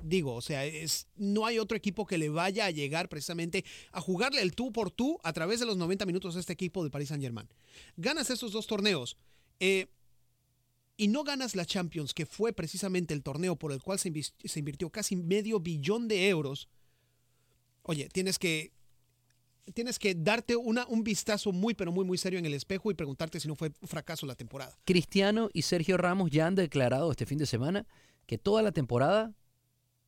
digo, 0.03 0.35
o 0.35 0.41
sea, 0.41 0.65
es, 0.65 1.07
no 1.15 1.45
hay 1.45 1.59
otro 1.59 1.77
equipo 1.77 2.05
que 2.05 2.17
le 2.17 2.29
vaya 2.29 2.65
a 2.65 2.71
llegar 2.71 3.09
precisamente 3.09 3.65
a 3.91 4.01
jugarle 4.01 4.41
el 4.41 4.53
tú 4.53 4.71
por 4.71 4.91
tú 4.91 5.19
a 5.23 5.33
través 5.33 5.59
de 5.59 5.65
los 5.65 5.77
90 5.77 6.05
minutos 6.05 6.35
a 6.35 6.39
este 6.39 6.53
equipo 6.53 6.83
de 6.83 6.89
Paris 6.89 7.09
Saint 7.09 7.23
Germain. 7.23 7.47
Ganas 7.97 8.29
esos 8.29 8.51
dos 8.51 8.67
torneos. 8.67 9.17
eh, 9.59 9.87
y 10.97 11.09
no 11.09 11.25
ganas 11.25 11.57
la 11.57 11.65
Champions, 11.65 12.13
que 12.13 12.25
fue 12.25 12.53
precisamente 12.53 13.13
el 13.13 13.21
torneo 13.21 13.57
por 13.57 13.73
el 13.73 13.81
cual 13.81 13.99
se 13.99 14.09
invirtió 14.59 14.89
casi 14.89 15.17
medio 15.17 15.59
billón 15.59 16.07
de 16.07 16.29
euros, 16.29 16.69
oye, 17.83 18.07
tienes 18.07 18.39
que 18.39 18.71
tienes 19.73 19.99
que 19.99 20.15
darte 20.15 20.55
una, 20.55 20.85
un 20.87 21.03
vistazo 21.03 21.51
muy, 21.51 21.73
pero 21.73 21.91
muy, 21.91 22.05
muy 22.05 22.17
serio 22.17 22.39
en 22.39 22.45
el 22.45 22.53
espejo 22.53 22.91
y 22.91 22.93
preguntarte 22.93 23.39
si 23.39 23.47
no 23.47 23.55
fue 23.55 23.71
un 23.81 23.87
fracaso 23.87 24.25
la 24.25 24.35
temporada. 24.35 24.77
Cristiano 24.85 25.49
y 25.53 25.63
Sergio 25.63 25.97
Ramos 25.97 26.31
ya 26.31 26.47
han 26.47 26.55
declarado 26.55 27.11
este 27.11 27.25
fin 27.25 27.37
de 27.37 27.45
semana 27.45 27.85
que 28.25 28.37
toda 28.37 28.61
la 28.61 28.71
temporada 28.71 29.33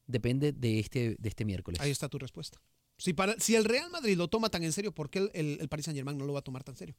depende 0.05 0.53
de 0.53 0.79
este, 0.79 1.15
de 1.19 1.29
este 1.29 1.45
miércoles. 1.45 1.81
Ahí 1.81 1.91
está 1.91 2.09
tu 2.09 2.17
respuesta. 2.17 2.61
Si, 2.97 3.13
para, 3.13 3.39
si 3.39 3.55
el 3.55 3.65
Real 3.65 3.89
Madrid 3.91 4.17
lo 4.17 4.27
toma 4.27 4.49
tan 4.49 4.63
en 4.63 4.71
serio, 4.71 4.91
¿por 4.91 5.09
qué 5.09 5.19
el, 5.19 5.31
el, 5.33 5.57
el 5.61 5.69
Paris 5.69 5.85
Saint 5.85 5.97
Germain 5.97 6.17
no 6.17 6.25
lo 6.25 6.33
va 6.33 6.39
a 6.39 6.43
tomar 6.43 6.63
tan 6.63 6.75
serio? 6.75 6.95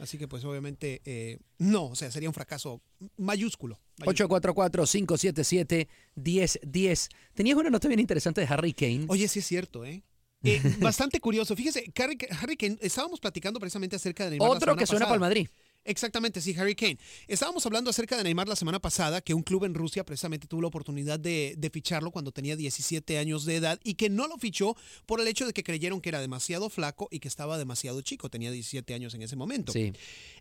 Así 0.00 0.18
que 0.18 0.26
pues 0.26 0.44
obviamente 0.44 1.00
eh, 1.04 1.38
no, 1.58 1.88
o 1.88 1.94
sea, 1.94 2.10
sería 2.10 2.28
un 2.28 2.34
fracaso 2.34 2.80
mayúsculo. 3.18 3.78
mayúsculo. 3.98 4.40
844-577-1010. 4.40 7.08
Tenías 7.34 7.58
una 7.58 7.68
nota 7.68 7.86
bien 7.86 8.00
interesante 8.00 8.40
de 8.40 8.46
Harry 8.46 8.72
Kane. 8.72 9.04
Oye, 9.08 9.28
sí 9.28 9.40
es 9.40 9.46
cierto, 9.46 9.84
¿eh? 9.84 10.02
Eh, 10.42 10.60
bastante 10.80 11.20
curioso. 11.20 11.54
Fíjese, 11.56 11.92
Harry, 11.96 12.18
Harry 12.40 12.56
Kane, 12.56 12.78
estábamos 12.80 13.20
platicando 13.20 13.60
precisamente 13.60 13.96
acerca 13.96 14.24
de 14.24 14.30
Neymar. 14.30 14.48
la 14.48 14.56
Otro 14.56 14.66
semana 14.66 14.78
que 14.78 14.86
suena 14.86 15.04
para 15.06 15.14
el 15.14 15.20
Madrid. 15.20 15.48
Exactamente, 15.84 16.42
sí, 16.42 16.54
Harry 16.58 16.74
Kane. 16.74 16.98
Estábamos 17.26 17.64
hablando 17.64 17.88
acerca 17.88 18.16
de 18.16 18.24
Neymar 18.24 18.46
la 18.46 18.56
semana 18.56 18.80
pasada, 18.80 19.22
que 19.22 19.32
un 19.32 19.42
club 19.42 19.64
en 19.64 19.74
Rusia 19.74 20.04
precisamente 20.04 20.46
tuvo 20.46 20.60
la 20.60 20.68
oportunidad 20.68 21.18
de, 21.18 21.54
de 21.56 21.70
ficharlo 21.70 22.10
cuando 22.10 22.32
tenía 22.32 22.54
17 22.54 23.16
años 23.18 23.46
de 23.46 23.56
edad 23.56 23.80
y 23.82 23.94
que 23.94 24.10
no 24.10 24.28
lo 24.28 24.36
fichó 24.36 24.76
por 25.06 25.20
el 25.20 25.28
hecho 25.28 25.46
de 25.46 25.54
que 25.54 25.62
creyeron 25.62 26.02
que 26.02 26.10
era 26.10 26.20
demasiado 26.20 26.68
flaco 26.68 27.08
y 27.10 27.18
que 27.18 27.28
estaba 27.28 27.56
demasiado 27.56 28.02
chico. 28.02 28.28
Tenía 28.28 28.50
17 28.50 28.92
años 28.92 29.14
en 29.14 29.22
ese 29.22 29.36
momento. 29.36 29.72
Sí. 29.72 29.92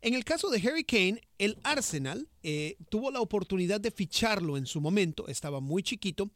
En 0.02 0.14
el 0.14 0.26
caso 0.26 0.50
de 0.50 0.60
Harry 0.68 0.84
Kane, 0.84 1.22
el 1.38 1.58
Arsenal 1.64 2.28
eh, 2.44 2.76
tuvo 2.90 3.10
la 3.10 3.22
oportunidad 3.22 3.80
de 3.80 3.92
ficharlo 3.92 4.58
en 4.58 4.66
su 4.66 4.82
momento, 4.82 5.28
estaba 5.30 5.62
muy 5.62 5.84
chiquito, 5.84 6.30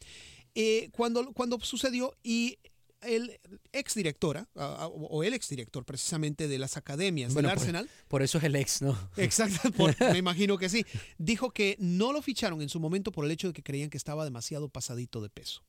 eh, 0.55 0.89
cuando, 0.91 1.33
cuando 1.33 1.59
sucedió 1.59 2.15
y 2.23 2.57
el 3.05 3.39
exdirectora, 3.71 4.47
o 4.55 5.23
el 5.23 5.33
exdirector 5.33 5.85
precisamente 5.85 6.47
de 6.47 6.57
las 6.57 6.77
academias 6.77 7.33
Bueno, 7.33 7.49
del 7.49 7.55
por- 7.57 7.61
Arsenal, 7.63 7.89
Por 8.07 8.21
eso 8.23 8.37
es 8.37 8.43
el 8.43 8.55
ex, 8.55 8.81
¿no? 8.81 8.97
Exacto, 9.17 9.71
por- 9.77 9.95
me 10.11 10.17
imagino 10.17 10.57
que 10.57 10.69
sí. 10.69 10.85
Dijo 11.17 11.51
que 11.51 11.75
no 11.79 12.13
lo 12.13 12.21
ficharon 12.21 12.61
en 12.61 12.69
su 12.69 12.79
momento 12.79 13.11
por 13.11 13.25
el 13.25 13.31
hecho 13.31 13.47
de 13.47 13.53
que 13.53 13.63
creían 13.63 13.89
que 13.89 13.97
estaba 13.97 14.23
demasiado 14.25 14.69
pasadito 14.69 15.21
de 15.21 15.29
peso. 15.29 15.63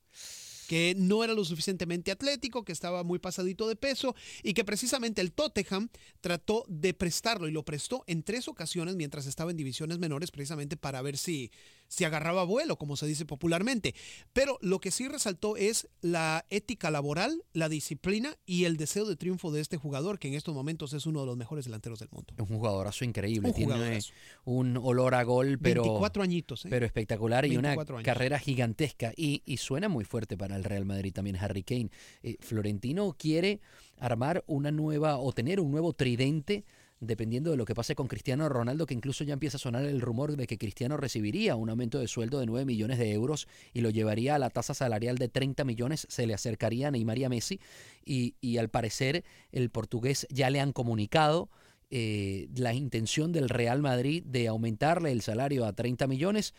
Que 0.69 0.95
no 0.97 1.25
era 1.25 1.35
lo 1.35 1.45
suficientemente 1.45 2.11
atlético, 2.11 2.65
que 2.65 2.73
estaba 2.73 3.05
muy 3.05 3.19
pasadito 3.19 3.69
de 3.69 3.77
peso 3.77 4.15
y 4.43 4.55
que 4.55 4.65
precisamente 4.65 5.21
el 5.21 5.33
Tottenham 5.33 5.89
trató 6.21 6.65
de 6.69 6.95
prestarlo 6.95 7.49
y 7.49 7.53
lo 7.53 7.65
prestó 7.65 8.05
en 8.07 8.23
tres 8.23 8.49
ocasiones 8.49 8.97
mientras 8.97 9.27
estaba 9.27 9.51
en 9.51 9.57
divisiones 9.57 9.99
menores 9.99 10.31
precisamente 10.31 10.77
para 10.77 11.03
ver 11.03 11.17
si, 11.17 11.51
si 11.89 12.05
agarraba 12.05 12.45
vuelo, 12.45 12.77
como 12.77 12.97
se 12.97 13.07
dice 13.07 13.25
popularmente. 13.25 13.95
Pero 14.33 14.59
lo 14.61 14.81
que 14.81 14.91
sí 14.91 15.09
resaltó 15.09 15.57
es 15.57 15.89
la 16.01 16.45
ética 16.51 16.91
laboral, 16.91 17.43
la 17.53 17.69
disciplina 17.69 18.37
y 18.47 18.65
el 18.65 18.77
deseo 18.77 19.05
de 19.05 19.17
triunfo 19.17 19.53
de 19.53 19.61
este 19.61 19.77
jugador, 19.77 20.19
que 20.19 20.29
en 20.29 20.35
estos 20.35 20.55
momentos 20.55 20.93
es 20.93 21.07
uno 21.07 21.21
de 21.21 21.27
los 21.27 21.37
mejores 21.37 21.65
delanteros 21.65 21.99
del 21.99 22.09
mundo. 22.11 22.35
Un 22.39 22.47
jugadorazo 22.47 23.05
increíble. 23.05 23.49
Un 23.49 23.55
Tiene 23.55 23.75
jugadorazo. 23.75 24.13
un 24.45 24.77
olor 24.77 25.15
a 25.15 25.23
gol, 25.23 25.59
pero, 25.59 25.83
24 25.83 26.23
añitos, 26.23 26.65
¿eh? 26.65 26.69
pero 26.71 26.87
espectacular 26.87 27.47
y 27.47 27.57
una 27.57 27.71
24 27.71 27.97
años. 27.99 28.05
carrera 28.05 28.39
gigantesca. 28.39 29.13
Y, 29.17 29.43
y 29.45 29.59
suena 29.59 29.89
muy 29.89 30.05
fuerte 30.05 30.37
para 30.37 30.54
el 30.57 30.65
Real 30.65 30.85
Madrid 30.85 31.13
también 31.13 31.37
Harry 31.37 31.63
Kane. 31.63 31.91
Eh, 32.23 32.37
Florentino 32.41 33.15
quiere 33.19 33.61
armar 33.99 34.45
una 34.47 34.71
nueva 34.71 35.19
o 35.19 35.33
tener 35.33 35.61
un 35.61 35.71
nuevo 35.71 35.93
tridente 35.93 36.65
dependiendo 37.01 37.51
de 37.51 37.57
lo 37.57 37.65
que 37.65 37.75
pase 37.75 37.95
con 37.95 38.07
Cristiano 38.07 38.49
Ronaldo, 38.49 38.87
que 38.87 38.95
incluso 38.95 39.25
ya 39.25 39.35
empieza 39.35 39.57
a 39.57 39.61
sonar 39.61 39.85
el 39.85 40.01
rumor 40.01 40.37
de 40.37 40.47
que 40.47 40.59
Cristiano 40.59 40.97
recibiría 40.97 41.57
un 41.57 41.69
aumento 41.69 41.99
de 41.99 42.09
sueldo 42.09 42.41
de 42.41 42.47
9 42.47 42.65
millones 42.65 42.99
de 42.99 43.13
euros 43.13 43.47
y 43.73 43.81
lo 43.81 43.91
llevaría 43.91 44.37
a 44.37 44.39
la 44.39 44.51
tasa 44.51 44.75
salarial 44.75 45.19
de 45.19 45.29
30 45.29 45.65
millones, 45.65 46.07
se 46.09 46.27
le 46.27 46.35
acercaría 46.35 46.89
a 46.89 46.91
Neymar 46.91 47.19
y 47.19 47.29
Messi 47.29 47.61
y, 48.05 48.37
y 48.41 48.59
al 48.59 48.71
parecer 48.71 49.25
el 49.53 49.71
portugués 49.71 50.27
ya 50.31 50.51
le 50.51 50.61
han 50.61 50.73
comunicado 50.73 51.51
eh, 51.91 52.49
la 52.57 52.75
intención 52.75 53.31
del 53.33 53.49
Real 53.49 53.81
Madrid 53.83 54.25
de 54.25 54.49
aumentarle 54.49 55.13
el 55.13 55.21
salario 55.21 55.65
a 55.65 55.75
30 55.75 56.07
millones 56.07 56.55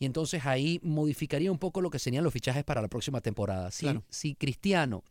y 0.00 0.06
entonces 0.06 0.46
ahí 0.46 0.80
modificaría 0.82 1.52
un 1.52 1.58
poco 1.58 1.82
lo 1.82 1.90
que 1.90 1.98
serían 1.98 2.24
los 2.24 2.32
fichajes 2.32 2.64
para 2.64 2.80
la 2.80 2.88
próxima 2.88 3.20
temporada. 3.20 3.70
Si, 3.70 3.84
Claro. 3.84 4.02
si 4.08 4.34
Cristiano 4.34 5.04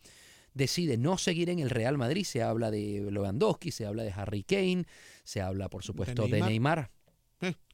decide 0.55 0.97
no 0.97 1.19
seguir 1.19 1.51
en 1.51 1.59
el 1.59 1.69
Real 1.69 1.95
Madrid, 1.97 2.23
se 2.25 2.41
habla 2.41 2.71
de 2.71 3.07
Lewandowski, 3.11 3.69
se 3.71 3.85
habla 3.85 4.01
de 4.03 4.11
Harry 4.11 4.41
Kane, 4.43 4.85
se 5.23 5.41
habla 5.41 5.69
por 5.69 5.83
supuesto 5.83 6.23
de 6.23 6.31
Neymar. 6.31 6.49
Neymar. 6.49 6.91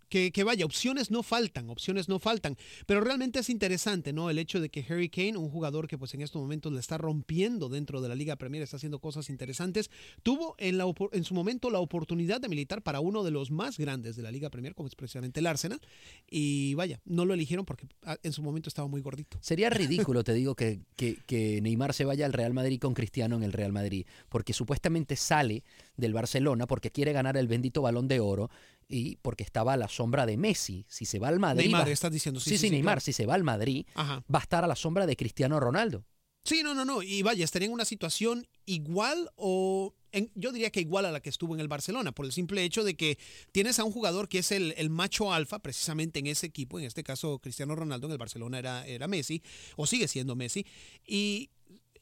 Que, 0.09 0.31
vaya, 0.43 0.65
opciones 0.65 1.11
no 1.11 1.23
faltan, 1.23 1.69
opciones 1.69 2.07
no 2.07 2.19
faltan. 2.19 2.55
Pero 2.85 3.01
realmente 3.01 3.39
es 3.39 3.49
interesante, 3.49 4.13
¿no? 4.13 4.29
El 4.29 4.39
hecho 4.39 4.59
de 4.61 4.69
que 4.69 4.85
Harry 4.87 5.09
Kane, 5.09 5.37
un 5.37 5.49
jugador 5.49 5.87
que 5.87 5.97
pues 5.97 6.13
en 6.13 6.21
estos 6.21 6.41
momentos 6.41 6.71
le 6.71 6.79
está 6.79 6.97
rompiendo 6.97 7.69
dentro 7.69 8.01
de 8.01 8.09
la 8.09 8.15
Liga 8.15 8.35
Premier, 8.35 8.63
está 8.63 8.77
haciendo 8.77 8.99
cosas 8.99 9.29
interesantes, 9.29 9.89
tuvo 10.23 10.55
en, 10.57 10.77
la, 10.77 10.85
en 11.11 11.23
su 11.23 11.33
momento 11.33 11.69
la 11.69 11.79
oportunidad 11.79 12.39
de 12.39 12.47
militar 12.49 12.81
para 12.81 12.99
uno 12.99 13.23
de 13.23 13.31
los 13.31 13.51
más 13.51 13.77
grandes 13.77 14.15
de 14.15 14.23
la 14.23 14.31
Liga 14.31 14.49
Premier, 14.49 14.73
como 14.75 14.87
es 14.87 14.95
precisamente 14.95 15.39
el 15.39 15.47
Arsenal. 15.47 15.81
Y 16.29 16.73
vaya, 16.75 17.01
no 17.05 17.25
lo 17.25 17.33
eligieron 17.33 17.65
porque 17.65 17.87
ah, 18.03 18.17
en 18.23 18.31
su 18.31 18.41
momento 18.41 18.69
estaba 18.69 18.87
muy 18.87 19.01
gordito. 19.01 19.37
Sería 19.41 19.69
ridículo, 19.69 20.23
te 20.23 20.33
digo, 20.33 20.55
que- 20.55 20.81
que 20.95 21.59
Neymar 21.61 21.93
se 21.93 22.05
vaya 22.05 22.25
al 22.25 22.33
Real 22.33 22.53
Madrid 22.53 22.79
con 22.79 22.93
Cristiano 22.93 23.35
en 23.35 23.43
el 23.43 23.53
Real 23.53 23.71
Madrid, 23.73 24.05
porque 24.29 24.53
supuestamente 24.53 25.15
sale 25.15 25.63
del 25.97 26.13
Barcelona 26.13 26.67
porque 26.67 26.91
quiere 26.91 27.11
ganar 27.13 27.37
el 27.37 27.47
bendito 27.47 27.81
balón 27.81 28.07
de 28.07 28.19
oro 28.19 28.49
y 28.87 29.15
porque 29.17 29.43
estaba 29.43 29.73
a 29.73 29.77
la 29.77 29.87
sombra 29.87 30.25
de 30.25 30.37
Messi. 30.37 30.85
Si 30.89 31.05
se 31.05 31.19
va 31.19 31.27
al 31.29 31.39
Madrid... 31.39 31.65
Neymar, 31.65 31.87
va- 31.87 31.91
estás 31.91 32.11
diciendo. 32.11 32.39
sí, 32.39 32.57
sí, 32.57 32.69
Neymar, 32.69 32.93
claro. 32.95 33.01
si 33.01 33.13
se 33.13 33.25
va 33.25 33.33
al 33.35 33.43
Madrid, 33.43 33.85
Ajá. 33.95 34.23
va 34.33 34.39
a 34.39 34.41
estar 34.43 34.63
a 34.63 34.67
la 34.67 34.75
sombra 34.75 35.05
de 35.05 35.15
Cristiano 35.15 35.59
Ronaldo. 35.59 36.05
Sí, 36.43 36.61
no, 36.61 36.75
no, 36.75 36.85
no. 36.85 37.01
Y 37.01 37.23
vaya, 37.23 37.43
estaría 37.43 37.65
en 37.67 37.73
una 37.73 37.85
situación 37.85 38.47
igual 38.65 39.31
o 39.35 39.95
en- 40.11 40.31
yo 40.35 40.51
diría 40.51 40.69
que 40.69 40.79
igual 40.79 41.05
a 41.05 41.11
la 41.11 41.19
que 41.19 41.29
estuvo 41.31 41.55
en 41.55 41.59
el 41.59 41.67
Barcelona, 41.67 42.11
por 42.11 42.25
el 42.27 42.31
simple 42.31 42.63
hecho 42.63 42.83
de 42.83 42.95
que 42.95 43.17
tienes 43.51 43.79
a 43.79 43.83
un 43.83 43.91
jugador 43.91 44.29
que 44.29 44.37
es 44.39 44.51
el, 44.51 44.75
el 44.77 44.91
macho 44.91 45.33
alfa 45.33 45.57
precisamente 45.59 46.19
en 46.19 46.27
ese 46.27 46.45
equipo, 46.45 46.77
en 46.79 46.85
este 46.85 47.03
caso 47.03 47.39
Cristiano 47.39 47.75
Ronaldo, 47.75 48.05
en 48.05 48.11
el 48.13 48.17
Barcelona 48.19 48.59
era, 48.59 48.85
era 48.85 49.07
Messi, 49.07 49.41
o 49.75 49.87
sigue 49.87 50.07
siendo 50.07 50.35
Messi, 50.35 50.65
y 51.05 51.49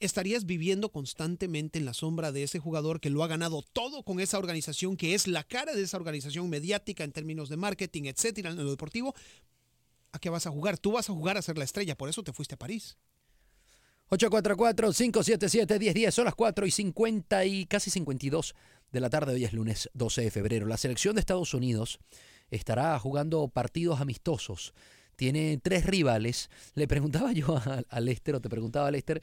estarías 0.05 0.45
viviendo 0.45 0.91
constantemente 0.91 1.79
en 1.79 1.85
la 1.85 1.93
sombra 1.93 2.31
de 2.31 2.43
ese 2.43 2.59
jugador 2.59 2.99
que 2.99 3.09
lo 3.09 3.23
ha 3.23 3.27
ganado 3.27 3.61
todo 3.61 4.03
con 4.03 4.19
esa 4.19 4.37
organización, 4.37 4.97
que 4.97 5.13
es 5.13 5.27
la 5.27 5.43
cara 5.43 5.73
de 5.73 5.81
esa 5.81 5.97
organización 5.97 6.49
mediática 6.49 7.03
en 7.03 7.11
términos 7.11 7.49
de 7.49 7.57
marketing, 7.57 8.03
etcétera, 8.05 8.51
en 8.51 8.57
lo 8.57 8.69
deportivo, 8.69 9.13
a 10.11 10.19
qué 10.19 10.29
vas 10.29 10.47
a 10.47 10.51
jugar. 10.51 10.77
Tú 10.77 10.91
vas 10.91 11.09
a 11.09 11.13
jugar 11.13 11.37
a 11.37 11.41
ser 11.41 11.57
la 11.57 11.63
estrella, 11.63 11.97
por 11.97 12.09
eso 12.09 12.23
te 12.23 12.33
fuiste 12.33 12.55
a 12.55 12.59
París. 12.59 12.97
844-577-1010, 14.09 16.11
son 16.11 16.25
las 16.25 16.35
4 16.35 16.65
y 16.65 16.71
50 16.71 17.45
y 17.45 17.65
casi 17.65 17.89
52 17.89 18.53
de 18.91 18.99
la 18.99 19.09
tarde, 19.09 19.33
hoy 19.33 19.43
es 19.43 19.53
lunes 19.53 19.89
12 19.93 20.21
de 20.21 20.31
febrero. 20.31 20.67
La 20.67 20.77
selección 20.77 21.15
de 21.15 21.21
Estados 21.21 21.53
Unidos 21.53 21.99
estará 22.51 22.99
jugando 22.99 23.47
partidos 23.47 24.01
amistosos. 24.01 24.73
Tiene 25.15 25.59
tres 25.61 25.85
rivales. 25.85 26.49
Le 26.75 26.87
preguntaba 26.87 27.31
yo 27.33 27.55
a, 27.57 27.83
a 27.89 27.99
Lester, 27.99 28.35
o 28.35 28.41
te 28.41 28.49
preguntaba 28.49 28.87
a 28.87 28.91
Lester, 28.91 29.21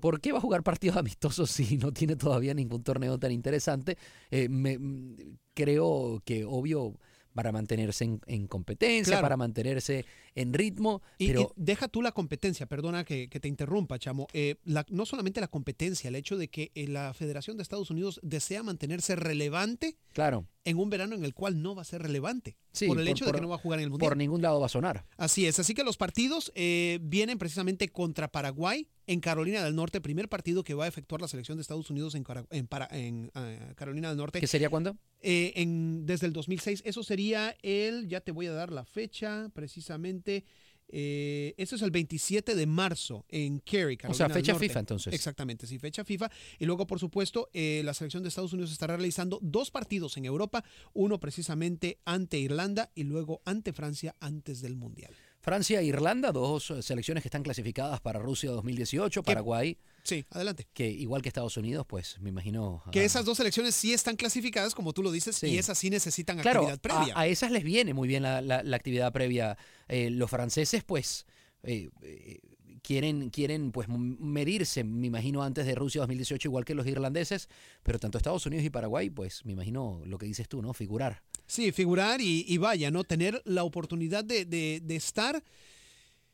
¿por 0.00 0.20
qué 0.20 0.32
va 0.32 0.38
a 0.38 0.40
jugar 0.42 0.62
partidos 0.62 0.96
amistosos 0.96 1.50
si 1.50 1.76
no 1.76 1.92
tiene 1.92 2.16
todavía 2.16 2.54
ningún 2.54 2.82
torneo 2.82 3.18
tan 3.18 3.32
interesante? 3.32 3.96
Eh, 4.30 4.48
me, 4.48 4.78
mm, 4.78 5.16
creo 5.54 6.22
que 6.24 6.44
obvio 6.44 6.94
para 7.34 7.52
mantenerse 7.52 8.02
en, 8.04 8.20
en 8.26 8.48
competencia, 8.48 9.12
Claro. 9.12 9.22
para 9.24 9.36
mantenerse 9.36 10.04
en 10.34 10.52
ritmo, 10.52 11.02
Y, 11.18 11.28
pero 11.28 11.42
y 11.56 11.62
deja 11.62 11.86
tú 11.86 12.02
la 12.02 12.10
competencia, 12.10 12.66
perdona 12.66 13.04
que, 13.04 13.28
que 13.28 13.38
te 13.38 13.46
interrumpa, 13.46 13.96
Chamo. 13.98 14.26
Eh, 14.32 14.56
la- 14.64 14.84
no 14.90 15.06
solamente 15.06 15.40
la 15.40 15.46
competencia, 15.46 16.08
el 16.08 16.16
hecho 16.16 16.36
de 16.36 16.48
que 16.48 16.72
eh, 16.74 16.88
la 16.88 17.14
Federación 17.14 17.56
de 17.56 17.62
Estados 17.62 17.90
Unidos 17.90 18.18
desea 18.24 18.64
mantenerse 18.64 19.14
relevante 19.14 19.96
claro, 20.14 20.46
en 20.68 20.78
un 20.78 20.90
verano 20.90 21.14
en 21.14 21.24
el 21.24 21.34
cual 21.34 21.62
no 21.62 21.74
va 21.74 21.82
a 21.82 21.84
ser 21.84 22.02
relevante. 22.02 22.56
Sí, 22.72 22.86
por 22.86 22.98
el 22.98 23.04
por- 23.06 23.10
hecho 23.12 23.24
de 23.24 23.30
por- 23.30 23.36
que 23.40 23.42
no 23.42 23.48
va 23.48 23.56
a 23.56 23.58
jugar 23.58 23.78
en 23.80 23.84
el 23.84 23.90
Mundial. 23.90 24.08
por 24.10 24.16
ningún 24.16 24.42
lado 24.42 24.60
va 24.60 24.66
a 24.66 24.68
sonar. 24.68 25.06
Así 25.16 25.46
es, 25.46 25.58
así 25.58 25.74
que 25.74 25.82
los 25.84 25.96
partidos 25.96 26.52
eh, 26.54 26.98
vienen 27.02 27.38
precisamente 27.38 27.88
contra 27.88 28.28
Paraguay 28.30 28.88
en 29.06 29.20
Carolina 29.20 29.64
del 29.64 29.74
Norte, 29.74 30.00
primer 30.00 30.28
partido 30.28 30.62
que 30.62 30.74
va 30.74 30.84
a 30.84 30.88
efectuar 30.88 31.20
la 31.22 31.28
selección 31.28 31.56
de 31.56 31.62
Estados 31.62 31.88
Unidos 31.90 32.14
en, 32.14 32.24
Para- 32.24 32.88
en, 32.90 33.30
eh, 33.34 33.72
Carolina 33.74 34.08
del 34.08 34.18
Norte 34.18 34.40
¿Qué 34.40 34.46
sería 34.46 34.68
cuándo? 34.68 34.96
eh, 35.20 35.52
en, 35.56 36.04
desde 36.06 36.26
el 36.26 36.32
2006. 36.34 36.82
Eso 36.84 37.02
sería 37.02 37.56
el, 37.62 38.06
ya 38.08 38.20
te 38.20 38.32
voy 38.32 38.46
a 38.46 38.52
dar 38.52 38.70
la 38.70 38.84
fecha 38.84 39.50
precisamente, 39.54 40.44
eh, 40.88 41.54
eso 41.56 41.76
es 41.76 41.82
el 41.82 41.90
27 41.90 42.54
de 42.54 42.66
marzo 42.66 43.24
en 43.28 43.58
Cary, 43.60 43.96
Carolina 43.96 44.10
O 44.10 44.14
sea, 44.14 44.28
del 44.28 44.34
fecha 44.36 44.52
Norte. 44.52 44.68
FIFA 44.68 44.80
entonces. 44.80 45.14
Exactamente, 45.14 45.66
sí, 45.66 45.78
fecha 45.78 46.04
FIFA. 46.04 46.30
Y 46.58 46.64
luego, 46.66 46.86
por 46.86 46.98
supuesto, 46.98 47.48
eh, 47.52 47.82
la 47.84 47.94
selección 47.94 48.22
de 48.22 48.30
Estados 48.30 48.52
Unidos 48.52 48.72
estará 48.72 48.96
realizando 48.96 49.38
dos 49.42 49.70
partidos 49.70 50.16
en 50.16 50.24
Europa, 50.24 50.64
uno 50.94 51.20
precisamente 51.20 51.98
ante 52.04 52.38
Irlanda 52.38 52.90
y 52.94 53.04
luego 53.04 53.42
ante 53.44 53.72
Francia 53.72 54.16
antes 54.20 54.60
del 54.60 54.76
Mundial. 54.76 55.14
Francia 55.48 55.80
e 55.80 55.84
Irlanda, 55.84 56.30
dos 56.32 56.70
eh, 56.70 56.82
selecciones 56.82 57.22
que 57.22 57.28
están 57.28 57.42
clasificadas 57.42 58.00
para 58.00 58.18
Rusia 58.18 58.50
2018, 58.50 59.22
Paraguay, 59.22 59.78
Sí, 60.02 60.24
adelante. 60.30 60.66
que 60.72 60.88
igual 60.88 61.22
que 61.22 61.28
Estados 61.28 61.56
Unidos, 61.56 61.86
pues 61.88 62.18
me 62.20 62.28
imagino... 62.30 62.82
Que 62.92 63.00
ah, 63.00 63.04
esas 63.04 63.24
dos 63.24 63.36
selecciones 63.38 63.74
sí 63.74 63.92
están 63.92 64.16
clasificadas, 64.16 64.74
como 64.74 64.92
tú 64.92 65.02
lo 65.02 65.10
dices, 65.10 65.36
Sí. 65.36 65.46
y 65.48 65.58
esas 65.58 65.78
sí 65.78 65.90
necesitan 65.90 66.38
Claro, 66.38 66.60
actividad 66.68 66.80
previa. 66.80 67.14
A, 67.16 67.20
a 67.22 67.26
esas 67.26 67.50
les 67.50 67.64
viene 67.64 67.94
muy 67.94 68.08
bien 68.08 68.22
la, 68.22 68.40
la- 68.42 68.62
la 68.62 68.76
actividad 68.76 69.12
previa. 69.12 69.56
Eh, 69.88 70.10
los 70.10 70.30
franceses, 70.30 70.84
pues, 70.84 71.24
eh, 71.62 71.88
eh, 72.02 72.40
quieren, 72.82 73.30
quieren 73.30 73.72
pues 73.72 73.88
medirse, 73.88 74.84
me 74.84 75.06
imagino, 75.08 75.42
antes 75.42 75.66
de 75.66 75.74
Rusia 75.74 76.00
2018, 76.02 76.48
igual 76.48 76.64
que 76.64 76.74
los 76.74 76.86
irlandeses, 76.86 77.48
pero 77.82 77.98
tanto 77.98 78.16
Estados 78.18 78.46
Unidos 78.46 78.64
y 78.64 78.70
Paraguay, 78.70 79.10
pues, 79.10 79.44
me 79.44 79.52
imagino 79.52 80.00
lo 80.04 80.16
que 80.18 80.26
dices 80.26 80.48
tú, 80.48 80.62
¿no? 80.62 80.72
Figurar. 80.72 81.22
Sí, 81.48 81.72
figurar 81.72 82.20
y, 82.20 82.44
y 82.46 82.58
vaya, 82.58 82.90
¿no? 82.90 83.02
Tener 83.04 83.42
la 83.44 83.64
oportunidad 83.64 84.22
de, 84.24 84.44
de- 84.44 84.80
de 84.84 84.96
estar. 84.96 85.42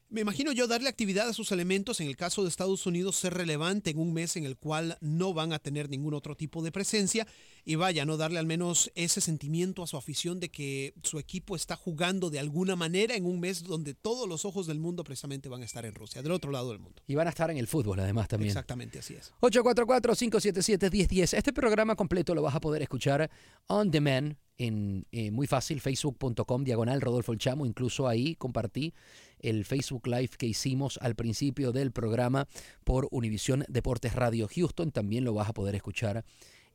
Me 0.08 0.20
imagino 0.20 0.52
yo 0.52 0.66
darle 0.66 0.88
actividad 0.88 1.28
a 1.28 1.32
sus 1.32 1.50
elementos, 1.52 2.00
en 2.00 2.08
el 2.08 2.16
caso 2.16 2.42
de 2.42 2.48
Estados 2.48 2.86
Unidos, 2.86 3.16
ser 3.16 3.34
relevante 3.34 3.90
en 3.90 3.98
un 3.98 4.12
mes 4.12 4.36
en 4.36 4.44
el 4.44 4.56
cual 4.56 4.98
no 5.00 5.34
van 5.34 5.52
a 5.52 5.58
tener 5.58 5.88
ningún 5.88 6.14
otro 6.14 6.36
tipo 6.36 6.62
de 6.62 6.70
presencia 6.72 7.26
y 7.64 7.76
vaya, 7.76 8.04
¿no? 8.04 8.16
Darle 8.16 8.38
al 8.38 8.46
menos 8.46 8.92
ese 8.94 9.20
sentimiento 9.20 9.82
a 9.82 9.86
su 9.86 9.96
afición 9.96 10.38
de 10.38 10.50
que 10.50 10.94
su 11.02 11.18
equipo 11.18 11.56
está 11.56 11.76
jugando 11.76 12.28
de 12.30 12.38
alguna 12.38 12.76
manera 12.76 13.14
en 13.14 13.24
un 13.24 13.40
mes 13.40 13.62
donde 13.64 13.94
todos 13.94 14.28
los 14.28 14.44
ojos 14.44 14.66
del 14.66 14.78
mundo 14.78 15.02
precisamente 15.04 15.48
van 15.48 15.62
a 15.62 15.64
estar 15.64 15.86
en 15.86 15.94
Rusia, 15.94 16.22
del 16.22 16.32
otro 16.32 16.50
lado 16.50 16.70
del 16.70 16.80
mundo. 16.80 17.02
Y 17.06 17.14
van 17.14 17.26
a 17.26 17.30
estar 17.30 17.50
en 17.50 17.56
el 17.56 17.66
fútbol, 17.66 18.00
además, 18.00 18.28
también. 18.28 18.50
Exactamente, 18.50 18.98
así 18.98 19.14
es. 19.14 19.32
844-577-1010. 19.40 21.36
Este 21.36 21.52
programa 21.52 21.96
completo 21.96 22.34
lo 22.34 22.42
vas 22.42 22.54
a 22.54 22.60
poder 22.60 22.82
escuchar 22.82 23.30
on 23.66 23.90
demand 23.90 24.36
en 24.58 25.06
eh, 25.10 25.30
muy 25.30 25.46
fácil, 25.46 25.80
facebook.com, 25.80 26.64
diagonal 26.64 27.00
Rodolfo 27.00 27.32
El 27.32 27.38
Chamo. 27.38 27.66
Incluso 27.66 28.06
ahí 28.06 28.36
compartí 28.36 28.94
el 29.40 29.64
Facebook 29.64 30.06
Live 30.06 30.30
que 30.38 30.46
hicimos 30.46 30.98
al 31.02 31.14
principio 31.14 31.72
del 31.72 31.92
programa 31.92 32.46
por 32.84 33.08
Univisión 33.10 33.64
Deportes 33.68 34.14
Radio 34.14 34.48
Houston. 34.48 34.92
También 34.92 35.24
lo 35.24 35.34
vas 35.34 35.48
a 35.48 35.54
poder 35.54 35.74
escuchar 35.74 36.24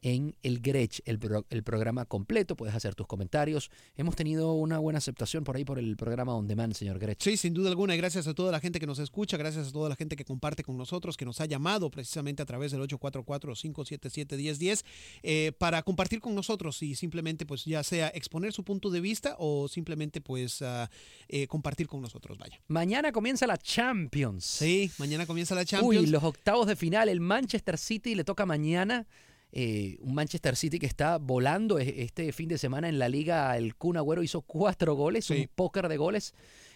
en 0.02 0.36
el 0.44 0.60
Grech, 0.62 1.02
el, 1.06 1.20
pro- 1.20 1.46
el 1.50 1.64
programa 1.64 2.06
completo. 2.06 2.56
Puedes 2.56 2.76
hacer 2.76 2.96
tus 2.96 3.08
comentarios. 3.08 3.70
Hemos 3.98 4.16
tenido 4.16 4.54
una 4.54 4.80
buena 4.80 4.98
aceptación 5.00 5.44
por 5.44 5.56
ahí 5.56 5.66
por 5.66 5.80
el 5.80 5.96
programa 5.98 6.36
On 6.36 6.48
Demand, 6.48 6.74
señor 6.74 7.00
Grech. 7.00 7.22
Sí, 7.22 7.38
sin 7.38 7.54
duda 7.54 7.70
alguna, 7.70 7.96
y 7.96 7.98
gracias 7.98 8.28
a 8.28 8.34
toda 8.34 8.52
la 8.52 8.60
gente 8.60 8.80
que 8.80 8.88
nos 8.88 9.00
escucha, 9.00 9.38
gracias 9.38 9.68
a 9.68 9.72
toda 9.72 9.90
la 9.90 9.96
gente 9.96 10.16
que 10.16 10.26
comparte 10.26 10.64
con 10.64 10.78
nosotros, 10.78 11.18
que 11.18 11.26
nos 11.26 11.42
ha 11.42 11.46
llamado 11.46 11.90
precisamente 11.92 12.42
a 12.42 12.46
través 12.46 12.72
del 12.72 12.82
844-577-1010 12.82 14.84
eh, 15.24 15.52
para 15.58 15.82
compartir 15.84 16.20
con 16.22 16.36
nosotros 16.36 16.82
y 16.84 16.96
simplemente 16.96 17.46
pues 17.46 17.66
ya 17.66 17.84
sea 17.84 18.10
exponer 18.10 18.54
su 18.54 18.64
punto 18.64 18.90
de 18.90 19.02
vista 19.02 19.36
o 19.40 19.68
simplemente 19.68 20.22
pues 20.22 20.62
ah, 20.62 20.90
eh, 21.28 21.48
compartir 21.48 21.88
con 21.88 22.02
nosotros, 22.02 22.38
vaya. 22.38 22.60
Mañana 22.68 23.12
comienza 23.12 23.48
la 23.48 23.58
Champions. 23.58 24.46
Sí, 24.46 24.92
mañana 24.98 25.26
comienza 25.26 25.56
la 25.56 25.66
Champions. 25.66 26.06
Uy, 26.06 26.12
los 26.12 26.24
octavos 26.24 26.68
de 26.68 26.76
final, 26.76 27.10
el 27.10 27.20
Manchester 27.20 27.78
City 27.78 28.16
le 28.16 28.24
toca 28.24 28.46
mañana. 28.46 29.08
Eh, 29.52 29.98
un 30.02 30.14
Manchester 30.14 30.56
City 30.56 30.78
que 30.80 30.86
está 30.86 31.18
volando 31.18 31.80
e- 31.80 32.02
este 32.04 32.32
fin 32.32 32.48
de 32.50 32.58
semana 32.58 32.88
en 32.90 33.00
la 33.00 33.10
liga. 33.10 33.56
El 33.58 33.76
Kun 33.76 33.98
Agüero 33.98 34.22
hizo 34.24 34.42
cuatro 34.42 34.94
goles, 34.96 35.26
Sí. 35.26 35.34
un 35.42 35.50
póker 35.56 35.88
de 35.88 35.98
goles. 35.98 36.34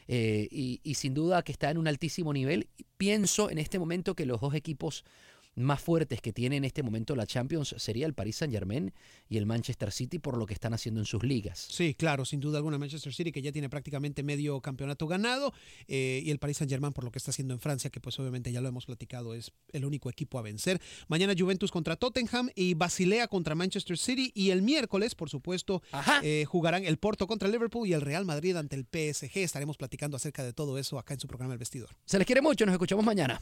eh, 0.09 0.49
y, 0.51 0.81
y 0.83 0.95
sin 0.95 1.13
duda 1.13 1.43
que 1.43 1.53
está 1.53 1.71
en 1.71 1.77
un 1.77 1.87
altísimo 1.87 2.33
nivel. 2.33 2.67
Pienso 2.97 3.49
en 3.49 3.57
este 3.57 3.79
momento 3.79 4.15
que 4.15 4.25
los 4.25 4.41
dos 4.41 4.53
equipos 4.53 5.05
más 5.55 5.81
fuertes 5.81 6.21
que 6.21 6.33
tiene 6.33 6.57
en 6.57 6.65
este 6.65 6.83
momento 6.83 7.15
la 7.15 7.27
Champions 7.27 7.75
sería 7.77 8.05
el 8.05 8.13
Paris 8.13 8.37
Saint 8.37 8.53
Germain 8.53 8.93
y 9.29 9.37
el 9.37 9.45
Manchester 9.45 9.91
City 9.91 10.19
por 10.19 10.37
lo 10.37 10.45
que 10.45 10.53
están 10.53 10.73
haciendo 10.73 10.99
en 10.99 11.05
sus 11.05 11.23
ligas. 11.23 11.67
Sí, 11.69 11.93
claro, 11.93 12.25
sin 12.25 12.39
duda 12.39 12.57
alguna 12.57 12.77
Manchester 12.77 13.13
City 13.13 13.31
que 13.31 13.41
ya 13.41 13.51
tiene 13.51 13.69
prácticamente 13.69 14.23
medio 14.23 14.61
campeonato 14.61 15.07
ganado 15.07 15.53
eh, 15.87 16.21
y 16.23 16.31
el 16.31 16.39
Paris 16.39 16.57
Saint 16.57 16.71
Germain 16.71 16.93
por 16.93 17.03
lo 17.03 17.11
que 17.11 17.19
está 17.19 17.31
haciendo 17.31 17.53
en 17.53 17.59
Francia, 17.59 17.89
que 17.89 17.99
pues 17.99 18.19
obviamente 18.19 18.51
ya 18.51 18.61
lo 18.61 18.67
hemos 18.67 18.85
platicado, 18.85 19.33
es 19.33 19.51
el 19.71 19.85
único 19.85 20.09
equipo 20.09 20.39
a 20.39 20.41
vencer. 20.41 20.81
Mañana 21.07 21.33
Juventus 21.37 21.71
contra 21.71 21.95
Tottenham 21.95 22.49
y 22.55 22.73
Basilea 22.73 23.27
contra 23.27 23.55
Manchester 23.55 23.97
City 23.97 24.31
y 24.33 24.49
el 24.49 24.61
miércoles, 24.61 25.15
por 25.15 25.29
supuesto, 25.29 25.81
eh, 26.23 26.45
jugarán 26.47 26.85
el 26.85 26.97
Porto 26.97 27.27
contra 27.27 27.47
el 27.47 27.51
Liverpool 27.51 27.87
y 27.87 27.93
el 27.93 28.01
Real 28.01 28.25
Madrid 28.25 28.55
ante 28.55 28.75
el 28.75 28.85
PSG. 28.85 29.37
Estaremos 29.37 29.77
platicando 29.77 30.17
acerca 30.17 30.43
de 30.43 30.53
todo 30.53 30.77
eso 30.77 30.97
acá 30.97 31.13
en 31.13 31.19
su 31.19 31.27
programa 31.27 31.53
El 31.53 31.59
Vestidor. 31.59 31.89
Se 32.05 32.17
les 32.17 32.25
quiere 32.25 32.41
mucho, 32.41 32.65
nos 32.65 32.73
escuchamos 32.73 33.05
mañana. 33.05 33.41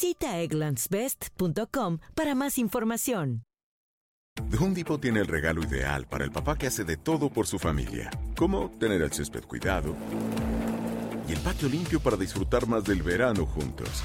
Visita 0.00 0.38
egglandsbest.com 0.38 1.98
para 2.14 2.36
más 2.36 2.56
información. 2.58 3.42
The 4.48 4.56
Home 4.56 4.84
tiene 5.00 5.18
el 5.18 5.26
regalo 5.26 5.60
ideal 5.64 6.06
para 6.06 6.24
el 6.24 6.30
papá 6.30 6.56
que 6.56 6.68
hace 6.68 6.84
de 6.84 6.96
todo 6.96 7.30
por 7.30 7.48
su 7.48 7.58
familia, 7.58 8.08
como 8.36 8.70
tener 8.78 9.02
el 9.02 9.12
césped 9.12 9.42
cuidado 9.42 9.96
y 11.28 11.32
el 11.32 11.40
patio 11.40 11.68
limpio 11.68 11.98
para 11.98 12.16
disfrutar 12.16 12.68
más 12.68 12.84
del 12.84 13.02
verano 13.02 13.44
juntos. 13.44 14.04